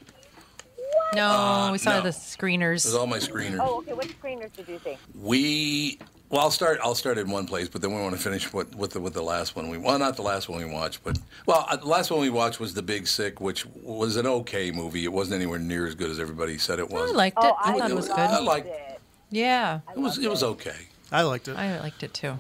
No, 1.13 1.27
Uh, 1.27 1.71
we 1.73 1.77
saw 1.77 1.97
no. 1.97 2.01
the 2.03 2.07
It 2.09 2.15
screeners. 2.15 2.85
was 2.85 2.95
all 2.95 3.05
my 3.05 3.17
screeners. 3.17 3.59
Oh, 3.61 3.79
okay. 3.79 3.91
What 3.91 4.07
screeners 4.07 4.53
did 4.53 4.69
you 4.69 4.79
see? 4.81 4.95
We 5.13 5.99
well, 6.29 6.41
I'll 6.41 6.51
start. 6.51 6.79
I'll 6.83 6.95
start 6.95 7.17
in 7.17 7.29
one 7.29 7.45
place, 7.45 7.67
but 7.69 7.81
then 7.81 7.93
we 7.95 8.01
want 8.01 8.15
to 8.15 8.21
finish 8.21 8.51
what 8.53 8.73
with 8.75 8.91
the 8.91 8.99
with 8.99 9.13
the 9.13 9.21
last 9.21 9.55
one 9.55 9.69
we 9.69 9.77
well, 9.77 9.97
not 9.99 10.15
the 10.15 10.21
last 10.21 10.49
one 10.49 10.59
we 10.59 10.71
watched, 10.71 11.03
but 11.03 11.17
well, 11.45 11.65
uh, 11.69 11.75
the 11.77 11.85
last 11.87 12.11
one 12.11 12.19
we 12.19 12.29
watched 12.29 12.59
was 12.59 12.73
The 12.73 12.81
Big 12.81 13.07
Sick, 13.07 13.39
which 13.39 13.65
was 13.83 14.15
an 14.17 14.27
okay 14.27 14.71
movie. 14.71 15.03
It 15.05 15.11
wasn't 15.13 15.35
anywhere 15.41 15.59
near 15.59 15.87
as 15.87 15.95
good 15.95 16.09
as 16.11 16.19
everybody 16.19 16.57
said 16.57 16.79
it 16.79 16.89
was. 16.89 17.11
I 17.11 17.13
liked 17.15 17.37
Oh, 17.41 17.47
it. 17.49 17.55
I, 17.61 17.73
I 17.73 17.79
thought 17.79 17.91
it 17.91 17.95
was 17.95 18.07
good. 18.07 18.17
I 18.17 18.39
liked 18.39 18.67
it. 18.67 18.99
Yeah, 19.29 19.79
it 19.95 19.99
was 19.99 20.17
it 20.17 20.29
was 20.29 20.43
okay. 20.43 20.87
I 21.11 21.21
liked 21.23 21.47
it. 21.47 21.55
I 21.57 21.79
liked 21.79 22.03
it 22.03 22.13
too. 22.13 22.37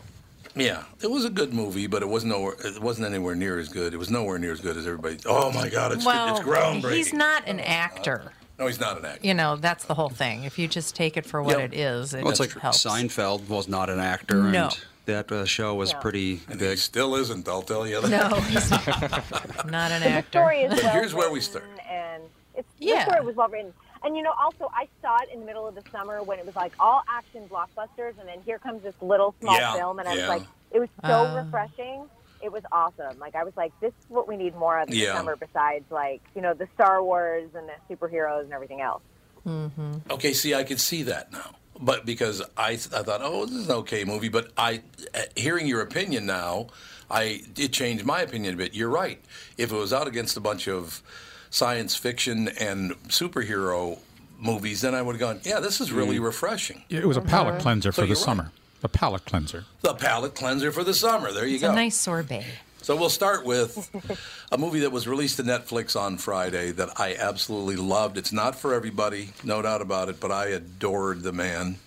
Yeah, 0.55 0.83
it 1.01 1.11
was 1.11 1.23
a 1.23 1.29
good 1.29 1.53
movie, 1.53 1.85
but 1.85 2.01
it 2.01 2.07
wasn't 2.09 2.31
nowhere. 2.31 2.55
It 2.65 2.81
wasn't 2.81 3.07
anywhere 3.07 3.35
near 3.35 3.59
as 3.59 3.69
good. 3.69 3.93
It 3.93 3.97
was 3.97 4.09
nowhere 4.09 4.39
near 4.39 4.51
as 4.53 4.59
good 4.59 4.75
as 4.75 4.87
everybody. 4.87 5.17
Oh 5.25 5.51
my 5.51 5.69
God, 5.69 5.91
it's 5.91 6.03
well, 6.05 6.35
it's 6.35 6.45
groundbreaking. 6.45 6.93
he's 6.95 7.13
not 7.13 7.47
an 7.47 7.59
actor. 7.59 8.31
No, 8.59 8.65
he's 8.67 8.79
not 8.79 8.97
an 8.97 9.05
actor. 9.05 9.27
You 9.27 9.33
know, 9.33 9.55
that's 9.55 9.85
the 9.85 9.93
whole 9.93 10.09
thing. 10.09 10.43
If 10.43 10.57
you 10.57 10.67
just 10.67 10.95
take 10.95 11.15
it 11.15 11.25
for 11.25 11.43
what 11.43 11.59
Yep. 11.59 11.73
it 11.73 11.77
is, 11.79 12.13
it 12.13 12.23
Well, 12.23 12.31
it's 12.31 12.39
like 12.39 12.51
helps. 12.59 12.83
Seinfeld 12.83 13.47
was 13.47 13.67
not 13.67 13.89
an 13.89 13.99
actor, 13.99 14.41
No. 14.43 14.65
and 14.65 14.77
that 15.05 15.31
uh, 15.31 15.45
show 15.45 15.75
was 15.75 15.91
Yeah. 15.91 15.99
pretty 15.99 16.41
And 16.49 16.59
he 16.59 16.67
big. 16.67 16.77
still 16.79 17.15
isn't. 17.15 17.47
I'll 17.47 17.61
tell 17.61 17.85
you 17.87 18.01
that. 18.01 18.09
No, 18.09 18.35
he's 18.41 18.69
not 18.71 19.91
an 19.91 20.01
The 20.01 20.09
actor. 20.09 20.39
story 20.39 20.61
is 20.61 20.81
well 20.81 20.91
Here's 20.93 21.13
where 21.13 21.29
we 21.29 21.35
written, 21.39 21.51
start. 21.51 21.65
And 21.89 22.23
it's, 22.55 22.67
Yeah. 22.79 23.05
the 23.05 23.11
story 23.11 23.25
was 23.25 23.35
well 23.35 23.47
written. 23.49 23.73
And 24.03 24.15
you 24.17 24.23
know, 24.23 24.33
also 24.39 24.71
I 24.73 24.87
saw 25.01 25.17
it 25.21 25.29
in 25.31 25.39
the 25.39 25.45
middle 25.45 25.67
of 25.67 25.75
the 25.75 25.83
summer 25.91 26.23
when 26.23 26.39
it 26.39 26.45
was 26.45 26.55
like 26.55 26.73
all 26.79 27.03
action 27.09 27.47
blockbusters, 27.49 28.17
and 28.19 28.27
then 28.27 28.39
here 28.45 28.57
comes 28.59 28.81
this 28.83 28.95
little 29.01 29.35
small 29.41 29.55
Yeah, 29.55 29.73
film, 29.75 29.99
and 29.99 30.07
I 30.09 30.13
yeah. 30.13 30.19
was 30.21 30.29
like, 30.29 30.47
it 30.71 30.79
was 30.79 30.89
so 31.03 31.09
Ah. 31.27 31.35
refreshing. 31.43 32.09
It 32.41 32.51
was 32.51 32.63
awesome. 32.71 33.19
Like 33.19 33.35
I 33.35 33.43
was 33.43 33.53
like, 33.57 33.73
this 33.79 33.93
is 33.99 34.09
what 34.09 34.27
we 34.27 34.37
need 34.37 34.55
more 34.55 34.79
of 34.79 34.89
in 34.89 34.95
Yeah. 34.95 35.11
the 35.11 35.17
summer, 35.17 35.35
besides 35.35 35.85
like 35.91 36.21
you 36.35 36.41
know 36.41 36.53
the 36.53 36.67
Star 36.75 37.03
Wars 37.03 37.49
and 37.55 37.67
the 37.67 37.95
superheroes 37.95 38.43
and 38.43 38.53
everything 38.53 38.81
else. 38.81 39.01
Mm-hmm. 39.45 40.11
Okay, 40.11 40.33
see, 40.33 40.53
I 40.53 40.63
could 40.63 40.79
see 40.79 41.03
that 41.03 41.31
now, 41.31 41.55
but 41.79 42.05
because 42.05 42.41
I, 42.57 42.71
I 42.71 42.75
thought, 42.75 43.21
oh, 43.23 43.45
this 43.45 43.55
is 43.55 43.69
an 43.69 43.75
okay 43.75 44.03
movie, 44.03 44.27
but 44.27 44.51
I, 44.57 44.81
uh, 45.15 45.21
hearing 45.37 45.67
your 45.67 45.81
opinion 45.81 46.25
now, 46.25 46.67
I 47.09 47.43
it 47.55 47.71
changed 47.71 48.05
my 48.05 48.21
opinion 48.21 48.55
a 48.55 48.57
bit. 48.57 48.73
You're 48.75 48.89
right. 48.89 49.23
If 49.57 49.71
it 49.71 49.75
was 49.75 49.93
out 49.93 50.07
against 50.07 50.35
a 50.35 50.41
bunch 50.41 50.67
of 50.67 51.01
science 51.49 51.95
fiction 51.95 52.49
and 52.59 52.91
superhero 53.07 53.99
movies, 54.37 54.81
then 54.81 54.93
I 54.93 55.01
would 55.01 55.13
have 55.13 55.19
gone, 55.19 55.39
yeah, 55.43 55.59
this 55.59 55.81
is 55.81 55.91
really 55.91 56.19
mm. 56.19 56.23
refreshing. 56.25 56.83
It 56.89 57.05
was 57.05 57.17
a 57.17 57.21
palate 57.21 57.53
mm-hmm. 57.55 57.61
cleanser 57.61 57.91
So 57.91 57.95
for 57.95 58.01
the 58.01 58.07
you're 58.07 58.15
right. 58.15 58.23
summer. 58.23 58.51
A 58.83 58.87
palate 58.89 59.25
cleanser. 59.25 59.65
The 59.81 59.93
palate 59.93 60.35
cleanser 60.35 60.71
for 60.71 60.83
the 60.83 60.93
summer. 60.93 61.31
There 61.31 61.45
you 61.45 61.55
It's 61.55 61.63
go. 61.63 61.71
a 61.71 61.75
nice 61.75 61.95
sorbet. 61.95 62.45
So 62.81 62.95
we'll 62.95 63.09
start 63.09 63.43
with 63.45 63.89
a 64.51 64.57
movie 64.57 64.79
that 64.81 64.91
was 64.91 65.07
released 65.07 65.37
to 65.37 65.43
Netflix 65.43 65.99
on 65.99 66.17
Friday 66.17 66.71
that 66.71 66.89
I 66.99 67.15
absolutely 67.15 67.75
loved. 67.75 68.17
It's 68.17 68.31
not 68.31 68.55
for 68.55 68.73
everybody, 68.73 69.31
no 69.43 69.61
doubt 69.61 69.81
about 69.81 70.09
it, 70.09 70.19
but 70.19 70.31
I 70.31 70.47
adored 70.47 71.23
the 71.23 71.33
man. 71.33 71.77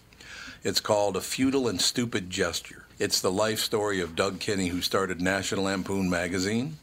It's 0.62 0.80
called 0.80 1.16
A 1.16 1.20
Futile 1.22 1.68
and 1.68 1.80
Stupid 1.80 2.28
Gesture. 2.28 2.84
It's 2.98 3.20
the 3.20 3.30
life 3.32 3.60
story 3.60 4.00
of 4.00 4.14
Doug 4.14 4.40
Kenney, 4.40 4.68
who 4.68 4.82
started 4.82 5.22
National 5.22 5.64
Lampoon 5.64 6.10
magazine. 6.10 6.76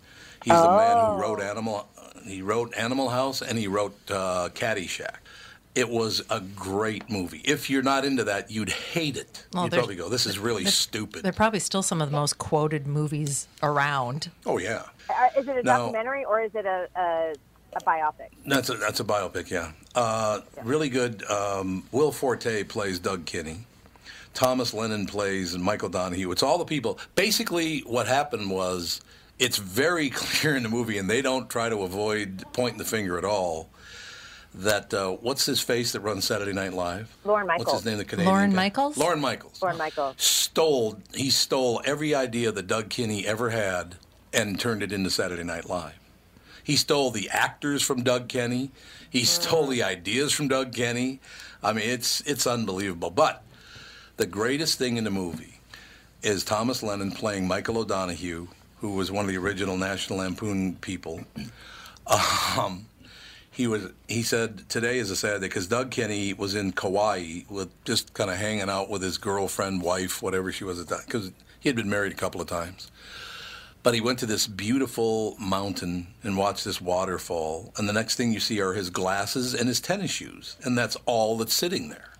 He's 0.44 0.54
the 0.54 0.72
man 0.72 1.06
who 1.16 1.22
wrote 1.22 1.42
Animal. 1.42 1.88
He 2.26 2.42
wrote 2.42 2.74
Animal 2.76 3.10
House 3.10 3.42
and 3.44 3.58
he 3.58 3.68
wrote 3.68 3.96
uh, 4.10 4.50
Caddyshack. 4.56 5.18
It 5.78 5.90
was 5.90 6.24
a 6.32 6.40
great 6.40 7.08
movie. 7.08 7.40
If 7.46 7.70
you're 7.70 7.84
not 7.84 8.04
into 8.04 8.24
that, 8.24 8.50
you'd 8.50 8.70
hate 8.72 9.16
it. 9.16 9.46
Well, 9.54 9.66
you'd 9.66 9.74
probably 9.74 9.96
go, 9.96 10.10
"This 10.10 10.26
is 10.26 10.40
really 10.40 10.66
stupid." 10.66 11.22
They're 11.22 11.32
probably 11.32 11.60
still 11.60 11.84
some 11.84 12.02
of 12.02 12.10
the 12.10 12.18
most 12.18 12.40
quoted 12.40 12.88
movies 12.88 13.48
around. 13.62 14.32
Oh 14.46 14.58
yeah. 14.58 14.84
Uh, 15.08 15.28
is 15.38 15.48
it 15.48 15.58
a 15.58 15.62
Now- 15.64 15.78
documentary 15.86 16.26
or 16.26 16.42
is 16.42 16.56
it 16.56 16.66
a, 16.66 16.88
a, 16.96 17.34
a 17.76 17.82
biopic? 17.82 18.30
That's 18.48 18.70
a 18.70 18.74
that's 18.74 19.00
a 19.00 19.04
biopic, 19.04 19.52
yeah. 19.52 19.72
Uh, 19.94 20.42
really 20.64 20.90
good. 20.90 21.24
Um, 21.30 21.84
Will 21.92 22.12
Forte 22.12 22.64
plays 22.64 22.98
Doug 22.98 23.26
Kenney. 23.26 23.60
Thomas 24.34 24.74
Lennon 24.74 25.06
plays 25.06 25.56
Michael 25.58 25.90
Donahue. 25.90 26.32
It's 26.32 26.44
all 26.44 26.58
the 26.58 26.66
people. 26.66 26.98
Basically, 27.16 27.80
what 27.82 28.08
happened 28.08 28.50
was 28.50 29.02
it's 29.38 29.58
very 29.58 30.10
clear 30.24 30.56
in 30.56 30.64
the 30.64 30.70
movie, 30.70 30.98
and 30.98 31.08
they 31.08 31.22
don't 31.22 31.50
try 31.52 31.70
to 31.70 31.84
avoid 31.84 32.44
pointing 32.54 32.80
the 32.80 32.86
finger 32.86 33.18
at 33.20 33.26
all. 33.26 33.70
That 34.58 34.92
uh, 34.94 35.12
what's 35.12 35.46
his 35.46 35.60
face 35.60 35.92
that 35.92 36.00
runs 36.00 36.26
Saturday 36.26 36.54
Night 36.54 36.74
Live? 36.74 37.16
Lorne 37.24 37.46
What's 37.46 37.60
Michaels. 37.60 37.78
his 37.78 37.86
name? 37.86 37.98
The 38.00 38.06
Canadian. 38.06 38.34
Lorne 38.34 38.50
guy? 38.50 38.56
Michaels? 38.56 38.98
Lauren 38.98 39.20
Michaels 39.22 39.62
Lorne 39.62 39.78
Michaels. 39.78 40.16
stole 40.18 40.98
he 41.14 41.30
stole 41.30 41.82
every 41.86 42.16
idea 42.16 42.52
that 42.52 42.66
Doug 42.66 42.90
Kenney 42.90 43.28
ever 43.28 43.52
had 43.52 43.96
and 44.34 44.60
turned 44.60 44.82
it 44.82 44.92
into 44.92 45.10
Saturday 45.12 45.44
Night 45.44 45.70
Live. 45.70 46.00
He 46.64 46.76
stole 46.76 47.12
the 47.12 47.30
actors 47.30 47.82
from 47.84 48.04
Doug 48.04 48.28
Kenney. 48.28 48.72
He 49.10 49.24
stole 49.26 49.68
the 49.68 49.84
ideas 49.84 50.34
from 50.34 50.48
Doug 50.48 50.74
Kenney. 50.74 51.20
I 51.62 51.74
mean, 51.74 51.88
it's 51.88 52.22
it's 52.22 52.48
unbelievable. 52.48 53.12
But 53.12 53.44
the 54.18 54.26
greatest 54.26 54.80
thing 54.80 54.98
in 54.98 55.04
the 55.04 55.12
movie 55.12 55.60
is 56.24 56.44
Thomas 56.44 56.82
Lennon 56.82 57.12
playing 57.12 57.48
Michael 57.48 57.78
O'Donoghue, 57.78 58.48
who 58.82 58.94
was 58.94 59.12
one 59.12 59.24
of 59.24 59.30
the 59.30 59.38
original 59.38 59.78
National 59.78 60.20
Lampoon 60.20 60.76
people. 60.78 61.22
Um, 62.08 62.88
he 63.58 63.66
was 63.66 63.90
he 64.08 64.22
said 64.22 64.70
today 64.70 65.00
is 65.00 65.10
a 65.10 65.16
sad 65.16 65.42
day 65.42 65.48
because 65.48 65.66
Doug 65.66 65.90
Kenney 65.90 66.32
was 66.32 66.54
in 66.54 66.74
Kauai 66.74 67.42
with 67.50 67.70
just 67.86 68.14
kind 68.14 68.30
of 68.30 68.38
hanging 68.38 68.70
out 68.70 68.88
with 68.88 69.02
his 69.02 69.18
girlfriend, 69.18 69.82
wife, 69.82 70.22
whatever 70.22 70.52
she 70.52 70.64
was 70.64 70.80
at 70.80 70.90
that 70.90 71.06
because 71.08 71.32
he 71.60 71.68
had 71.68 71.76
been 71.76 71.90
married 71.90 72.12
a 72.12 72.16
couple 72.16 72.40
of 72.40 72.46
times. 72.48 72.92
But 73.82 73.96
he 73.96 74.02
went 74.02 74.20
to 74.20 74.28
this 74.28 74.46
beautiful 74.46 75.36
mountain 75.40 76.06
and 76.22 76.38
watched 76.38 76.66
this 76.66 76.80
waterfall, 76.80 77.74
and 77.78 77.90
the 77.90 77.94
next 77.94 78.14
thing 78.16 78.32
you 78.32 78.40
see 78.40 78.62
are 78.62 78.74
his 78.74 78.92
glasses 78.92 79.56
and 79.56 79.68
his 79.68 79.80
tennis 79.82 80.12
shoes, 80.12 80.56
and 80.64 80.78
that's 80.78 80.96
all 81.08 81.36
that's 81.38 81.54
sitting 81.54 81.90
there. 81.90 82.12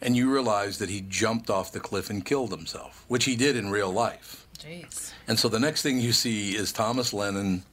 and 0.00 0.16
you 0.16 0.30
realize 0.32 0.78
that 0.78 0.88
he 0.88 1.00
jumped 1.00 1.50
off 1.50 1.72
the 1.72 1.80
cliff 1.80 2.08
and 2.10 2.24
killed 2.24 2.50
himself, 2.52 3.04
which 3.08 3.24
he 3.24 3.36
did 3.36 3.56
in 3.56 3.70
real 3.70 3.90
life. 3.90 4.46
Jeez. 4.58 5.12
And 5.26 5.38
so 5.38 5.48
the 5.48 5.60
next 5.60 5.82
thing 5.82 5.98
you 5.98 6.12
see 6.12 6.56
is 6.56 6.72
Thomas 6.72 7.12
Lennon 7.12 7.64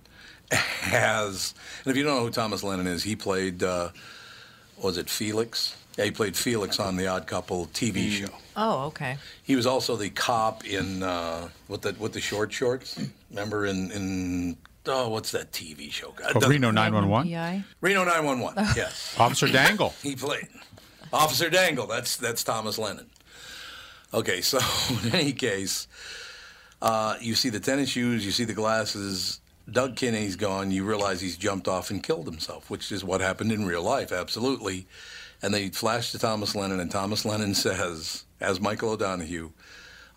has, 0.52 1.54
and 1.84 1.92
if 1.92 1.98
you 1.98 2.04
don't 2.04 2.16
know 2.18 2.24
who 2.26 2.32
Thomas 2.32 2.64
Lennon 2.64 2.88
is, 2.88 3.04
he 3.04 3.16
played, 3.16 3.64
uh, 3.64 3.90
was 4.82 4.98
it 4.98 5.10
Felix? 5.10 5.76
Yeah, 5.98 6.06
he 6.06 6.12
played 6.12 6.36
Felix 6.36 6.80
on 6.80 6.98
the 6.98 7.08
Odd 7.08 7.26
Couple 7.26 7.68
TV 7.68 8.10
show. 8.12 8.28
Oh, 8.58 8.86
okay. 8.88 9.18
He 9.44 9.56
was 9.56 9.66
also 9.66 9.96
the 9.96 10.10
cop 10.10 10.66
in 10.66 11.02
uh, 11.04 11.48
with 11.70 11.82
the 11.84 11.94
with 12.00 12.12
the 12.14 12.20
short 12.22 12.52
shorts. 12.52 13.00
Remember 13.30 13.66
in 13.66 13.92
in 13.92 14.58
oh 14.88 15.08
what's 15.10 15.32
that 15.32 15.52
TV 15.54 15.90
show? 15.92 16.12
God, 16.12 16.32
Oh, 16.32 16.34
doesn't- 16.36 16.50
Reno 16.50 16.72
911. 16.72 17.32
PI. 17.32 17.64
Reno 17.80 18.04
911. 18.04 18.74
Yes, 18.76 19.16
Officer 19.20 19.48
Dangle. 19.48 19.94
he 20.04 20.16
played 20.18 20.48
Officer 21.14 21.50
Dangle. 21.50 21.88
That's 21.88 22.18
that's 22.18 22.44
Thomas 22.44 22.78
Lennon. 22.78 23.06
Okay, 24.14 24.42
so 24.42 24.60
in 25.06 25.16
any 25.16 25.32
case, 25.34 25.88
uh, 26.82 27.16
you 27.22 27.36
see 27.36 27.50
the 27.50 27.60
tennis 27.62 27.90
shoes, 27.90 28.26
you 28.26 28.32
see 28.34 28.44
the 28.44 28.54
glasses. 28.54 29.40
Doug 29.70 29.96
Kenney's 29.96 30.36
gone. 30.36 30.72
You 30.72 30.84
realize 30.84 31.22
he's 31.22 31.38
jumped 31.38 31.68
off 31.68 31.90
and 31.90 32.04
killed 32.04 32.28
himself, 32.28 32.70
which 32.70 32.92
is 32.92 33.04
what 33.04 33.22
happened 33.22 33.52
in 33.52 33.66
real 33.66 33.82
life, 33.82 34.12
absolutely. 34.12 34.88
And 35.42 35.54
they 35.54 35.70
flash 35.70 36.12
to 36.12 36.20
Thomas 36.20 36.56
Lennon, 36.56 36.80
and 36.80 36.92
Thomas 36.92 37.26
Lennon 37.26 37.56
says, 37.56 38.26
as 38.40 38.60
Michael 38.60 38.92
O'Donoghue, 38.92 39.52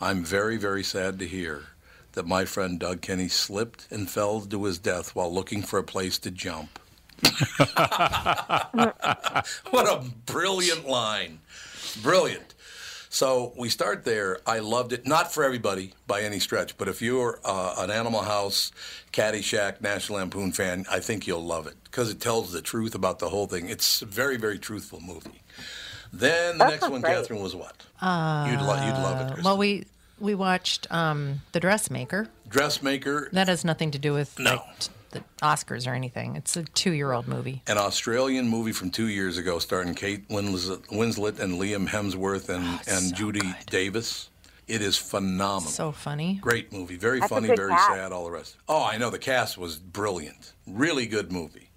I'm 0.01 0.25
very, 0.25 0.57
very 0.57 0.85
sad 0.85 1.19
to 1.19 1.27
hear 1.27 1.65
that 2.13 2.27
my 2.27 2.45
friend 2.45 2.79
Doug 2.79 3.01
Kenney 3.01 3.29
slipped 3.29 3.87
and 3.91 4.11
fell 4.11 4.41
to 4.41 4.65
his 4.65 4.79
death 4.79 5.15
while 5.15 5.33
looking 5.33 5.63
for 5.63 5.79
a 5.79 5.85
place 5.85 6.19
to 6.19 6.31
jump. 6.31 6.79
what 7.23 7.39
a 9.75 10.05
brilliant 10.27 10.87
line. 10.87 11.41
Brilliant. 12.03 12.55
So 13.11 13.53
we 13.57 13.69
start 13.69 14.05
there. 14.05 14.39
I 14.47 14.59
loved 14.59 14.93
it. 14.93 15.07
Not 15.07 15.33
for 15.33 15.43
everybody 15.45 15.95
by 16.07 16.23
any 16.23 16.39
stretch, 16.39 16.77
but 16.77 16.89
if 16.89 17.01
you're 17.01 17.41
uh, 17.45 17.75
an 17.79 17.91
Animal 17.91 18.23
House, 18.23 18.71
Caddyshack, 19.13 19.81
National 19.81 20.19
Lampoon 20.19 20.53
fan, 20.53 20.85
I 20.91 21.01
think 21.01 21.27
you'll 21.27 21.45
love 21.45 21.67
it 21.67 21.75
because 21.85 22.11
it 22.11 22.21
tells 22.21 22.53
the 22.53 22.61
truth 22.63 22.95
about 22.95 23.19
the 23.19 23.29
whole 23.31 23.47
thing. 23.47 23.69
It's 23.69 24.03
a 24.03 24.07
very, 24.07 24.37
very 24.37 24.59
truthful 24.59 25.01
movie. 25.01 25.43
Then 26.13 26.59
the 26.59 26.65
That 26.65 26.71
next 26.71 26.89
one, 26.91 27.01
great. 27.01 27.15
Catherine, 27.15 27.43
was 27.43 27.55
what? 27.57 27.75
you'd, 28.03 28.61
lo- 28.61 28.85
you'd 28.85 29.03
love 29.03 29.21
it, 29.21 29.27
Kristen. 29.35 29.45
Well, 29.45 29.59
we 29.59 29.87
we 30.21 30.35
watched 30.35 30.87
um, 30.91 31.41
The 31.53 31.61
Dressmaker. 31.61 32.29
Dressmaker, 32.49 33.29
That 33.33 33.49
has 33.49 33.65
nothing 33.65 33.91
to 33.93 33.99
do 33.99 34.13
with 34.15 34.39
No. 34.39 34.51
like, 34.57 34.79
t- 34.81 34.91
the 35.11 35.23
Oscars 35.43 35.87
or 35.87 35.95
anything. 35.95 36.37
It's 36.37 36.57
a 36.57 36.65
two-year-old 36.65 37.29
movie. 37.29 37.63
an 37.67 37.79
Australian 37.79 38.49
movie 38.49 38.73
from 38.73 38.91
two 38.91 39.09
years 39.09 39.39
ago 39.39 39.59
starring 39.59 39.95
Kate 39.95 40.29
Winslet, 40.29 40.87
Winslet 40.89 41.39
and 41.41 41.61
Liam 41.61 41.89
Hemsworth 41.89 42.49
and, 42.49 42.65
Oh, 42.65 42.81
and 42.89 43.05
so 43.07 43.15
Judy 43.15 43.41
good. 43.41 43.55
Davis. 43.71 44.31
It 44.67 44.83
is 44.83 44.99
phenomenal. 44.99 45.71
So 45.71 45.93
funny. 45.93 46.35
Great 46.43 46.73
movie. 46.75 46.97
Very 46.97 47.21
That's 47.21 47.31
funny, 47.31 47.47
very 47.49 47.71
cast. 47.71 47.89
sad, 47.89 48.13
all 48.13 48.25
the 48.27 48.31
rest. 48.31 48.57
Oh, 48.69 48.85
I 48.85 48.99
know. 48.99 49.09
The 49.09 49.19
cast 49.19 49.57
was 49.57 49.77
brilliant. 49.79 50.53
Really 50.67 51.07
good 51.07 51.33
movie. 51.33 51.71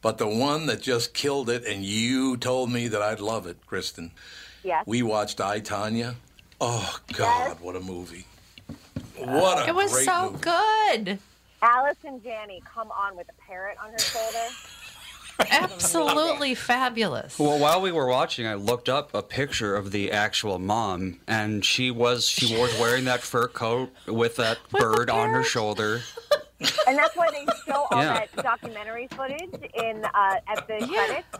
But 0.00 0.16
the 0.16 0.26
one 0.26 0.64
that 0.66 0.80
just 0.80 1.12
killed 1.12 1.50
it, 1.50 1.64
and 1.66 1.84
you 1.84 2.36
told 2.38 2.72
me 2.72 2.88
that 2.88 3.02
I'd 3.02 3.20
love 3.20 3.46
it, 3.46 3.58
Kristen, 3.66 4.12
Yes. 4.64 4.84
we 4.86 5.02
watched 5.02 5.40
I, 5.42 5.60
Tanya. 5.60 6.14
Oh, 6.58 6.98
God, 7.12 7.60
what 7.60 7.76
a 7.76 7.80
movie. 7.80 8.26
What 9.18 9.66
a 9.66 9.68
It 9.68 9.74
was 9.74 9.92
great 9.92 10.04
so 10.06 10.30
movie. 10.30 10.38
good. 10.40 11.18
Allison 11.62 12.20
Janney 12.22 12.62
come 12.66 12.90
on 12.90 13.16
with 13.16 13.28
a 13.28 13.42
parrot 13.42 13.78
on 13.82 13.92
her 13.92 13.98
shoulder. 13.98 14.46
Absolutely 15.50 16.54
fabulous. 16.54 17.38
Well, 17.38 17.58
while 17.58 17.80
we 17.80 17.90
were 17.90 18.06
watching, 18.06 18.46
I 18.46 18.54
looked 18.54 18.88
up 18.88 19.14
a 19.14 19.22
picture 19.22 19.74
of 19.74 19.90
the 19.90 20.12
actual 20.12 20.58
mom, 20.58 21.20
and 21.26 21.64
she 21.64 21.90
was 21.90 22.28
she 22.28 22.56
was 22.56 22.78
wearing 22.78 23.06
that 23.06 23.22
fur 23.22 23.48
coat 23.48 23.90
with 24.06 24.36
that 24.36 24.58
With 24.72 24.82
bird 24.82 25.10
on 25.10 25.30
her 25.30 25.42
shoulder. 25.42 26.02
And 26.86 26.96
that's 26.96 27.16
why 27.16 27.28
they 27.30 27.44
show 27.66 27.86
all 27.90 28.02
Yeah. 28.02 28.20
that 28.20 28.36
documentary 28.36 29.08
footage 29.08 29.70
in 29.74 30.04
uh, 30.04 30.36
at 30.46 30.66
the 30.68 30.86
Yeah. 30.86 31.06
credits. 31.06 31.38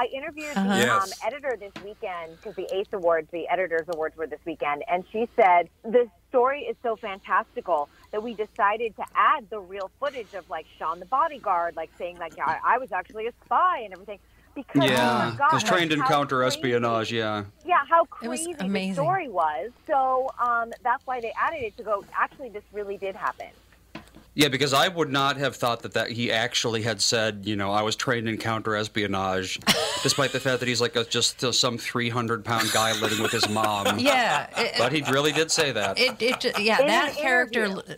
I 0.00 0.06
interviewed 0.06 0.56
Uh-huh. 0.56 0.76
the 0.78 0.78
Yes. 0.86 1.02
um, 1.22 1.26
editor 1.26 1.56
this 1.60 1.72
weekend 1.84 2.36
because 2.36 2.54
the 2.56 2.66
ACE 2.74 2.86
Awards, 2.94 3.28
the 3.32 3.46
Editors 3.48 3.86
Awards, 3.92 4.16
were 4.16 4.26
this 4.26 4.40
weekend, 4.46 4.82
and 4.88 5.04
she 5.12 5.28
said 5.36 5.68
the 5.82 6.08
story 6.30 6.62
is 6.62 6.74
so 6.82 6.96
fantastical 6.96 7.90
that 8.10 8.22
we 8.22 8.32
decided 8.32 8.96
to 8.96 9.04
add 9.14 9.50
the 9.50 9.60
real 9.60 9.90
footage 10.00 10.32
of 10.32 10.48
like 10.48 10.64
Sean 10.78 11.00
the 11.00 11.04
bodyguard, 11.06 11.76
like 11.76 11.90
saying 11.98 12.16
like 12.16 12.32
I, 12.38 12.58
I 12.64 12.78
was 12.78 12.92
actually 12.92 13.26
a 13.26 13.32
spy 13.44 13.80
and 13.80 13.92
everything. 13.92 14.18
Because 14.54 14.88
Yeah, 14.90 15.32
oh 15.34 15.36
my 15.38 15.48
was 15.52 15.62
trained 15.62 15.92
in 15.92 16.00
counter 16.02 16.38
crazy- 16.40 16.56
espionage. 16.58 17.12
Yeah, 17.12 17.44
Yeah, 17.66 17.84
how 17.88 18.04
crazy 18.06 18.54
the 18.54 18.64
amazing. 18.64 18.94
story 18.94 19.28
was. 19.28 19.70
So 19.86 20.30
um, 20.38 20.72
that's 20.82 21.06
why 21.06 21.20
they 21.20 21.32
added 21.38 21.62
it 21.62 21.76
to 21.76 21.82
go. 21.82 22.04
Actually, 22.14 22.48
this 22.48 22.64
really 22.72 22.96
did 22.96 23.14
happen. 23.14 23.46
Yeah, 24.34 24.48
because 24.48 24.72
I 24.72 24.88
would 24.88 25.10
not 25.10 25.36
have 25.38 25.56
thought 25.56 25.82
that 25.82 25.92
that 25.94 26.10
he 26.10 26.30
actually 26.30 26.82
had 26.82 27.00
said, 27.00 27.42
you 27.44 27.56
know, 27.56 27.70
I 27.72 27.82
was 27.82 27.96
trained 27.96 28.28
in 28.28 28.38
counter 28.38 28.74
espionage, 28.76 29.58
despite 30.02 30.32
the 30.32 30.40
fact 30.40 30.60
that 30.60 30.68
he's 30.68 30.80
like 30.80 30.96
a, 30.96 31.04
just 31.04 31.42
uh, 31.44 31.52
some 31.52 31.78
three 31.78 32.08
hundred 32.08 32.44
pound 32.44 32.70
guy 32.72 32.92
living 33.00 33.20
with 33.22 33.32
his 33.32 33.48
mom. 33.48 33.98
Yeah. 33.98 34.46
It, 34.56 34.74
But 34.78 34.92
he 34.92 35.02
really 35.10 35.32
did 35.32 35.50
say 35.50 35.72
that. 35.72 35.98
it, 35.98 36.20
it, 36.22 36.58
yeah, 36.60 36.80
In 36.80 36.86
that 36.86 37.14
character. 37.14 37.64
interview. 37.64 37.96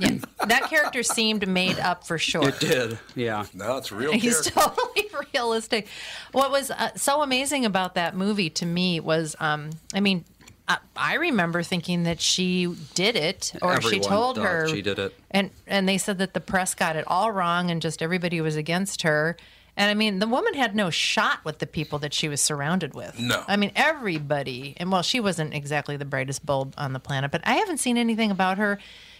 Yeah, 0.00 0.18
that 0.46 0.64
character 0.68 1.02
seemed 1.02 1.48
made 1.48 1.78
up 1.78 2.06
for 2.06 2.18
sure. 2.18 2.46
It 2.48 2.60
did. 2.60 2.98
Yeah. 3.14 3.46
No, 3.54 3.78
it's 3.78 3.90
real 3.90 4.12
He's 4.12 4.50
character. 4.50 4.74
totally 4.84 5.08
realistic. 5.34 5.86
What 6.32 6.50
was 6.50 6.70
uh, 6.70 6.90
so 6.94 7.22
amazing 7.22 7.64
about 7.64 7.94
that 7.94 8.14
movie 8.14 8.50
to 8.50 8.66
me 8.66 9.00
was, 9.00 9.34
um, 9.40 9.70
I 9.94 10.00
mean, 10.00 10.26
I, 10.68 10.78
I 10.96 11.14
remember 11.14 11.62
thinking 11.62 12.02
that 12.04 12.20
she 12.20 12.66
did 12.94 13.16
it, 13.16 13.52
or 13.62 13.80
she 13.80 14.00
told 14.00 14.36
her 14.36 14.68
she 14.68 14.82
did 14.82 14.98
it. 14.98 15.14
and 15.30 15.50
and 15.66 15.88
they 15.88 15.98
said 15.98 16.18
that 16.18 16.34
the 16.34 16.40
press 16.40 16.74
got 16.74 16.94
it 16.96 17.04
all 17.06 17.32
wrong, 17.32 17.70
and 17.70 17.80
just 17.80 18.02
everybody 18.02 18.40
was 18.40 18.54
against 18.56 19.02
her. 19.02 19.36
And 19.76 19.88
I 19.90 19.94
mean, 19.94 20.18
the 20.18 20.26
woman 20.26 20.54
had 20.54 20.74
no 20.74 20.90
shot 20.90 21.44
with 21.44 21.60
the 21.60 21.66
people 21.66 22.00
that 22.00 22.12
she 22.12 22.28
was 22.28 22.40
surrounded 22.40 22.94
with. 22.94 23.18
No. 23.18 23.44
I 23.46 23.56
mean, 23.56 23.70
everybody, 23.76 24.74
and 24.76 24.90
well, 24.90 25.02
she 25.02 25.20
wasn't 25.20 25.54
exactly 25.54 25.96
the 25.96 26.04
brightest 26.04 26.44
bulb 26.44 26.74
on 26.76 26.92
the 26.92 26.98
planet, 27.00 27.30
but 27.30 27.42
I 27.46 27.54
haven't 27.54 27.78
seen 27.78 27.96
anything 27.96 28.30
about 28.32 28.58
her 28.58 28.78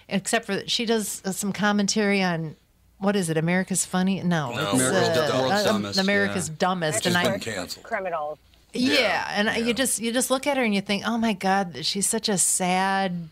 except 0.08 0.46
for 0.46 0.56
that 0.56 0.70
she 0.70 0.84
does 0.84 1.22
uh, 1.24 1.32
some 1.32 1.52
commentary 1.52 2.22
on 2.22 2.56
what 2.98 3.14
is 3.14 3.30
it, 3.30 3.36
America's 3.36 3.84
Funny? 3.86 4.20
No, 4.24 4.50
No, 4.52 4.70
America's 4.72 5.18
uh, 5.18 5.28
Dumb- 5.28 5.40
World's 5.40 5.54
uh, 5.54 5.64
Dumbest, 5.72 6.00
America's 6.00 6.48
yeah. 6.48 6.54
Dumbest, 6.58 7.04
She's 7.04 7.14
and 7.14 7.16
I 7.16 7.30
been 7.30 7.40
canceled. 7.40 7.84
Criminals. 7.84 8.38
Yeah, 8.72 9.32
and 9.34 9.48
yeah. 9.48 9.56
you 9.58 9.74
just 9.74 10.00
you 10.00 10.12
just 10.12 10.30
look 10.30 10.46
at 10.46 10.56
her 10.56 10.62
and 10.62 10.74
you 10.74 10.80
think, 10.80 11.04
oh 11.06 11.18
my 11.18 11.32
God, 11.32 11.84
she's 11.84 12.06
such 12.06 12.28
a 12.28 12.38
sad 12.38 13.30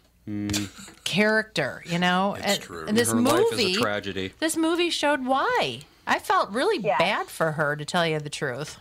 character, 1.04 1.82
you 1.86 1.98
know. 1.98 2.34
It's 2.34 2.46
and, 2.54 2.62
true. 2.62 2.84
and 2.86 2.96
this 2.96 3.10
Her 3.10 3.16
movie, 3.16 3.30
life 3.30 3.52
is 3.60 3.76
a 3.76 3.80
tragedy. 3.80 4.32
this 4.38 4.56
movie 4.56 4.90
showed 4.90 5.24
why. 5.24 5.80
I 6.06 6.18
felt 6.18 6.50
really 6.50 6.82
Yeah. 6.82 6.98
bad 6.98 7.26
for 7.28 7.52
her, 7.52 7.76
to 7.76 7.84
tell 7.84 8.06
you 8.06 8.18
the 8.20 8.30
truth. 8.30 8.78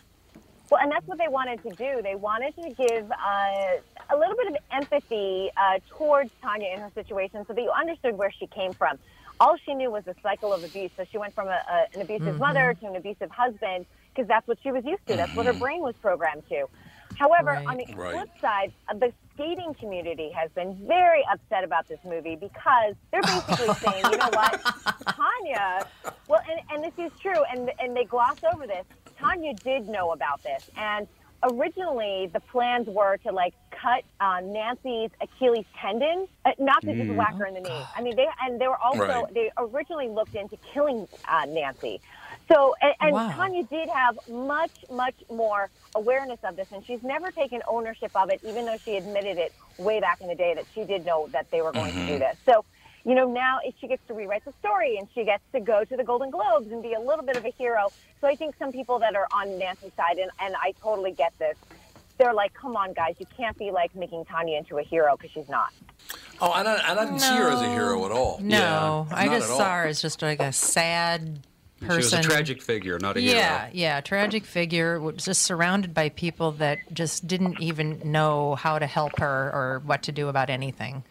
Well, 0.70 0.82
and 0.82 0.92
that's 0.92 1.08
what 1.08 1.18
they 1.18 1.28
wanted 1.28 1.62
to 1.64 1.70
do. 1.72 2.02
They 2.02 2.16
wanted 2.16 2.56
to 2.56 2.70
give 2.72 3.12
uh, 3.12 3.16
a 4.10 4.18
little 4.18 4.36
bit 4.36 4.48
of 4.48 4.58
empathy 4.72 5.52
uh, 5.56 5.80
towards 5.90 6.32
Tanya 6.42 6.70
in 6.74 6.80
her 6.80 6.92
situation 6.96 7.46
so 7.48 7.54
that 7.54 7.62
you 7.62 7.72
understood 7.72 8.18
where 8.18 8.32
she 8.32 8.48
came 8.48 8.74
from. 8.74 8.98
All 9.40 9.58
she 9.64 9.74
knew 9.76 9.92
was 9.92 10.08
a 10.08 10.16
cycle 10.24 10.54
of 10.54 10.64
abuse. 10.64 10.90
So 10.98 11.06
she 11.12 11.18
went 11.18 11.36
from 11.36 11.48
a, 11.48 11.52
a, 11.70 11.86
an 11.94 12.02
abusive 12.02 12.40
mother 12.40 12.74
to 12.80 12.88
an 12.88 12.96
abusive 12.96 13.30
husband 13.30 13.86
because 14.16 14.28
that's 14.28 14.48
what 14.48 14.58
she 14.64 14.72
was 14.72 14.84
used 14.86 15.06
to. 15.08 15.16
That's 15.16 15.34
what 15.36 15.46
her 15.46 15.54
brain 15.54 15.82
was 15.82 15.96
programmed 16.02 16.44
to. 16.50 16.68
However, 17.16 17.52
Right. 17.52 17.68
on 17.68 17.78
the 17.78 17.86
Right. 17.96 18.12
flip 18.14 18.30
side, 18.42 18.74
uh, 18.90 18.94
the 18.96 19.14
skating 19.34 19.74
community 19.76 20.32
has 20.32 20.52
been 20.52 20.76
very 20.88 21.24
upset 21.32 21.64
about 21.64 21.88
this 21.88 22.00
movie 22.04 22.36
because 22.36 22.96
they're 23.12 23.22
basically 23.22 23.74
saying, 23.86 24.06
you 24.12 24.18
know 24.18 24.30
what, 24.32 24.60
Tanya, 25.16 25.88
well, 26.28 26.42
and, 26.50 26.60
and 26.72 26.84
this 26.84 26.98
is 27.06 27.18
true, 27.20 27.42
and, 27.52 27.72
and 27.80 27.96
they 27.96 28.06
gloss 28.06 28.38
over 28.54 28.68
this. 28.68 28.86
Tanya 29.18 29.54
did 29.54 29.88
know 29.88 30.12
about 30.12 30.44
this. 30.44 30.70
And 30.76 31.08
originally, 31.44 32.30
the 32.34 32.40
plans 32.42 32.88
were 32.88 33.18
to, 33.18 33.32
like, 33.32 33.54
cut 33.72 34.04
uh, 34.20 34.42
Nancy's 34.44 35.12
Achilles 35.22 35.66
tendon, 35.82 36.28
uh, 36.44 36.52
not 36.60 36.82
to 36.82 36.96
just 36.96 37.12
whack 37.12 37.38
her 37.38 37.46
in 37.46 37.54
the 37.54 37.62
knee. 37.62 37.82
I 37.96 38.02
mean, 38.02 38.16
they, 38.16 38.28
and 38.42 38.60
they 38.60 38.68
were 38.68 38.78
also, 38.78 39.00
Right. 39.00 39.34
they 39.34 39.52
originally 39.58 40.10
looked 40.10 40.36
into 40.36 40.58
killing 40.74 41.08
uh, 41.30 41.46
Nancy. 41.48 42.02
So, 42.48 42.76
and, 42.82 42.94
and 43.02 43.14
Wow. 43.14 43.32
Tanya 43.32 43.64
did 43.64 43.90
have 43.90 44.18
much, 44.30 44.72
much 44.92 45.16
more 45.32 45.70
awareness 45.96 46.40
of 46.44 46.56
this, 46.56 46.72
and 46.72 46.86
she's 46.86 47.02
never 47.04 47.32
taken 47.32 47.62
ownership 47.68 48.12
of 48.16 48.30
it, 48.30 48.40
even 48.44 48.66
though 48.66 48.78
she 48.78 48.98
admitted 48.98 49.38
it 49.38 49.54
way 49.78 50.00
back 50.00 50.22
in 50.22 50.28
the 50.28 50.36
day 50.36 50.54
that 50.54 50.66
she 50.74 50.84
did 50.84 51.06
know 51.06 51.28
that 51.32 51.50
they 51.52 51.62
were 51.62 51.72
going 51.72 51.92
to 51.92 52.06
do 52.06 52.14
mm-hmm. 52.14 52.20
this. 52.20 52.38
So, 52.46 52.64
you 53.04 53.16
know, 53.16 53.32
now 53.32 53.60
she 53.80 53.88
gets 53.88 54.06
to 54.08 54.14
rewrite 54.14 54.46
the 54.46 54.54
story 54.60 54.98
and 54.98 55.08
she 55.14 55.24
gets 55.24 55.44
to 55.54 55.60
go 55.60 55.84
to 55.84 55.96
the 55.96 56.04
Golden 56.04 56.30
Globes 56.32 56.72
and 56.72 56.82
be 56.82 56.94
a 56.94 57.00
little 57.00 57.24
bit 57.24 57.38
of 57.38 57.46
a 57.46 57.52
hero. 57.52 57.92
So 58.20 58.28
I 58.28 58.36
think 58.36 58.56
some 58.58 58.72
people 58.72 59.00
that 59.00 59.16
are 59.16 59.28
on 59.32 59.60
Nancy's 59.60 59.94
side, 59.94 60.18
and, 60.18 60.32
and 60.40 60.56
I 60.56 60.74
totally 60.82 61.12
get 61.12 61.38
this, 61.38 61.56
they're 62.18 62.34
like, 62.34 62.54
come 62.54 62.76
on, 62.76 62.94
guys, 62.94 63.16
you 63.20 63.28
can't 63.38 63.58
be 63.58 63.72
like 63.72 63.96
making 63.96 64.26
Tanya 64.26 64.58
into 64.58 64.78
a 64.78 64.84
hero 64.84 65.18
because 65.18 65.32
she's 65.32 65.50
not. 65.50 65.72
Oh, 66.42 66.52
and 66.54 66.68
I, 66.68 66.76
and 66.90 67.00
I 67.00 67.06
didn't 67.06 67.20
see 67.20 67.36
her 67.36 67.50
as 67.50 67.62
a 67.62 67.70
hero 67.70 68.06
at 68.06 68.12
all. 68.12 68.40
No, 68.42 69.08
I 69.12 69.28
just 69.28 69.46
at 69.46 69.52
all. 69.52 69.58
saw 69.58 69.76
her 69.78 69.86
as 69.86 70.02
just 70.02 70.22
like 70.22 70.40
a 70.40 70.52
sad 70.52 71.40
person. 71.88 72.10
She 72.10 72.18
was 72.18 72.26
a 72.26 72.30
tragic 72.30 72.62
figure, 72.62 73.00
not 73.00 73.18
a 73.18 73.22
yeah, 73.22 73.62
hero. 73.66 73.72
yeah, 73.74 74.02
tragic 74.02 74.46
figure, 74.46 75.12
just 75.14 75.42
surrounded 75.44 75.94
by 75.94 76.10
people 76.10 76.52
that 76.54 76.80
just 76.94 77.28
didn't 77.28 77.62
even 77.62 78.02
know 78.04 78.56
how 78.56 78.80
to 78.80 78.86
help 78.88 79.20
her 79.20 79.52
or 79.54 79.82
what 79.86 80.04
to 80.04 80.12
do 80.12 80.28
about 80.28 80.50
anything. 80.50 81.04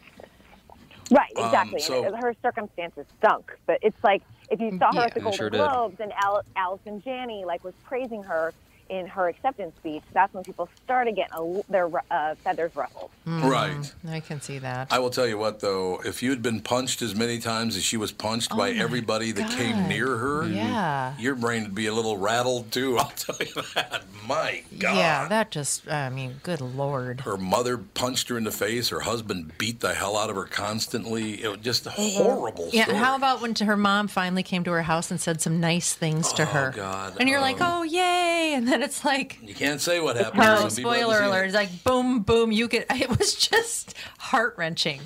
Right, 1.11 1.31
Um, 1.37 1.45
exactly. 1.45 1.81
so- 1.81 2.05
and 2.05 2.17
her 2.17 2.35
circumstances 2.43 3.07
stunk, 3.19 3.57
but 3.67 3.79
it's 3.83 4.03
like 4.03 4.23
if 4.51 4.61
you 4.61 4.77
saw 4.79 4.93
her 4.93 5.03
at 5.03 5.15
the 5.15 5.21
Golden 5.21 5.37
sure 5.39 5.51
did. 5.51 5.59
Globes 5.59 6.01
and 6.01 6.13
Al- 6.23 6.43
Allison 6.57 7.03
Janney 7.03 7.45
like 7.45 7.63
was 7.65 7.75
praising 7.85 8.23
her 8.23 8.53
in 8.91 9.07
her 9.07 9.29
acceptance 9.29 9.75
speech, 9.79 10.03
that's 10.13 10.33
when 10.35 10.45
people 10.45 10.69
started 10.85 11.17
getting 11.17 11.33
a, 11.35 11.73
their 11.73 11.89
uh, 12.11 12.35
feathers 12.45 12.71
ruffled. 12.77 13.11
Right. 13.27 13.93
I 14.09 14.21
can 14.21 14.41
see 14.41 14.59
that. 14.59 14.89
I 14.93 14.99
will 14.99 15.11
tell 15.11 15.27
you 15.27 15.39
what, 15.39 15.61
though, 15.61 16.01
if 16.05 16.23
you 16.23 16.31
had 16.31 16.43
been 16.43 16.61
punched 16.61 17.01
as 17.03 17.15
many 17.15 17.39
times 17.39 17.77
as 17.77 17.83
she 17.85 17.97
was 17.97 18.13
punched 18.13 18.51
by 18.51 18.71
Oh 18.71 18.75
my 18.75 18.81
everybody 18.81 19.33
that 19.33 19.51
came 19.51 19.89
near 19.89 20.17
her, 20.19 20.47
Yeah. 20.47 21.17
your 21.19 21.35
brain 21.35 21.63
would 21.63 21.75
be 21.75 21.87
a 21.87 21.95
little 21.95 22.19
rattled 22.19 22.71
too. 22.73 22.99
I'll 22.99 23.09
tell 23.11 23.37
you 23.41 23.63
that. 23.75 24.05
My 24.27 24.63
God. 24.79 24.97
Yeah, 24.97 25.29
that 25.29 25.51
just, 25.51 25.89
I 25.89 26.11
mean, 26.11 26.41
good 26.43 26.61
lord. 26.61 27.23
Her 27.23 27.37
mother 27.39 27.79
punched 27.79 28.29
her 28.29 28.37
in 28.39 28.45
the 28.45 28.51
face. 28.51 28.91
Her 28.91 29.01
husband 29.01 29.53
beat 29.59 29.81
the 29.81 29.95
hell 29.95 30.17
out 30.17 30.29
of 30.31 30.37
her 30.37 30.45
constantly. 30.45 31.43
It 31.43 31.49
was 31.49 31.61
just 31.61 31.85
Mm-hmm. 31.85 32.23
horrible 32.23 32.71
Yeah, 32.73 32.85
story. 32.85 32.99
how 32.99 33.17
about 33.17 33.41
when 33.41 33.55
her 33.55 33.77
mom 33.77 34.09
finally 34.09 34.43
came 34.43 34.65
to 34.65 34.71
her 34.73 34.83
house 34.83 35.11
and 35.11 35.21
said 35.21 35.41
some 35.41 35.61
nice 35.61 35.93
things 35.95 36.33
to 36.35 36.43
Oh, 36.43 36.47
her? 36.47 36.73
God, 36.75 37.17
And 37.21 37.29
you're 37.29 37.41
like, 37.41 37.61
um, 37.61 37.81
oh, 37.81 37.83
yay. 37.83 38.53
And 38.55 38.67
then 38.69 38.74
it's 38.83 39.05
like, 39.05 39.39
You 39.43 39.55
can't 39.55 39.81
say 39.81 40.01
what 40.01 40.17
happened. 40.17 40.41
no, 40.43 40.69
Some 40.69 40.71
people 40.77 40.93
haven't 40.93 41.07
spoiler 41.07 41.23
alert. 41.23 41.43
it. 41.45 41.47
It's 41.47 41.55
like, 41.55 41.85
boom, 41.85 42.21
boom. 42.23 42.53
You 42.53 42.69
get, 42.69 42.87
it 42.91 43.09
was 43.19 43.35
just 43.35 43.95
heart 44.19 44.55
wrenching. 44.57 45.01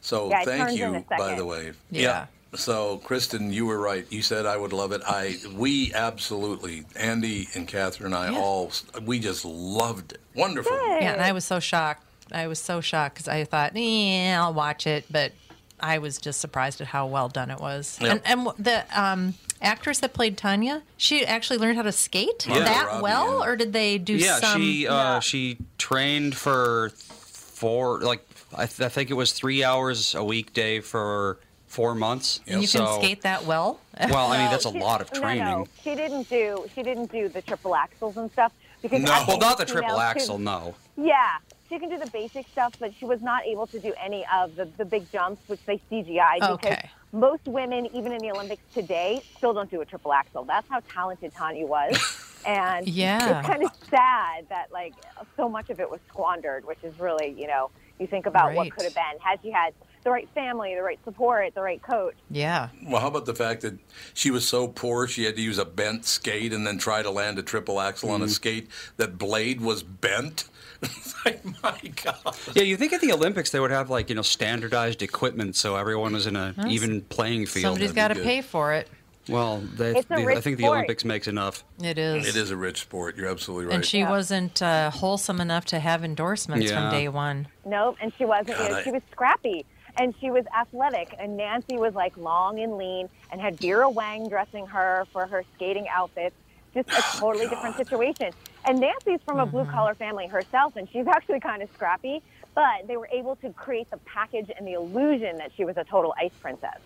So 0.00 0.30
Yeah, 0.30 0.44
thank 0.44 0.78
you, 0.78 1.04
by 1.08 1.34
the 1.34 1.44
way. 1.44 1.72
Yeah. 1.90 2.26
So, 2.54 2.96
Kristen, 2.98 3.52
you 3.52 3.66
were 3.66 3.78
right. 3.78 4.06
You 4.10 4.22
said 4.22 4.46
I 4.46 4.56
would 4.56 4.72
love 4.72 4.92
it. 4.92 5.02
I, 5.06 5.36
we 5.54 5.92
absolutely, 5.92 6.84
Andy 6.96 7.46
and 7.54 7.68
Catherine 7.68 8.14
and 8.14 8.14
I 8.14 8.30
Yeah. 8.30 8.38
all, 8.38 8.72
we 9.02 9.18
just 9.18 9.44
loved 9.44 10.12
it. 10.12 10.20
Wonderful. 10.34 10.72
Yeah, 10.72 11.12
and 11.12 11.20
I 11.20 11.32
was 11.32 11.44
so 11.44 11.60
shocked. 11.60 12.04
I 12.32 12.46
was 12.46 12.58
so 12.58 12.80
shocked 12.80 13.16
because 13.16 13.28
I 13.28 13.44
thought, 13.44 13.76
yeah, 13.76 14.38
I'll 14.42 14.54
watch 14.54 14.86
it, 14.86 15.04
but 15.10 15.32
I 15.80 15.98
was 15.98 16.18
just 16.18 16.40
surprised 16.40 16.80
at 16.80 16.86
how 16.86 17.06
well 17.06 17.28
done 17.28 17.50
it 17.50 17.60
was. 17.60 17.98
Yeah. 18.00 18.12
And, 18.12 18.22
and 18.24 18.48
the 18.58 18.84
um, 18.98 19.34
actress 19.62 19.98
that 20.00 20.12
played 20.12 20.36
Tanya, 20.36 20.82
she 20.96 21.24
actually 21.24 21.58
learned 21.58 21.76
how 21.76 21.82
to 21.82 21.92
skate 21.92 22.46
Yeah. 22.46 22.60
that 22.60 22.86
Robbie, 22.86 23.02
well, 23.02 23.38
yeah. 23.40 23.46
or 23.46 23.56
did 23.56 23.72
they 23.72 23.98
do 23.98 24.14
Yeah, 24.14 24.36
some? 24.38 24.60
she 24.60 24.86
uh, 24.88 25.20
she 25.20 25.58
trained 25.78 26.36
for 26.36 26.90
four 26.96 28.00
like 28.00 28.24
I, 28.56 28.66
th- 28.66 28.80
I 28.80 28.88
think 28.88 29.10
it 29.10 29.14
was 29.14 29.32
three 29.32 29.62
hours 29.62 30.14
a 30.14 30.24
weekday 30.24 30.80
for 30.80 31.38
four 31.66 31.94
months. 31.94 32.40
and 32.46 32.62
you 32.62 32.66
so, 32.66 32.84
can 32.86 33.02
skate 33.02 33.22
that 33.22 33.44
well. 33.44 33.80
Well, 34.10 34.30
I 34.32 34.38
mean 34.38 34.50
that's 34.50 34.64
a 34.64 34.70
She- 34.72 34.78
lot 34.80 35.00
of 35.00 35.10
training. 35.12 35.44
No, 35.44 35.66
she 35.82 35.94
didn't 35.94 36.28
do. 36.30 36.66
She 36.74 36.82
didn't 36.82 37.10
do 37.12 37.28
the 37.28 37.42
triple 37.42 37.72
axels 37.72 38.16
and 38.16 38.30
stuff 38.32 38.52
because 38.80 39.02
No. 39.02 39.24
Well, 39.26 39.38
not 39.38 39.58
the 39.58 39.66
females 39.66 39.82
triple 39.82 39.96
could- 39.96 40.02
axel, 40.02 40.38
no. 40.38 40.74
Yeah, 40.96 41.36
she 41.68 41.78
can 41.78 41.90
do 41.90 41.98
the 41.98 42.10
basic 42.10 42.46
stuff, 42.48 42.74
but 42.80 42.92
she 42.98 43.04
was 43.04 43.20
not 43.22 43.44
able 43.44 43.66
to 43.68 43.78
do 43.78 43.92
any 44.02 44.24
of 44.34 44.56
the, 44.56 44.64
the 44.78 44.84
big 44.84 45.10
jumps, 45.12 45.42
which 45.48 45.60
they 45.66 45.80
CGI. 45.90 46.36
Because 46.36 46.50
Okay. 46.54 46.88
Most 47.12 47.46
women, 47.46 47.86
even 47.94 48.12
in 48.12 48.20
the 48.22 48.30
Olympics 48.30 48.62
today, 48.74 49.22
still 49.38 49.54
don't 49.54 49.70
do 49.70 49.80
a 49.80 49.84
triple 49.86 50.12
axel. 50.12 50.44
That's 50.44 50.68
how 50.68 50.80
talented 50.92 51.32
Tanya 51.34 51.66
was. 51.66 51.96
And 52.46 52.86
Yeah. 52.86 53.40
it's 53.40 53.46
kind 53.48 53.64
of 53.64 53.72
sad 53.90 54.48
that 54.48 54.66
like 54.72 54.94
so 55.36 55.48
much 55.48 55.70
of 55.70 55.80
it 55.80 55.90
was 55.90 55.98
squandered, 56.08 56.64
which 56.64 56.78
is 56.84 56.96
really, 56.98 57.34
you 57.36 57.48
know, 57.48 57.70
you 57.98 58.06
think 58.06 58.26
about 58.26 58.54
what 58.54 58.70
could 58.70 58.84
have 58.84 58.94
been 58.94 59.18
had 59.20 59.40
she 59.42 59.50
had 59.50 59.74
the 60.04 60.10
right 60.10 60.28
family, 60.34 60.72
the 60.76 60.82
right 60.82 61.00
support, 61.04 61.52
the 61.56 61.60
right 61.60 61.82
coach. 61.82 62.14
Yeah. 62.30 62.68
Well, 62.86 63.00
how 63.00 63.08
about 63.08 63.26
the 63.26 63.34
fact 63.34 63.62
that 63.62 63.76
she 64.14 64.30
was 64.30 64.46
so 64.48 64.68
poor 64.68 65.08
she 65.08 65.24
had 65.24 65.34
to 65.34 65.42
use 65.42 65.58
a 65.58 65.64
bent 65.64 66.06
skate 66.06 66.52
and 66.52 66.64
then 66.64 66.78
try 66.78 67.02
to 67.02 67.10
land 67.10 67.40
a 67.40 67.42
triple 67.42 67.80
axel 67.80 68.10
Mm-hmm. 68.10 68.22
on 68.22 68.28
a 68.28 68.30
skate 68.30 68.68
that 68.98 69.18
blade 69.18 69.60
was 69.60 69.82
bent? 69.82 70.48
It's 70.82 71.24
like, 71.24 71.44
my 71.62 71.78
God. 72.04 72.36
Yeah, 72.54 72.62
you 72.62 72.76
think 72.76 72.92
at 72.92 73.00
the 73.00 73.12
Olympics 73.12 73.50
they 73.50 73.60
would 73.60 73.70
have 73.72 73.90
like 73.90 74.08
you 74.08 74.14
know 74.14 74.22
standardized 74.22 75.02
equipment 75.02 75.56
so 75.56 75.74
everyone 75.76 76.12
was 76.12 76.26
in 76.26 76.36
a 76.36 76.54
even 76.68 77.00
playing 77.02 77.46
field. 77.46 77.62
Somebody's 77.64 77.92
that'd 77.92 78.16
got 78.16 78.20
to 78.20 78.26
pay 78.26 78.40
for 78.40 78.72
it. 78.72 78.88
Well, 79.28 79.58
they, 79.58 79.92
the- 79.92 80.06
I 80.10 80.22
rich 80.24 80.38
think 80.44 80.56
the 80.56 80.62
sport. 80.62 80.76
Olympics 80.76 81.04
makes 81.04 81.28
enough. 81.28 81.62
It 81.82 81.98
is. 81.98 82.26
It 82.28 82.36
is 82.36 82.50
a 82.50 82.56
rich 82.56 82.80
sport. 82.80 83.16
You're 83.16 83.28
absolutely 83.28 83.66
right. 83.66 83.74
And 83.74 83.84
she 83.84 84.02
wasn't 84.04 84.62
uh, 84.62 84.90
wholesome 84.90 85.40
enough 85.40 85.66
to 85.66 85.80
have 85.80 86.02
endorsements 86.04 86.70
Yeah. 86.70 86.88
from 86.90 86.98
day 86.98 87.08
one. 87.08 87.48
Nope, 87.66 87.96
and 88.00 88.10
she 88.16 88.24
wasn't. 88.24 88.56
God, 88.56 88.62
you 88.64 88.68
know, 88.70 88.76
I- 88.76 88.82
she 88.84 88.90
was 88.92 89.02
scrappy 89.10 89.66
and 89.98 90.14
she 90.20 90.30
was 90.30 90.44
athletic. 90.58 91.14
And 91.18 91.36
Nancy 91.36 91.76
was 91.76 91.94
like 91.94 92.16
long 92.16 92.60
and 92.60 92.78
lean 92.78 93.08
and 93.30 93.40
had 93.40 93.58
Vera 93.60 93.90
Wang 93.90 94.28
dressing 94.28 94.66
her 94.68 95.06
for 95.12 95.26
her 95.26 95.44
skating 95.56 95.88
outfits. 95.88 96.36
Just 96.74 96.88
a 96.90 97.18
totally 97.18 97.48
different 97.48 97.76
situation. 97.76 98.30
And 98.64 98.80
Nancy's 98.80 99.20
from 99.24 99.38
a 99.40 99.46
blue 99.46 99.64
collar 99.64 99.94
family 99.94 100.26
herself, 100.26 100.76
and 100.76 100.88
she's 100.90 101.06
actually 101.06 101.40
kind 101.40 101.62
of 101.62 101.70
scrappy. 101.74 102.22
But 102.54 102.86
they 102.86 102.96
were 102.96 103.08
able 103.12 103.36
to 103.36 103.50
create 103.52 103.88
the 103.90 103.98
package 103.98 104.50
and 104.56 104.66
the 104.66 104.72
illusion 104.72 105.36
that 105.38 105.52
she 105.56 105.64
was 105.64 105.76
a 105.76 105.84
total 105.84 106.12
ice 106.18 106.32
princess. 106.40 106.78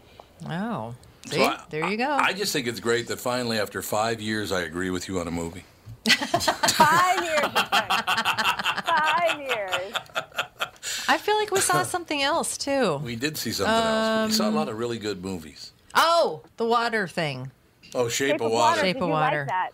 Oh. 0.47 0.95
So 1.31 1.43
I- 1.43 1.61
there 1.71 1.87
you 1.89 1.97
go. 1.97 2.11
I 2.11 2.33
just 2.35 2.53
think 2.53 2.67
it's 2.67 2.81
great 2.81 3.07
that 3.09 3.19
finally, 3.21 3.59
after 3.59 3.81
five 3.81 4.21
years, 4.21 4.53
I 4.53 4.63
agree 4.63 4.91
with 4.91 5.09
you 5.09 5.19
on 5.21 5.29
a 5.29 5.31
movie. 5.31 5.65
Five 6.09 7.23
years. 7.25 7.53
Five 8.85 9.41
years. 9.41 9.95
I 11.09 11.19
feel 11.19 11.37
like 11.37 11.51
we 11.53 11.61
saw 11.61 11.83
something 11.85 12.23
else 12.23 12.59
too. 12.59 12.97
We 13.05 13.15
did 13.17 13.37
see 13.37 13.53
something 13.53 13.73
else. 13.75 14.31
We 14.31 14.35
saw 14.37 14.45
a 14.45 14.49
Um, 14.49 14.55
lot 14.57 14.69
of 14.69 14.79
really 14.79 14.99
good 14.99 15.25
movies. 15.25 15.73
Oh, 15.95 16.43
the 16.57 16.65
water 16.67 17.07
thing. 17.07 17.51
Oh, 17.95 18.09
Shape, 18.09 18.33
Shape 18.33 18.41
of 18.41 18.47
of 18.47 18.53
Water. 18.53 18.69
water. 18.71 18.81
Shape 18.81 18.95
Did 18.97 19.03
of 19.03 19.09
you 19.09 19.13
Water. 19.13 19.47
like 19.49 19.73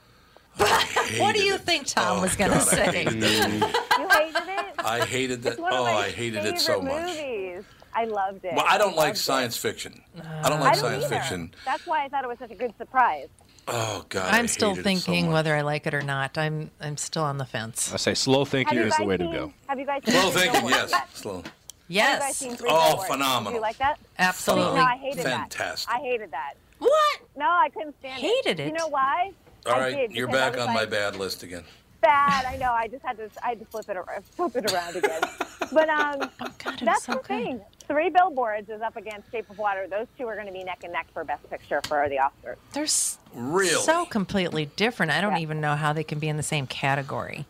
that? 0.59 1.17
What 1.19 1.35
do 1.35 1.43
you 1.43 1.55
it. 1.55 1.61
think 1.63 1.87
Tom 1.87 2.19
Oh, 2.19 2.23
was 2.23 2.37
going 2.37 2.51
to 2.51 2.59
God, 2.59 2.69
I 2.69 2.75
say? 2.75 3.05
hated. 3.05 3.15
You 3.15 4.09
hated 4.09 4.49
it? 4.49 4.75
I 4.79 5.05
hated 5.05 5.43
that. 5.43 5.53
It's 5.53 5.61
one 5.61 5.73
of 5.73 5.81
Oh, 5.81 5.85
my 5.85 5.91
I 5.93 6.11
hated 6.11 6.45
it 6.45 6.61
so 6.61 6.81
favorite 6.81 6.93
much. 6.93 7.17
Movies. 7.17 7.65
I 7.95 8.05
loved 8.05 8.45
it. 8.45 8.55
Well, 8.55 8.65
I 8.69 8.79
don't 8.79 8.95
like 8.97 9.07
loved 9.09 9.17
it. 9.17 9.21
science 9.21 9.57
fiction. 9.57 10.03
Uh, 10.17 10.23
I 10.45 10.49
don't 10.49 10.59
I 10.61 10.65
like 10.65 10.75
don't 10.75 10.83
science 10.83 11.05
either. 11.07 11.15
fiction. 11.17 11.55
That's 11.65 11.85
why 11.87 12.05
I 12.05 12.09
thought 12.09 12.23
it 12.25 12.29
was 12.29 12.39
such 12.39 12.51
a 12.51 12.55
good 12.55 12.75
surprise. 12.79 13.29
Oh 13.67 14.05
God, 14.09 14.33
I 14.33 14.39
I'm 14.39 14.47
still 14.49 14.71
hated 14.71 14.81
it 14.81 14.83
so 15.01 15.07
thinking 15.11 15.31
whether 15.33 15.55
I 15.55 15.63
like 15.63 15.87
it 15.87 15.95
or 15.95 16.03
not. 16.03 16.39
I'm 16.39 16.71
I'm 16.81 16.97
still 16.97 17.25
on 17.25 17.39
the 17.39 17.45
fence. 17.45 17.93
I 17.93 17.97
say 17.97 18.15
slow 18.15 18.45
thinking 18.45 18.79
is 18.79 18.95
the 18.95 18.99
guys 19.01 19.07
way 19.07 19.17
to 19.17 19.25
go. 19.25 19.53
Have 19.69 19.79
you 19.79 19.87
guys 19.87 20.03
seen 20.05 20.15
Slow 20.15 20.31
thinking, 20.31 20.69
yes. 20.69 20.93
Slow. 21.15 21.37
Have 21.37 21.45
you 21.45 21.51
guys 21.51 21.53
Yes, 21.91 22.37
seen 22.37 22.55
Three 22.57 22.69
Oh, 22.71 22.99
phenomenal. 23.07 23.53
Did 23.53 23.57
you 23.57 23.63
like 23.63 23.79
that? 23.79 23.99
absolutely. 24.19 24.75
No, 24.77 24.85
I 24.85 24.97
hated 24.97 25.23
Fantastic. 25.25 25.89
that. 25.89 25.97
I 25.97 26.01
hated 26.03 26.31
that. 26.31 26.55
What? 26.79 27.21
No, 27.37 27.47
I 27.47 27.69
couldn't 27.71 27.99
stand 27.99 28.21
Hated 28.21 28.31
it. 28.31 28.45
Hated 28.47 28.61
it? 28.61 28.67
You 28.69 28.73
know 28.75 28.89
why? 28.89 29.33
All 29.67 29.75
I 29.75 29.79
right, 29.79 29.97
did, 29.97 30.13
you're 30.13 30.29
back 30.29 30.53
was 30.55 30.63
on 30.63 30.69
my 30.75 30.81
like, 30.81 30.91
bad 30.91 31.17
list 31.17 31.43
again. 31.43 31.65
Bad. 32.01 32.45
I 32.47 32.57
know. 32.57 32.71
I 32.73 32.87
just 32.87 33.05
had 33.05 33.17
to. 33.19 33.29
I 33.43 33.51
had 33.51 33.59
to 33.59 33.65
flip 33.67 33.89
it. 33.89 33.97
ar- 33.97 34.23
Flip 34.37 34.55
it 34.57 34.73
around 34.73 34.97
again. 34.97 35.21
But 35.71 35.91
um, 35.91 36.31
Oh 36.41 36.47
God, 36.65 36.79
that's 36.83 37.05
so 37.05 37.13
the 37.13 37.19
good. 37.19 37.27
thing. 37.27 37.61
Three 37.89 38.09
Billboards 38.09 38.71
is 38.71 38.81
up 38.81 38.97
against 38.97 39.31
Shape 39.31 39.51
of 39.51 39.59
Water. 39.59 39.87
Those 39.87 40.07
two 40.17 40.27
are 40.27 40.35
going 40.35 40.47
to 40.47 40.53
be 40.53 40.65
neck 40.65 40.79
and 40.83 40.93
neck 40.95 41.09
for 41.13 41.25
Best 41.25 41.49
Picture 41.51 41.83
for 41.87 42.09
the 42.09 42.17
Oscars. 42.17 42.57
They're 42.73 42.85
s- 42.85 43.19
Really? 43.35 43.69
so 43.83 44.07
completely 44.07 44.67
different. 44.77 45.13
I 45.13 45.21
don't 45.21 45.33
Yeah. 45.37 45.41
even 45.43 45.61
know 45.61 45.75
how 45.75 45.93
they 45.93 46.05
can 46.05 46.19
be 46.21 46.29
in 46.31 46.39
the 46.39 46.43
same 46.43 46.67
category. 46.67 47.45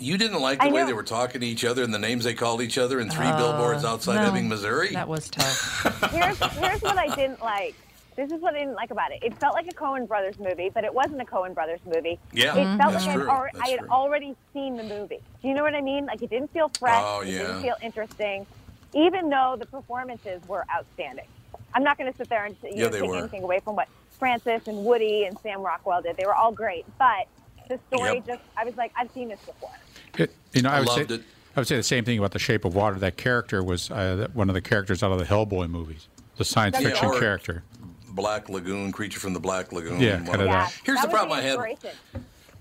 You 0.00 0.18
didn't 0.18 0.40
like 0.40 0.58
the 0.58 0.64
I 0.64 0.68
way 0.72 0.80
know. 0.80 0.86
they 0.88 0.92
were 0.94 1.04
talking 1.04 1.42
to 1.42 1.46
each 1.46 1.64
other 1.64 1.84
and 1.84 1.94
the 1.94 1.98
names 2.00 2.24
they 2.24 2.34
called 2.34 2.60
each 2.60 2.76
other 2.78 2.98
in 2.98 3.08
three 3.08 3.30
billboards 3.30 3.84
outside 3.84 4.16
Uh, 4.16 4.22
No, 4.22 4.28
Ebbing, 4.30 4.48
Missouri. 4.48 4.88
That 4.94 5.06
was 5.06 5.28
tough. 5.30 6.10
here's 6.10 6.38
here's 6.54 6.82
what 6.82 6.98
I 6.98 7.14
didn't 7.14 7.40
like. 7.40 7.76
This 8.20 8.32
is 8.32 8.42
what 8.42 8.54
I 8.54 8.58
didn't 8.58 8.74
like 8.74 8.90
about 8.90 9.12
it. 9.12 9.20
It 9.22 9.32
felt 9.38 9.54
like 9.54 9.66
a 9.66 9.74
Coen 9.74 10.06
Brothers 10.06 10.38
movie, 10.38 10.68
but 10.68 10.84
it 10.84 10.92
wasn't 10.92 11.22
a 11.22 11.24
Coen 11.24 11.54
Brothers 11.54 11.80
movie. 11.86 12.18
Yeah, 12.34 12.54
it 12.54 12.76
felt 12.76 12.92
that's 12.92 13.06
like 13.06 13.16
I'd 13.16 13.20
true. 13.22 13.26
alre- 13.30 13.48
I 13.64 13.68
had 13.70 13.78
true. 13.80 13.88
already 13.88 14.36
seen 14.52 14.76
the 14.76 14.82
movie. 14.82 15.20
Do 15.40 15.48
you 15.48 15.54
know 15.54 15.62
what 15.62 15.74
I 15.74 15.80
mean? 15.80 16.04
Like 16.04 16.20
it 16.20 16.28
didn't 16.28 16.52
feel 16.52 16.68
fresh. 16.78 17.02
Oh, 17.02 17.22
yeah. 17.22 17.30
It 17.32 17.46
didn't 17.46 17.62
feel 17.62 17.76
interesting, 17.80 18.46
even 18.92 19.30
though 19.30 19.56
the 19.58 19.64
performances 19.64 20.42
were 20.46 20.66
outstanding. 20.70 21.24
I'm 21.72 21.82
not 21.82 21.96
going 21.96 22.12
to 22.12 22.16
sit 22.18 22.28
there 22.28 22.44
and 22.44 22.54
you 22.62 22.70
Yeah, 22.74 22.84
know, 22.88 23.00
take 23.00 23.08
were. 23.10 23.16
anything 23.16 23.42
away 23.42 23.60
from 23.60 23.74
what 23.74 23.88
Frances 24.18 24.68
and 24.68 24.84
Woody 24.84 25.24
and 25.24 25.38
Sam 25.38 25.62
Rockwell 25.62 26.02
did. 26.02 26.18
They 26.18 26.26
were 26.26 26.34
all 26.34 26.52
great, 26.52 26.84
but 26.98 27.26
the 27.70 27.78
story 27.90 28.16
Yep. 28.16 28.26
just 28.26 28.42
I 28.54 28.66
was 28.66 28.76
like, 28.76 28.92
I've 28.98 29.10
seen 29.12 29.28
this 29.28 29.40
before. 29.40 29.70
It, 30.18 30.34
you 30.52 30.60
know, 30.60 30.68
I, 30.68 30.76
I 30.76 30.78
would 30.80 30.88
loved 30.88 31.08
say, 31.08 31.14
it. 31.14 31.22
I 31.56 31.60
would 31.60 31.66
say 31.68 31.76
the 31.76 31.82
same 31.82 32.04
thing 32.04 32.18
about 32.18 32.32
the 32.32 32.38
Shape 32.38 32.66
of 32.66 32.74
Water. 32.74 32.98
That 32.98 33.16
character 33.16 33.62
was 33.64 33.90
uh, 33.90 34.28
one 34.34 34.50
of 34.50 34.54
the 34.54 34.60
characters 34.60 35.02
out 35.02 35.10
of 35.10 35.18
the 35.18 35.24
Hellboy 35.24 35.70
movies, 35.70 36.06
the 36.36 36.44
science 36.44 36.76
Yeah, 36.78 36.88
fiction 36.88 37.08
or- 37.08 37.18
character. 37.18 37.62
Black 38.20 38.48
Lagoon, 38.48 38.92
creature 38.92 39.20
from 39.20 39.32
the 39.34 39.40
Black 39.40 39.72
Lagoon. 39.72 40.00
Yeah, 40.00 40.16
one 40.16 40.26
kinda 40.26 40.44
that. 40.46 40.72
Here's 40.84 40.98
that 41.00 41.06
the 41.10 41.14
problem 41.16 41.38
I 41.38 41.42
had. 41.42 41.52
inspiration. 41.54 41.90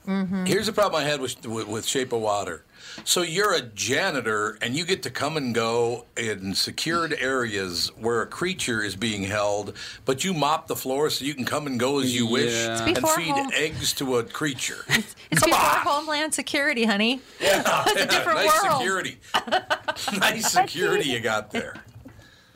Mm-hmm. 0.07 0.45
Here's 0.45 0.65
the 0.65 0.73
problem 0.73 1.01
I 1.01 1.05
had 1.05 1.21
with, 1.21 1.45
with 1.45 1.67
with 1.67 1.85
Shape 1.85 2.13
of 2.13 2.21
Water. 2.21 2.63
So 3.03 3.21
you're 3.21 3.53
a 3.53 3.61
janitor 3.61 4.57
and 4.61 4.75
you 4.75 4.83
get 4.83 5.03
to 5.03 5.11
come 5.11 5.37
and 5.37 5.53
go 5.53 6.05
in 6.17 6.55
secured 6.55 7.13
areas 7.19 7.91
where 7.95 8.21
a 8.23 8.25
creature 8.25 8.81
is 8.81 8.95
being 8.95 9.23
held, 9.23 9.75
but 10.05 10.23
you 10.23 10.33
mop 10.33 10.67
the 10.67 10.75
floor 10.75 11.09
so 11.11 11.23
you 11.25 11.35
can 11.35 11.45
come 11.45 11.67
and 11.67 11.79
go 11.79 11.99
as 11.99 12.15
you 12.15 12.25
wish 12.25 12.51
Yeah. 12.53 12.71
It's 12.87 12.97
and 12.97 13.09
feed 13.09 13.31
home- 13.35 13.51
eggs 13.53 13.93
to 13.95 14.17
a 14.17 14.23
creature. 14.23 14.83
It's 14.87 15.43
before 15.43 15.53
Homeland 15.59 16.33
Security, 16.33 16.85
honey. 16.85 17.21
Yeah, 17.39 17.83
It's 17.87 18.01
a 18.01 18.07
different 18.07 18.39
nice 18.39 18.63
world. 18.63 18.77
security. 18.79 19.17
nice 20.19 20.51
security 20.51 21.09
you 21.09 21.19
got 21.19 21.51
there. 21.51 21.75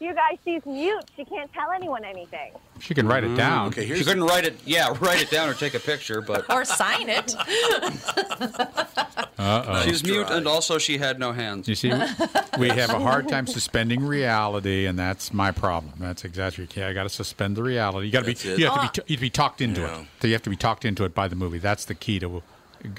You 0.04 0.14
guys, 0.14 0.38
she's 0.44 0.66
mute. 0.66 1.06
She 1.16 1.24
can't 1.24 1.50
tell 1.54 1.72
anyone 1.72 2.04
anything. 2.04 2.52
She 2.82 2.94
can 2.94 3.08
write 3.08 3.24
it 3.24 3.30
mm, 3.30 3.38
down. 3.38 3.68
Okay, 3.70 3.88
She 3.88 4.04
couldn't 4.04 4.26
write 4.26 4.44
it. 4.44 4.58
Yeah, 4.66 4.94
write 5.00 5.22
it 5.22 5.32
down 5.32 5.48
or 5.48 5.54
take 5.54 5.76
a 5.76 5.80
picture, 5.80 6.20
but 6.20 6.44
Or 6.54 6.66
sign 6.66 7.08
it. 7.08 7.34
Uh-oh. 9.40 9.82
she's 9.86 10.04
mute, 10.04 10.28
and 10.30 10.46
also 10.46 10.78
she 10.78 10.98
had 10.98 11.20
no 11.20 11.32
hands. 11.32 11.70
You 11.70 11.76
see, 11.76 11.94
we 12.60 12.68
have 12.68 12.90
a 12.90 13.00
hard 13.00 13.30
time 13.30 13.48
suspending 13.48 14.06
reality, 14.06 14.88
and 14.88 15.00
that's 15.00 15.34
my 15.34 15.52
problem. 15.52 15.94
That's 16.00 16.26
exactly. 16.26 16.66
Okay, 16.66 16.84
I 16.84 16.92
got 16.92 17.04
to 17.04 17.10
suspend 17.10 17.56
the 17.56 17.64
reality. 17.64 18.08
You 18.08 18.12
got 18.12 18.26
to 18.26 18.28
be. 18.34 18.34
It. 18.34 18.60
You 18.60 18.70
have 18.70 18.76
to 18.76 18.82
be. 18.82 18.90
T- 19.08 19.14
you 19.14 19.16
have 19.16 19.20
to 19.20 19.22
be 19.22 19.30
talked 19.30 19.62
into 19.62 19.82
Yeah. 19.82 20.02
it. 20.02 20.08
So 20.22 20.28
you 20.28 20.34
have 20.34 20.44
to 20.44 20.50
be 20.50 20.58
talked 20.58 20.84
into 20.84 21.06
it 21.06 21.16
by 21.16 21.30
the 21.30 21.38
movie. 21.38 21.60
That's 21.60 21.86
the 21.86 21.96
key 21.96 22.20
to 22.20 22.44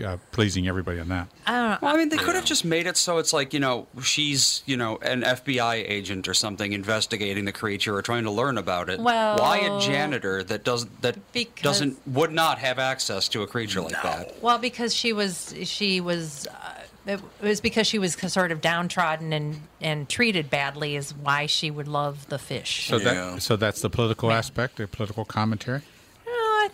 uh, 0.04 0.16
pleasing 0.32 0.66
everybody 0.68 0.98
on 1.00 1.08
that. 1.08 1.28
I 1.46 1.52
don't 1.52 1.70
know. 1.70 1.78
Well, 1.82 1.94
I 1.94 1.98
mean, 1.98 2.08
they 2.08 2.16
could 2.16 2.34
have 2.34 2.44
just 2.44 2.64
made 2.64 2.86
it 2.86 2.96
so 2.96 3.18
it's 3.18 3.32
like 3.32 3.52
you 3.52 3.60
know 3.60 3.86
she's 4.02 4.62
you 4.66 4.76
know 4.76 4.96
an 4.98 5.22
FBI 5.22 5.88
agent 5.88 6.28
or 6.28 6.34
something 6.34 6.72
investigating 6.72 7.44
the 7.44 7.52
creature 7.52 7.94
or 7.96 8.02
trying 8.02 8.24
to 8.24 8.30
learn 8.30 8.58
about 8.58 8.88
it. 8.88 9.00
Well- 9.00 9.38
why 9.38 9.58
a 9.58 9.80
janitor 9.80 10.42
that 10.44 10.64
does 10.64 10.86
that 11.02 11.16
Because- 11.32 11.62
doesn't 11.62 11.98
would 12.08 12.32
not 12.32 12.58
have 12.58 12.78
access 12.78 13.28
to 13.28 13.42
a 13.42 13.46
creature 13.46 13.80
like 13.80 14.00
that? 14.02 14.42
Well, 14.42 14.58
because 14.58 14.94
she 14.94 15.12
was 15.12 15.54
she 15.64 16.00
was 16.00 16.46
uh, 16.46 16.80
it 17.06 17.20
was 17.42 17.60
because 17.60 17.86
she 17.86 17.98
was 17.98 18.14
sort 18.32 18.50
of 18.52 18.60
downtrodden 18.60 19.32
and 19.32 19.60
and 19.80 20.08
treated 20.08 20.48
badly 20.50 20.96
is 20.96 21.12
why 21.14 21.46
she 21.46 21.70
would 21.70 21.88
love 21.88 22.26
the 22.28 22.38
fish. 22.38 22.86
So 22.88 22.96
Yeah. 22.96 23.04
that. 23.32 23.42
So 23.42 23.56
that's 23.56 23.82
the 23.82 23.90
political 23.90 24.32
aspect, 24.32 24.76
the 24.76 24.86
political 24.88 25.24
commentary. 25.24 25.82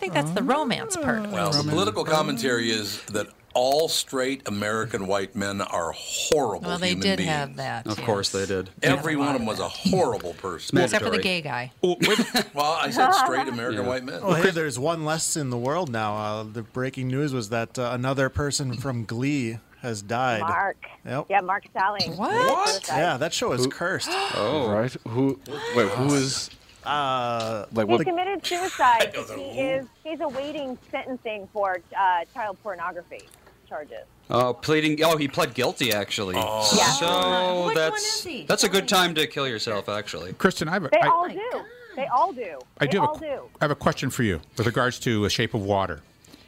I 0.01 0.05
think 0.05 0.13
that's 0.13 0.31
the 0.31 0.41
romance 0.41 0.97
part. 0.97 1.29
Well, 1.29 1.51
the 1.51 1.69
political 1.69 2.03
commentary 2.03 2.71
is 2.71 3.03
that 3.11 3.27
all 3.53 3.87
straight 3.87 4.41
American 4.47 5.05
white 5.05 5.35
men 5.35 5.61
are 5.61 5.91
horrible 5.95 6.69
Well, 6.69 6.79
they 6.79 6.87
human 6.89 7.03
did 7.05 7.17
beings. 7.17 7.29
have 7.29 7.55
that. 7.57 7.85
Of 7.85 8.01
course 8.01 8.29
they 8.29 8.47
did. 8.47 8.71
Every 8.81 9.15
one 9.15 9.27
of 9.27 9.33
them 9.35 9.45
was 9.45 9.59
a 9.59 9.67
horrible 9.67 10.33
person. 10.33 10.79
Except 10.79 11.03
for 11.05 11.11
the 11.11 11.19
gay 11.19 11.41
guy. 11.41 11.71
Well, 11.83 12.71
I 12.81 12.89
said 12.89 13.11
straight 13.11 13.47
American 13.47 13.83
Yeah. 13.83 13.87
white 13.89 14.03
men. 14.03 14.21
Oh, 14.23 14.33
hey, 14.33 14.49
there's 14.49 14.79
one 14.79 15.05
less 15.05 15.37
in 15.37 15.51
the 15.51 15.57
world 15.57 15.91
now. 15.91 16.15
Uh, 16.17 16.43
the 16.51 16.63
breaking 16.63 17.09
news 17.09 17.31
was 17.31 17.49
that 17.49 17.77
uh, 17.77 17.91
another 17.93 18.29
person 18.29 18.73
from 18.73 19.05
Glee 19.05 19.59
has 19.83 20.01
died. 20.01 20.41
Mark. 20.41 20.77
Yep. 21.05 21.25
Yeah, 21.29 21.41
Mark 21.41 21.65
Salling. 21.77 22.17
What? 22.17 22.87
Yeah, 22.87 23.17
that 23.17 23.33
show 23.35 23.51
is 23.51 23.67
cursed. 23.67 24.09
Oh, 24.35 24.71
Right? 24.71 24.95
Who? 25.09 25.39
Wait, 25.75 25.89
who 25.89 26.15
is? 26.15 26.49
Uh, 26.83 27.65
Like 27.71 27.87
He 27.87 27.91
what? 27.93 28.05
committed 28.05 28.45
suicide. 28.45 29.13
he 29.13 29.21
who. 29.33 29.41
is 29.61 29.85
he's 30.03 30.19
awaiting 30.21 30.77
sentencing 30.89 31.47
for 31.53 31.79
uh, 31.97 32.25
child 32.33 32.57
pornography 32.63 33.21
charges. 33.67 34.05
Oh, 34.29 34.53
pleading. 34.53 35.03
Oh, 35.03 35.17
he 35.17 35.27
pled 35.27 35.53
guilty 35.53 35.93
actually. 35.93 36.35
Yeah. 36.35 36.61
So 36.63 37.65
Which 37.67 37.75
one 37.75 37.75
that's 37.75 38.17
is 38.19 38.23
he? 38.23 38.43
that's 38.45 38.63
a 38.63 38.69
good 38.69 38.87
time 38.87 39.13
to 39.15 39.27
kill 39.27 39.47
yourself 39.47 39.89
actually. 39.89 40.33
Kristen, 40.33 40.67
I 40.67 40.73
have 40.73 40.85
a, 40.85 40.89
They 40.89 40.99
I- 40.99 41.07
all 41.07 41.27
do. 41.27 41.61
They 41.95 42.05
all 42.07 42.31
do. 42.31 42.57
I 42.79 42.85
they 42.85 42.91
do, 42.91 43.01
all 43.01 43.15
have 43.15 43.21
a, 43.21 43.25
do. 43.35 43.41
I 43.59 43.63
have 43.65 43.71
a 43.71 43.75
question 43.75 44.09
for 44.09 44.23
you 44.23 44.39
with 44.57 44.65
regards 44.65 44.97
to 44.99 45.25
A 45.25 45.29
Shape 45.29 45.53
of 45.53 45.61
Water 45.63 46.01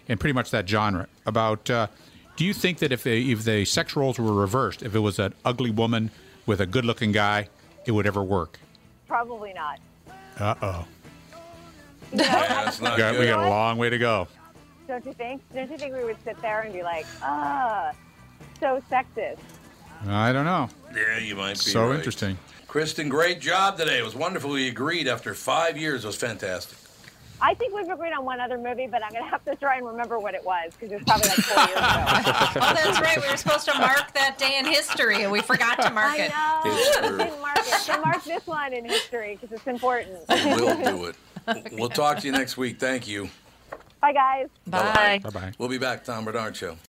and 0.08 0.18
pretty 0.20 0.32
much 0.34 0.52
that 0.52 0.68
genre. 0.70 1.08
About 1.26 1.70
uh, 1.70 1.88
do 2.38 2.46
you 2.46 2.54
think 2.54 2.80
that 2.80 2.94
if 2.94 3.04
they, 3.04 3.22
if 3.24 3.44
the 3.44 3.66
sex 3.66 3.96
roles 3.98 4.18
were 4.18 4.34
reversed, 4.34 4.82
if 4.84 4.96
it 4.96 5.00
was 5.00 5.20
an 5.20 5.34
ugly 5.44 5.70
woman 5.70 6.12
with 6.46 6.62
a 6.62 6.66
good 6.66 6.86
looking 6.86 7.12
guy, 7.12 7.50
it 7.86 7.92
would 7.92 8.08
ever 8.08 8.24
work? 8.24 8.58
Probably 9.08 9.52
not. 9.54 9.80
Uh 10.40 10.56
oh. 10.62 10.86
Yeah, 12.12 12.64
that's 12.66 12.82
not 12.82 12.94
We 12.94 12.98
got, 12.98 13.20
we 13.20 13.26
got 13.26 13.46
a 13.46 13.50
long 13.50 13.78
way 13.78 13.90
to 13.90 13.98
go. 13.98 14.28
Don't 14.88 15.06
you 15.06 15.14
think? 15.14 15.42
Don't 15.54 15.72
you 15.72 15.78
think 15.78 15.96
we 15.96 16.04
would 16.04 16.18
sit 16.24 16.40
there 16.42 16.62
and 16.62 16.74
be 16.74 16.84
like, 16.84 17.06
ah, 17.22 17.92
so 18.60 18.82
sexist? 18.92 19.40
I 20.08 20.32
don't 20.34 20.46
know. 20.46 20.70
Yeah, 20.94 21.20
you 21.20 21.36
might 21.36 21.54
be 21.54 21.56
So 21.56 21.88
right. 21.88 21.96
interesting. 21.96 22.38
Kristen, 22.68 23.08
great 23.08 23.40
job 23.40 23.78
today. 23.78 24.00
It 24.00 24.04
was 24.04 24.16
wonderful. 24.16 24.52
We 24.52 24.68
agreed 24.68 25.08
after 25.08 25.34
five 25.34 25.78
years. 25.78 26.04
It 26.04 26.08
was 26.08 26.16
fantastic. 26.16 26.78
I 27.42 27.54
think 27.54 27.74
we've 27.76 27.90
agreed 27.90 28.14
on 28.14 28.24
one 28.26 28.40
other 28.40 28.58
movie, 28.58 28.88
but 28.88 29.04
I'm 29.04 29.12
going 29.12 29.24
to 29.24 29.30
have 29.30 29.44
to 29.46 29.56
try 29.56 29.78
and 29.78 29.86
remember 29.86 30.18
what 30.20 30.34
it 30.34 30.44
was 30.46 30.72
because 30.74 30.92
it 30.92 30.96
was 30.96 31.04
probably 31.04 31.28
like 31.30 31.38
four 31.40 31.64
years 31.66 31.78
ago. 31.78 32.50
Oh, 32.66 32.74
that's 32.74 33.00
right. 33.02 33.22
We 33.22 33.30
were 33.30 33.38
supposed 33.38 33.66
to 33.66 33.78
mark 33.78 34.14
that 34.14 34.38
day 34.38 34.58
in 34.58 34.66
history, 34.66 35.24
and 35.24 35.32
we 35.32 35.42
forgot 35.42 35.82
to 35.82 35.90
mark 35.90 36.18
it. 36.18 36.32
I 36.34 36.62
it. 36.66 36.66
know. 36.66 36.72
It's 36.78 36.98
I 36.98 37.02
didn't 37.26 37.42
mark 37.42 37.58
it. 37.60 37.66
So 37.82 38.02
mark 38.02 38.24
this 38.24 38.46
one 38.48 38.74
in 38.74 38.86
history 38.86 39.38
because 39.40 39.56
it's 39.56 39.68
important. 39.68 40.20
We'll 40.30 40.76
do 40.84 41.06
it. 41.06 41.74
We'll 41.74 41.90
talk 41.90 42.20
to 42.20 42.26
you 42.28 42.32
next 42.32 42.56
week. 42.58 42.80
Thank 42.80 43.08
you. 43.08 43.30
Bye, 44.02 44.14
guys. 44.14 44.48
Bye. 44.68 45.20
Bye 45.24 45.30
bye. 45.30 45.52
We'll 45.58 45.70
be 45.70 45.78
back. 45.78 46.04
Tom 46.04 46.26
Barnard 46.26 46.56
Show. 46.56 46.78